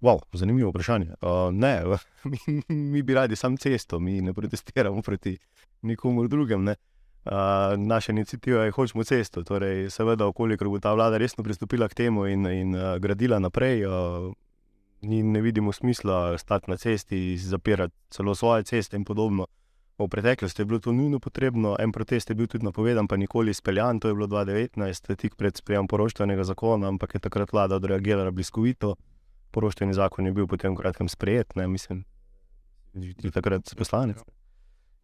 Wow, 0.00 0.20
zanimivo 0.32 0.70
vprašanje. 0.70 1.06
Uh, 1.20 1.52
ne, 1.52 1.82
mi, 2.30 2.62
mi 2.68 3.02
bi 3.02 3.14
radi 3.14 3.36
samo 3.36 3.56
cesto, 3.56 4.00
mi 4.00 4.20
ne 4.20 4.34
protestiramo 4.34 5.02
proti 5.02 5.38
nikomu 5.82 6.28
drugemu. 6.28 6.62
Ne. 6.62 6.74
Uh, 7.24 7.32
naša 7.78 8.12
inicijativa 8.12 8.64
je, 8.64 8.70
hočemo 8.70 9.04
cesto. 9.04 9.42
Torej, 9.42 9.90
seveda, 9.90 10.26
okolikor 10.26 10.68
bo 10.68 10.78
ta 10.78 10.92
vlada 10.92 11.18
resno 11.18 11.44
pristopila 11.44 11.88
k 11.88 11.94
temu 11.94 12.26
in, 12.26 12.46
in 12.46 12.74
uh, 12.74 12.96
gradila 12.98 13.38
naprej, 13.38 13.86
uh, 13.86 14.32
ni, 15.00 15.22
ne 15.22 15.40
vidimo 15.40 15.72
smisla 15.72 16.38
stati 16.38 16.70
na 16.70 16.76
cesti, 16.76 17.36
zapirati 17.38 17.94
celo 18.10 18.34
svoje 18.34 18.62
ceste 18.62 18.96
in 18.96 19.04
podobno. 19.04 19.46
V 19.98 20.08
preteklosti 20.10 20.62
je 20.62 20.66
bilo 20.66 20.80
to 20.82 20.92
nujno 20.92 21.20
potrebno, 21.22 21.76
en 21.78 21.92
protest 21.92 22.30
je 22.30 22.34
bil 22.34 22.48
tudi 22.50 22.66
napovedan, 22.66 23.06
pa 23.06 23.16
nikoli 23.16 23.54
izpeljan, 23.54 24.00
to 24.02 24.10
je 24.10 24.14
bilo 24.14 24.26
2019, 24.26 25.14
tik 25.16 25.36
pred 25.38 25.56
sprejemom 25.56 25.86
poroštvenega 25.88 26.44
zakona, 26.44 26.88
ampak 26.90 27.14
je 27.14 27.20
takrat 27.28 27.52
vlada 27.52 27.78
odreagirala 27.78 28.34
bliskovito 28.34 28.96
poroštveni 29.54 29.94
zakon 29.94 30.26
je 30.26 30.34
bil 30.34 30.50
potem 30.50 30.74
v 30.74 30.82
kratkem 30.82 31.10
sprejet, 31.10 31.54
ne, 31.58 31.68
mislim, 31.70 32.02
že 32.98 33.14
ti 33.20 33.30
takrat 33.30 33.66
si 33.70 33.78
poslanec. 33.78 34.18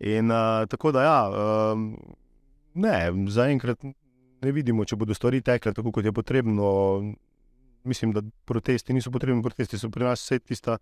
In 0.02 0.32
uh, 0.32 0.66
tako 0.70 0.94
da, 0.96 1.04
ja, 1.06 1.20
um, 1.30 1.92
ne, 2.74 2.96
zaenkrat 3.30 3.84
ne 3.84 4.54
vidimo, 4.56 4.86
če 4.88 4.98
bodo 4.98 5.14
stvari 5.14 5.42
tekle 5.44 5.74
tako, 5.76 5.92
kot 5.94 6.08
je 6.08 6.16
potrebno. 6.16 6.66
Mislim, 7.88 8.10
da 8.12 8.20
protesti 8.44 8.92
niso 8.92 9.08
potrebni, 9.12 9.40
protesti 9.40 9.78
so 9.80 9.88
pri 9.92 10.04
nas 10.10 10.20
vse 10.20 10.36
tista 10.44 10.74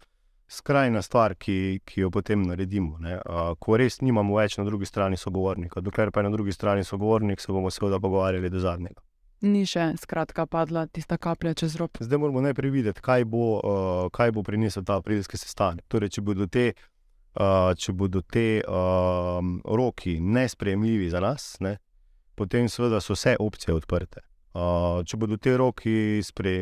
skrajna 0.49 1.03
stvar, 1.03 1.35
ki, 1.35 1.81
ki 1.85 2.01
jo 2.01 2.11
potem 2.11 2.43
naredimo. 2.43 2.99
ne. 2.99 3.19
Ko 3.61 3.77
res 3.77 4.01
nimamo 4.01 4.37
več 4.37 4.57
na 4.59 4.65
drugi 4.65 4.87
strani 4.87 5.17
sogovornika, 5.17 5.81
dokler 5.81 6.11
pa 6.11 6.21
je 6.21 6.31
na 6.31 6.33
drugi 6.35 6.53
strani 6.53 6.85
sogovornik, 6.85 7.41
se 7.41 7.53
bomo 7.53 7.71
seveda 7.71 8.01
pogovarjali 8.01 8.51
do 8.51 8.61
zadnjega. 8.61 9.03
Ni 9.41 9.63
še 9.71 9.93
skratka 10.01 10.49
padla 10.51 10.87
tista 10.91 11.15
kaplja 11.17 11.55
čez 11.55 11.77
rob. 11.79 11.95
Zdaj 12.01 12.19
moramo 12.19 12.41
najprej 12.43 12.73
videti, 12.75 13.03
kaj 13.05 13.25
bo, 13.31 13.59
uh, 13.59 14.09
kaj 14.11 14.33
bo 14.35 14.43
prinesel 14.43 14.83
ta 14.83 14.97
aprilski 14.99 15.39
sestanek. 15.39 15.85
Torej, 15.87 16.17
če 16.17 16.25
bodo 16.27 16.49
te, 16.51 16.73
uh, 17.39 17.71
če 17.79 17.95
bodo 17.95 18.25
te 18.27 18.49
uh, 18.65 19.39
roki 19.79 20.17
nesprejemljivi 20.19 21.13
za 21.13 21.23
nas, 21.23 21.53
ne, 21.63 21.77
potem 22.35 22.67
seveda 22.67 22.99
so 23.05 23.15
vse 23.15 23.37
opcije 23.39 23.77
odprte. 23.79 24.25
Uh, 24.59 25.05
če 25.07 25.21
bodo 25.23 25.39
te 25.39 25.55
roki 25.61 26.19
spre, 26.27 26.57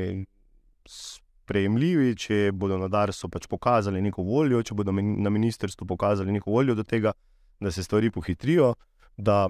sprejemljivi, 1.47 2.15
če 2.19 2.39
bodo 2.53 2.79
na 2.81 2.91
Darsu 2.91 3.31
pač 3.31 3.47
pokazali 3.47 4.03
neko 4.03 4.25
voljo, 4.27 4.63
če 4.67 4.75
bodo 4.75 4.93
na 4.93 5.31
ministrstvu 5.31 5.87
pokazali 5.87 6.35
neko 6.35 6.51
voljo 6.51 6.75
do 6.75 6.83
tega, 6.83 7.15
da 7.63 7.71
se 7.73 7.85
stvari 7.87 8.11
pohitrijo, 8.11 8.75
da 9.17 9.47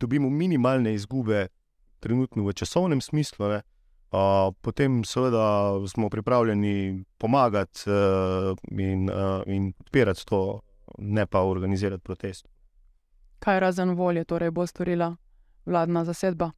dobimo 0.00 0.30
minimalne 0.30 0.94
izgube 0.96 1.46
trenutno 2.00 2.46
v 2.46 2.54
časovnem 2.56 3.02
smislu, 3.02 3.50
ne, 3.52 3.60
uh, 4.14 4.54
potem 4.62 5.02
seveda 5.04 5.74
smo 5.90 6.08
pripravljeni 6.08 7.04
pomagati 7.18 7.90
uh, 7.90 8.56
in, 8.70 9.10
uh, 9.10 9.42
in 9.46 9.72
podpirati 9.72 10.26
to 10.26 10.60
ne 10.98 11.26
pa 11.26 11.42
organizirati 11.44 12.02
protest. 12.02 12.48
Kaj 13.38 13.60
razen 13.60 13.94
volje 13.94 14.24
torej 14.24 14.50
bo 14.50 14.66
storila 14.66 15.12
vladna 15.66 16.04
zasedba? 16.04 16.50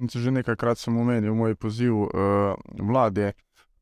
Že 0.00 0.32
nekajkrat 0.32 0.80
sem 0.80 0.96
omenil 0.96 1.34
moj 1.36 1.54
poziv 1.60 1.92
uh, 1.92 2.56
vlade, 2.80 3.34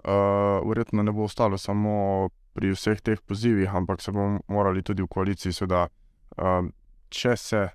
uh, 0.02 0.58
verjetno 0.66 1.02
ne 1.02 1.12
bo 1.14 1.28
ostalo 1.30 1.58
samo 1.58 2.28
pri 2.58 2.74
vseh 2.74 2.98
teh 3.00 3.20
pozivih, 3.22 3.70
ampak 3.70 4.02
se 4.02 4.10
bomo 4.12 4.40
morali 4.50 4.82
tudi 4.82 5.02
v 5.02 5.06
koaliciji, 5.06 5.54
seveda, 5.54 5.86
uh, 6.42 6.66
če 7.08 7.36
se 7.36 7.68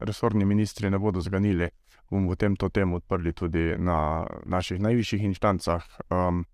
resorni 0.00 0.48
ministri 0.48 0.90
ne 0.90 0.98
bodo 0.98 1.20
zganili, 1.20 1.68
bomo 2.08 2.32
potem 2.32 2.56
to 2.56 2.72
temo 2.72 2.96
odprli 2.96 3.32
tudi 3.36 3.76
na 3.76 4.24
naših 4.44 4.80
najvišjih 4.80 5.28
instancah. 5.28 5.84
Um, 6.08 6.46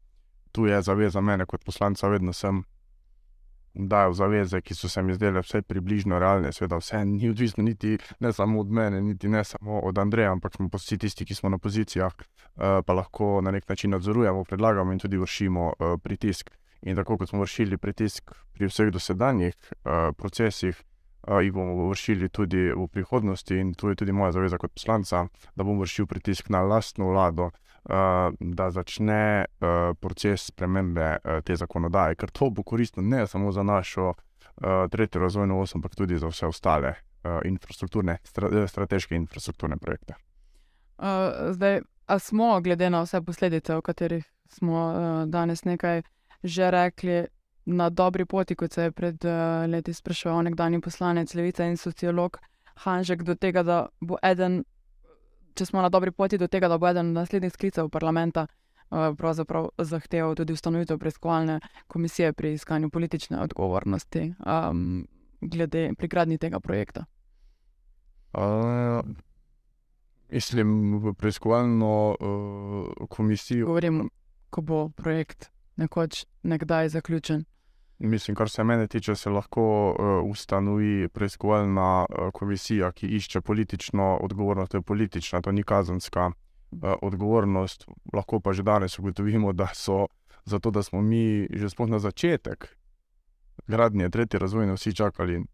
tu 0.52 0.66
je 0.66 0.82
zaveza 0.82 1.20
mene 1.20 1.46
kot 1.46 1.64
poslanca, 1.64 2.08
vedno 2.08 2.32
sem 2.32 2.64
dajal 3.78 4.12
zaveze, 4.12 4.60
ki 4.60 4.74
so 4.74 4.88
se 4.88 5.02
mi 5.02 5.14
zdele 5.14 5.40
vse 5.40 5.62
približno 5.62 6.18
realne. 6.18 6.52
Seveda, 6.52 6.80
vse 6.82 7.04
ni 7.04 7.30
odvisno 7.30 7.64
niti 7.64 7.98
ne 8.20 8.32
samo 8.32 8.60
od 8.60 8.70
mene, 8.70 9.00
niti 9.00 9.28
ne 9.28 9.44
samo 9.44 9.80
od 9.80 9.98
Andreja, 9.98 10.32
ampak 10.32 10.56
smo 10.56 10.68
vsi 10.72 10.98
tisti, 10.98 11.24
ki 11.24 11.34
smo 11.34 11.48
na 11.48 11.58
pozicijah, 11.58 12.12
uh, 12.14 12.80
pa 12.86 12.92
lahko 12.92 13.40
na 13.44 13.50
nek 13.50 13.68
način 13.68 13.90
nadzorujemo, 13.90 14.44
predlagamo 14.44 14.92
in 14.92 14.98
tudi 14.98 15.18
vršimo 15.18 15.72
uh, 15.78 16.00
pritisk. 16.02 16.50
In 16.82 16.96
tako 16.96 17.16
kot 17.18 17.28
smo 17.28 17.40
vršili 17.40 17.76
pritisk 17.78 18.30
pri 18.52 18.66
vseh 18.66 18.90
dosedanjih 18.94 19.54
uh, 19.54 20.14
procesih, 20.16 20.76
jih 21.28 21.52
bomo 21.52 21.88
vršili 21.88 22.28
tudi 22.28 22.70
v 22.72 22.86
prihodnosti, 22.92 23.54
in 23.54 23.74
to 23.74 23.88
je 23.88 23.96
tudi 23.96 24.12
moja 24.12 24.32
zaveza 24.32 24.58
kot 24.58 24.72
poslanca, 24.74 25.26
da 25.56 25.64
bom 25.64 25.78
vršil 25.80 26.06
pritisk 26.06 26.48
na 26.48 26.62
lastno 26.62 27.10
vlado, 27.12 27.50
da 28.40 28.70
začne 28.70 29.44
proces 30.00 30.48
spremembe 30.50 31.16
te 31.44 31.56
zakonodaje, 31.56 32.18
ker 32.20 32.30
to 32.30 32.50
bo 32.50 32.62
koristno 32.62 33.02
ne 33.02 33.26
samo 33.26 33.52
za 33.52 33.62
našo 33.62 34.12
tretjo 34.90 35.20
razvojno 35.20 35.60
os, 35.60 35.74
ampak 35.74 35.94
tudi 35.96 36.18
za 36.18 36.28
vse 36.28 36.46
ostale 36.46 36.94
infrastrukturne, 37.44 38.18
stra, 38.24 38.68
strateške 38.68 39.14
infrastrukturne 39.16 39.76
projekte. 39.76 40.14
Uh, 40.98 41.04
zdaj, 41.54 41.80
a 42.06 42.18
smo, 42.18 42.60
glede 42.60 42.90
na 42.90 43.02
vse 43.02 43.20
posledice, 43.22 43.74
o 43.74 43.82
katerih 43.82 44.24
smo 44.48 44.86
uh, 44.86 45.28
danes 45.28 45.64
nekaj 45.64 46.02
že 46.42 46.70
rekli, 46.70 47.26
na 47.68 47.90
dobri 47.90 48.24
poti, 48.24 48.54
kot 48.54 48.72
se 48.72 48.82
je 48.82 48.92
pred 48.92 49.24
uh, 49.24 49.66
leti 49.68 49.92
spraševal 49.94 50.42
nekdanji 50.42 50.80
poslanec 50.80 51.34
Levice 51.34 51.66
in 51.68 51.76
sociolog 51.76 52.38
Hanžek, 52.84 53.22
do 53.22 53.34
tega, 53.34 53.62
da 53.62 53.86
bo 54.00 54.16
eden, 54.22 54.62
če 55.58 55.66
smo 55.66 55.82
na 55.82 55.90
dobri 55.90 56.12
poti, 56.14 56.38
do 56.38 56.48
tega, 56.48 56.68
da 56.68 56.78
bo 56.78 56.88
eden 56.88 57.12
naslednjih 57.12 57.52
sklicev 57.52 57.90
parlamenta 57.90 58.46
uh, 58.46 59.10
pravzaprav 59.18 59.68
zahteval 59.78 60.34
tudi 60.38 60.52
ustanovitev 60.52 60.98
preiskovalne 60.98 61.60
komisije 61.86 62.32
pri 62.32 62.52
iskanju 62.52 62.90
politične 62.90 63.40
odgovornosti 63.42 64.32
um, 64.46 65.06
glede 65.40 65.90
pri 65.98 66.08
gradnji 66.08 66.38
tega 66.38 66.60
projekta. 66.60 67.04
Uh, 68.32 69.04
mislim, 70.30 70.98
v 70.98 71.14
preiskovalno 71.14 72.16
uh, 72.20 73.08
komisijo. 73.08 73.66
Govorim, 73.66 74.08
ko 74.50 74.62
bo 74.62 74.88
projekt 74.88 75.50
nekoč, 75.76 76.26
nekdaj 76.42 76.88
zaključen. 76.88 77.44
Mislim, 77.98 78.34
kar 78.36 78.48
se 78.48 78.64
mene 78.64 78.86
tiče, 78.86 79.14
se 79.16 79.30
lahko 79.30 79.90
uh, 79.90 80.30
ustanovi 80.30 81.08
preiskovalna 81.08 82.06
uh, 82.08 82.30
komisija, 82.32 82.92
ki 82.92 83.06
išče 83.06 83.40
politično 83.40 84.16
odgovornost. 84.22 84.70
To 84.70 84.78
je 84.78 84.82
politična, 84.82 85.40
to 85.42 85.52
ni 85.52 85.62
kazanska 85.62 86.26
uh, 86.26 86.92
odgovornost. 87.02 87.86
Lahko 88.12 88.40
pa 88.40 88.52
že 88.52 88.62
danes 88.62 88.98
ugotovimo, 88.98 89.52
da 89.52 89.66
so 89.74 90.06
zato, 90.44 90.70
da 90.70 90.82
smo 90.82 91.02
mi 91.02 91.48
že 91.50 91.70
sploh 91.70 91.88
na 91.88 91.98
začetek 91.98 92.78
gradnje 93.66 94.10
tretje 94.10 94.40
razvojne 94.40 94.72
vsi 94.72 94.94
čakali 94.94 95.44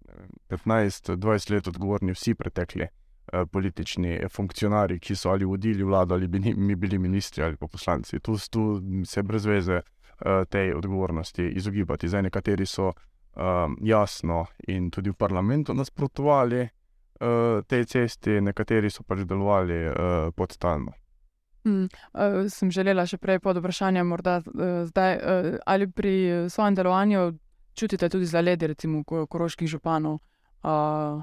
15-20 0.48 1.52
let 1.52 1.68
odgovorni 1.68 2.12
vsi 2.12 2.34
pretekli 2.34 2.82
uh, 2.82 3.48
politični 3.52 4.20
funkcionarji, 4.30 4.98
ki 4.98 5.16
so 5.16 5.30
ali 5.30 5.44
vodili 5.44 5.84
vlado, 5.84 6.14
ali 6.14 6.28
bi 6.28 6.54
mi 6.56 6.74
bili 6.74 6.98
ministri 6.98 7.44
ali 7.44 7.56
pa 7.56 7.66
poslanci. 7.66 8.20
Tu, 8.20 8.36
tu 8.50 8.82
se 9.04 9.22
brez 9.22 9.46
veze 9.46 9.80
tej 10.48 10.74
odgovornosti 10.74 11.48
izogibati. 11.56 12.08
Zdaj, 12.08 12.22
nekateri 12.22 12.66
so 12.66 12.92
um, 12.92 13.76
jasno 13.82 14.46
in 14.68 14.90
tudi 14.90 15.10
v 15.10 15.14
parlamentu 15.14 15.74
nasprotovali 15.74 16.62
uh, 16.62 17.62
tej 17.66 17.84
cesti, 17.84 18.40
nekateri 18.40 18.90
so 18.90 19.02
pač 19.02 19.24
delovali 19.24 19.80
uh, 19.86 19.94
podtalno. 20.36 20.92
Hmm, 21.64 21.88
uh, 22.12 22.44
sem 22.52 22.70
želela 22.70 23.06
še 23.08 23.18
prej 23.18 23.40
pod 23.40 23.58
vprašanjem, 23.58 24.06
morda 24.06 24.40
uh, 24.44 24.84
zdaj, 24.88 25.14
uh, 25.16 25.50
ali 25.66 25.88
pri 25.90 26.46
svojem 26.48 26.74
delovanju 26.74 27.32
čutite 27.74 28.08
tudi 28.08 28.26
zaledi, 28.26 28.66
recimo, 28.66 29.02
koroških 29.04 29.68
županov. 29.68 30.20
Uh, 30.64 31.22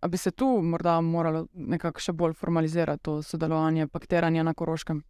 A 0.00 0.08
bi 0.08 0.16
se 0.16 0.30
tu 0.30 0.46
morda 0.62 1.00
moralo 1.00 1.46
nekako 1.52 2.00
še 2.00 2.12
bolj 2.16 2.32
formalizirati 2.32 3.02
to 3.04 3.18
sodelovanje, 3.22 3.88
paktiranje 3.88 4.44
na 4.44 4.54
koroškem? 4.56 5.02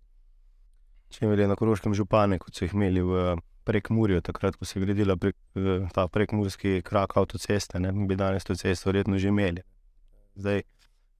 Če 1.11 1.27
imeli 1.27 1.47
na 1.51 1.57
Koroškem 1.59 1.95
župane, 1.97 2.39
kot 2.39 2.55
so 2.55 2.65
jih 2.65 2.75
imeli 2.77 3.03
v 3.05 3.37
Prekmurju, 3.65 4.23
takrat, 4.25 4.57
ko 4.57 4.65
se 4.65 4.79
je 4.79 4.85
gradila 4.85 5.17
prek, 5.21 5.37
ta 5.95 6.07
prekmurski 6.09 6.81
krak 6.87 7.17
avtoceste, 7.21 7.79
ne 7.83 7.93
bi 8.09 8.17
danes 8.17 8.47
to 8.47 8.57
cesto 8.57 8.89
verjetno 8.89 9.19
že 9.21 9.29
imeli. 9.29 9.63
Zdaj, 10.41 10.63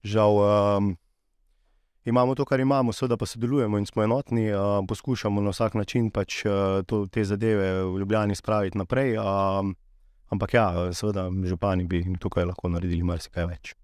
žal, 0.03 0.39
um, 0.41 0.89
imamo 2.05 2.35
to, 2.35 2.47
kar 2.49 2.61
imamo, 2.61 2.95
seveda 2.97 3.19
pa 3.21 3.29
sodelujemo 3.29 3.79
in 3.79 3.87
smo 3.87 4.03
enotni, 4.03 4.49
uh, 4.53 4.81
poskušamo 4.89 5.41
na 5.45 5.53
vsak 5.53 5.75
način 5.75 6.11
pač 6.11 6.45
uh, 6.47 6.81
to, 6.87 7.05
te 7.07 7.25
zadeve 7.25 7.85
v 7.85 7.99
Ljubljani 8.01 8.35
spraviti 8.35 8.79
naprej. 8.79 9.19
Um, 9.19 9.77
ampak 10.33 10.55
ja, 10.55 10.67
seveda, 10.97 11.29
župani 11.45 11.85
bi 11.85 12.07
tukaj 12.21 12.49
lahko 12.49 12.73
naredili 12.73 13.03
marsikaj 13.03 13.47
več. 13.53 13.75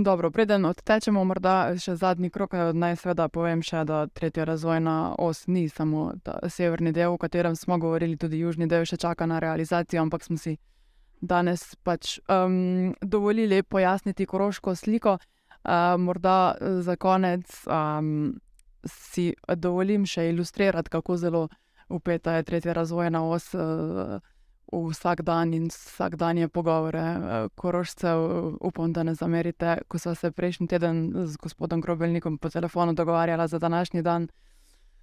Dobro, 0.00 0.30
preden 0.30 0.62
odtečemo, 0.62 1.24
morda 1.26 1.74
še 1.74 1.96
zadnji 1.98 2.28
krok, 2.30 2.52
naj 2.54 3.00
seveda 3.00 3.24
povem 3.34 3.64
še, 3.66 3.80
da 3.82 4.04
tretja 4.06 4.44
razvojna 4.46 5.16
os 5.18 5.40
ni 5.50 5.64
samo 5.66 6.12
ta 6.22 6.36
severni 6.46 6.92
del, 6.94 7.16
o 7.16 7.18
katerem 7.18 7.56
smo 7.58 7.80
govorili, 7.82 8.14
tudi 8.14 8.38
južni 8.38 8.68
del 8.70 8.86
še 8.86 8.94
čaka 9.02 9.26
na 9.26 9.40
realizacijo, 9.42 10.04
ampak 10.04 10.22
smo 10.22 10.38
si 10.38 10.54
danes 11.18 11.74
pač 11.82 12.20
um, 12.30 12.94
dovolili 13.02 13.64
pojasniti 13.66 14.28
koroško 14.30 14.76
sliko. 14.78 15.16
Uh, 15.66 15.98
morda 15.98 16.54
za 16.86 16.94
konec 16.94 17.58
um, 17.66 18.38
si 18.86 19.32
dovolim 19.50 20.06
še 20.06 20.28
ilustrirati, 20.30 20.94
kako 20.94 21.18
zelo 21.18 21.48
upeta 21.90 22.38
je 22.38 22.46
tretja 22.46 22.78
razvojna 22.78 23.26
os. 23.26 23.50
Uh, 23.50 24.22
v 24.72 24.90
vsak 24.92 25.22
dan 25.22 25.54
in 25.54 25.68
vsakdanje 25.68 26.48
pogovore, 26.48 26.98
eh, 27.00 27.48
korožcev, 27.54 28.18
upam, 28.60 28.92
da 28.92 29.02
ne 29.02 29.14
zamerite. 29.14 29.78
Ko 29.88 29.98
smo 29.98 30.14
se 30.14 30.30
prejšnji 30.30 30.68
teden 30.68 31.12
z 31.26 31.36
gospodom 31.36 31.80
Grobelnikom 31.80 32.38
po 32.38 32.50
telefonu 32.50 32.92
dogovarjali 32.92 33.48
za 33.48 33.58
današnji 33.58 34.02
dan, 34.02 34.28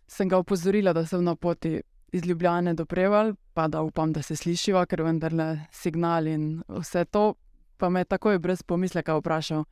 sem 0.08 0.30
ga 0.30 0.38
opozorila, 0.38 0.94
da 0.94 1.06
sem 1.06 1.24
na 1.24 1.36
poti 1.36 1.82
iz 2.12 2.26
Ljubljane 2.26 2.74
do 2.74 2.86
Preval, 2.86 3.34
pa 3.54 3.68
da 3.68 3.82
upam, 3.82 4.14
da 4.14 4.22
se 4.22 4.36
slišiva, 4.36 4.86
ker 4.86 5.02
vendarle 5.02 5.66
signal 5.72 6.28
in 6.28 6.64
vse 6.68 7.06
to. 7.06 7.34
Pa 7.78 7.90
me 7.90 8.00
je 8.00 8.06
takoj 8.06 8.40
brez 8.40 8.64
pomisleka 8.64 9.18
vprašal, 9.18 9.66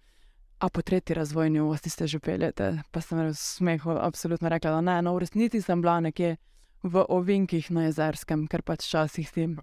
a 0.60 0.70
po 0.70 0.82
tretji 0.82 1.14
razvojni 1.14 1.60
uvosti 1.60 1.90
ste 1.90 2.08
že 2.08 2.20
peljete. 2.20 2.82
Pa 2.92 3.02
sem 3.02 3.18
v 3.18 3.34
smehu 3.34 3.92
absolutno 3.92 4.50
rekla, 4.50 4.72
da 4.72 4.82
ne, 4.82 5.02
no 5.02 5.16
v 5.16 5.20
resnici 5.20 5.62
sem 5.62 5.82
bila 5.82 6.00
nekje 6.00 6.38
v 6.84 7.06
ovinkih 7.10 7.72
na 7.72 7.86
jezerskem, 7.86 8.48
ker 8.48 8.62
pač 8.62 8.90
časih 8.90 9.30
s 9.30 9.32
tem 9.32 9.60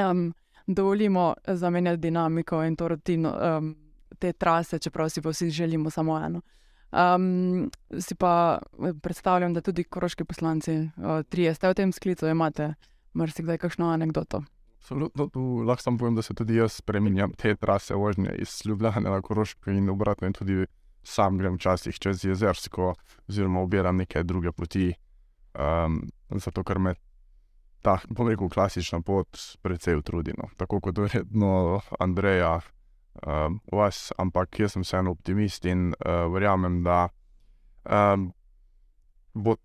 um, 0.00 0.34
dovolimo 0.66 1.34
zamenjati 1.46 2.00
dinamiko 2.00 2.62
in 2.64 2.76
to 2.76 2.88
rutino 2.88 3.34
um, 3.58 3.76
te 4.18 4.32
trase, 4.32 4.78
čeprav 4.78 5.08
si 5.08 5.22
pa 5.22 5.28
vsi 5.28 5.50
želimo 5.50 5.90
samo 5.90 6.18
eno. 6.18 6.40
Um, 6.92 7.70
si 8.00 8.14
pa 8.14 8.58
eh, 8.86 8.92
predstavljam, 9.02 9.54
da 9.54 9.60
tudi 9.60 9.84
koroški 9.84 10.24
poslanci, 10.24 10.76
uh, 10.76 11.22
trije 11.28 11.54
ste 11.54 11.68
v 11.68 11.74
tem 11.74 11.92
sklicu, 11.92 12.26
imate 12.26 12.74
marsikdaj 13.12 13.58
kakšno 13.58 13.88
anegdoto. 13.90 14.44
Absolutno, 14.78 15.26
tu 15.32 15.40
lahko 15.66 15.82
samo 15.82 15.98
povem, 15.98 16.14
da 16.14 16.22
se 16.22 16.34
tudi 16.34 16.56
jaz 16.56 16.72
spremenjam 16.72 17.32
te 17.32 17.56
trase 17.56 17.94
vožnje 17.94 18.36
iz 18.38 18.60
Ljubljana 18.64 19.10
na 19.10 19.22
Koroško 19.22 19.70
in 19.70 19.88
obratno, 19.90 20.26
in 20.26 20.32
tudi 20.32 20.66
sam 21.02 21.38
grem 21.38 21.54
včasih 21.56 21.98
čez 21.98 22.24
jezersko, 22.24 22.94
oziroma 23.28 23.60
obiram 23.60 23.96
neke 23.96 24.22
druge 24.22 24.52
poti, 24.52 24.92
um, 25.58 26.02
zato 26.30 26.62
ker 26.62 26.78
me 26.78 26.94
ta, 27.84 27.98
bom 28.08 28.28
rekel, 28.28 28.48
klasična 28.48 29.00
pot, 29.04 29.38
precej 29.62 29.98
utrudena. 30.00 30.48
Tako 30.56 30.80
kot 30.80 30.98
verjetno 30.98 31.80
Andreja, 32.00 32.56
uh, 32.56 33.50
vas, 33.72 34.08
ampak 34.18 34.60
jaz 34.60 34.74
sem 34.74 34.86
vseeno 34.86 35.12
optimist 35.12 35.68
in 35.68 35.90
uh, 35.92 36.24
verjamem, 36.32 36.80
da 36.86 37.08
um, 37.84 38.30
bo, 39.34 39.56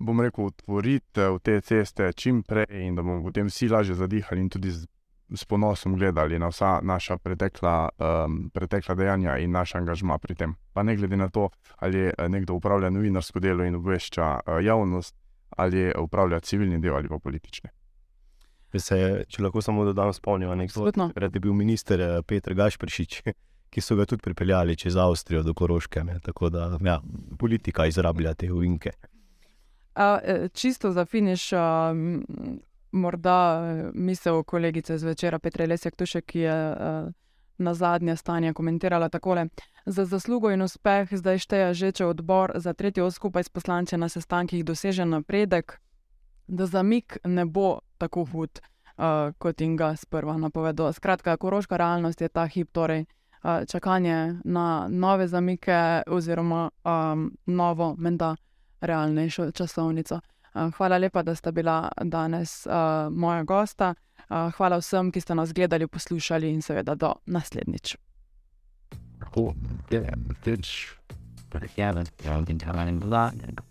bom 0.00 0.24
rekel, 0.24 0.48
otvoritev 0.48 1.38
te 1.44 1.60
ceste 1.60 2.08
čim 2.16 2.42
prej 2.42 2.86
in 2.86 2.96
da 2.96 3.04
bomo 3.04 3.22
potem 3.28 3.52
vsi 3.52 3.68
lažje 3.68 4.00
zadihali 4.00 4.40
in 4.40 4.50
tudi 4.50 4.72
z, 4.72 4.88
s 5.32 5.44
ponosom 5.48 5.96
gledali 6.00 6.38
na 6.40 6.48
vsa 6.48 6.78
naša 6.82 7.18
pretekla, 7.20 7.76
um, 8.00 8.46
pretekla 8.54 8.96
dejanja 8.96 9.36
in 9.44 9.52
naš 9.52 9.76
angažma 9.76 10.18
pri 10.18 10.34
tem. 10.34 10.56
Pa 10.72 10.82
ne 10.82 10.96
glede 10.96 11.16
na 11.16 11.28
to, 11.28 11.50
ali 11.76 12.08
nekdo 12.28 12.56
upravlja 12.56 12.90
novinarsko 12.90 13.40
delo 13.40 13.64
in 13.68 13.76
obvešča 13.76 14.38
uh, 14.40 14.60
javnost 14.64 15.21
ali 15.56 15.92
upravlja 15.98 16.40
civilni 16.40 16.80
del 16.80 16.94
ali 16.96 17.08
pa 17.08 17.18
politični. 17.18 17.70
Se, 18.78 19.24
če 19.28 19.42
lahko 19.44 19.60
samo 19.60 19.84
dodam, 19.84 20.12
spomnim, 20.16 20.48
Absolutno. 20.48 21.10
da 21.16 21.28
je 21.28 21.40
bil 21.40 21.52
minister 21.52 22.00
eh, 22.00 22.22
Petr 22.24 22.54
Gašpršič, 22.56 23.22
ki 23.72 23.80
so 23.80 23.96
ga 23.96 24.06
tudi 24.08 24.24
pripeljali 24.24 24.76
čez 24.76 24.96
Avstrijo 24.96 25.42
do 25.42 25.54
Koroške. 25.54 26.04
Ne? 26.04 26.18
Tako 26.24 26.48
da 26.48 26.70
ja, 26.80 27.00
politika 27.38 27.86
izrablja 27.86 28.34
te 28.34 28.52
uvinke. 28.52 28.94
A, 29.94 30.18
eh, 30.24 30.48
čisto 30.48 30.92
za 30.92 31.04
finiš, 31.04 31.52
a, 31.52 31.92
morda 32.92 33.36
eh, 33.60 33.90
misel 33.94 34.42
kolegice 34.42 34.98
zvečera 34.98 35.38
Petra 35.38 35.66
Lesjak 35.66 35.96
Tušek, 35.96 36.24
ki 36.24 36.46
je 36.46 36.52
a, 36.52 37.10
na 37.62 37.74
zadnje 37.74 38.16
stanje 38.16 38.52
komentirala 38.52 39.08
takole. 39.08 39.46
Za 39.86 40.04
zaslugo 40.04 40.50
in 40.50 40.62
uspeh 40.62 41.08
zdaj 41.10 41.38
šteje 41.38 41.74
že, 41.74 41.92
če 41.92 42.06
odbor 42.06 42.52
za 42.54 42.74
tretjo 42.74 43.10
skupaj 43.10 43.44
s 43.44 43.48
poslanci 43.48 43.96
na 43.96 44.08
sestankih 44.08 44.64
doseže 44.64 45.04
napredek, 45.04 45.80
da 46.46 46.66
zamik 46.66 47.18
ne 47.24 47.44
bo 47.46 47.80
tako 47.98 48.24
hud, 48.24 48.60
uh, 48.60 49.32
kot 49.38 49.60
jim 49.60 49.76
ga 49.76 49.96
sprva 49.96 50.36
napovedo. 50.36 50.92
Skratka, 50.92 51.36
koroška 51.36 51.76
realnost 51.76 52.20
je 52.20 52.28
ta 52.28 52.46
hip, 52.46 52.72
torej 52.72 53.04
uh, 53.06 53.64
čakanje 53.66 54.40
na 54.44 54.88
nove 54.88 55.28
zamike 55.28 56.02
oziroma 56.06 56.70
um, 56.84 57.30
novo, 57.46 57.94
menda 57.98 58.36
realnejšo 58.80 59.50
časovnico. 59.50 60.20
Hvala 60.76 60.98
lepa, 60.98 61.22
da 61.22 61.34
sta 61.34 61.50
bila 61.50 61.88
danes 62.02 62.66
uh, 62.66 62.72
moja 63.10 63.42
gosta. 63.42 63.94
Hvala 64.32 64.78
vsem, 64.80 65.10
ki 65.12 65.20
ste 65.20 65.34
nas 65.36 65.52
gledali, 65.52 65.86
poslušali 65.86 66.48
in 66.50 66.62
seveda 66.64 66.94
do 66.96 67.12
naslednjič. 67.26 67.96
Cool. 69.32 69.52
Yeah, 69.90 70.08
yeah, 71.76 71.92
but 71.94 72.16
you 72.24 72.30
know, 72.30 72.44
in 72.48 72.58
time 72.58 72.78
and 72.78 73.00
blood. 73.00 73.62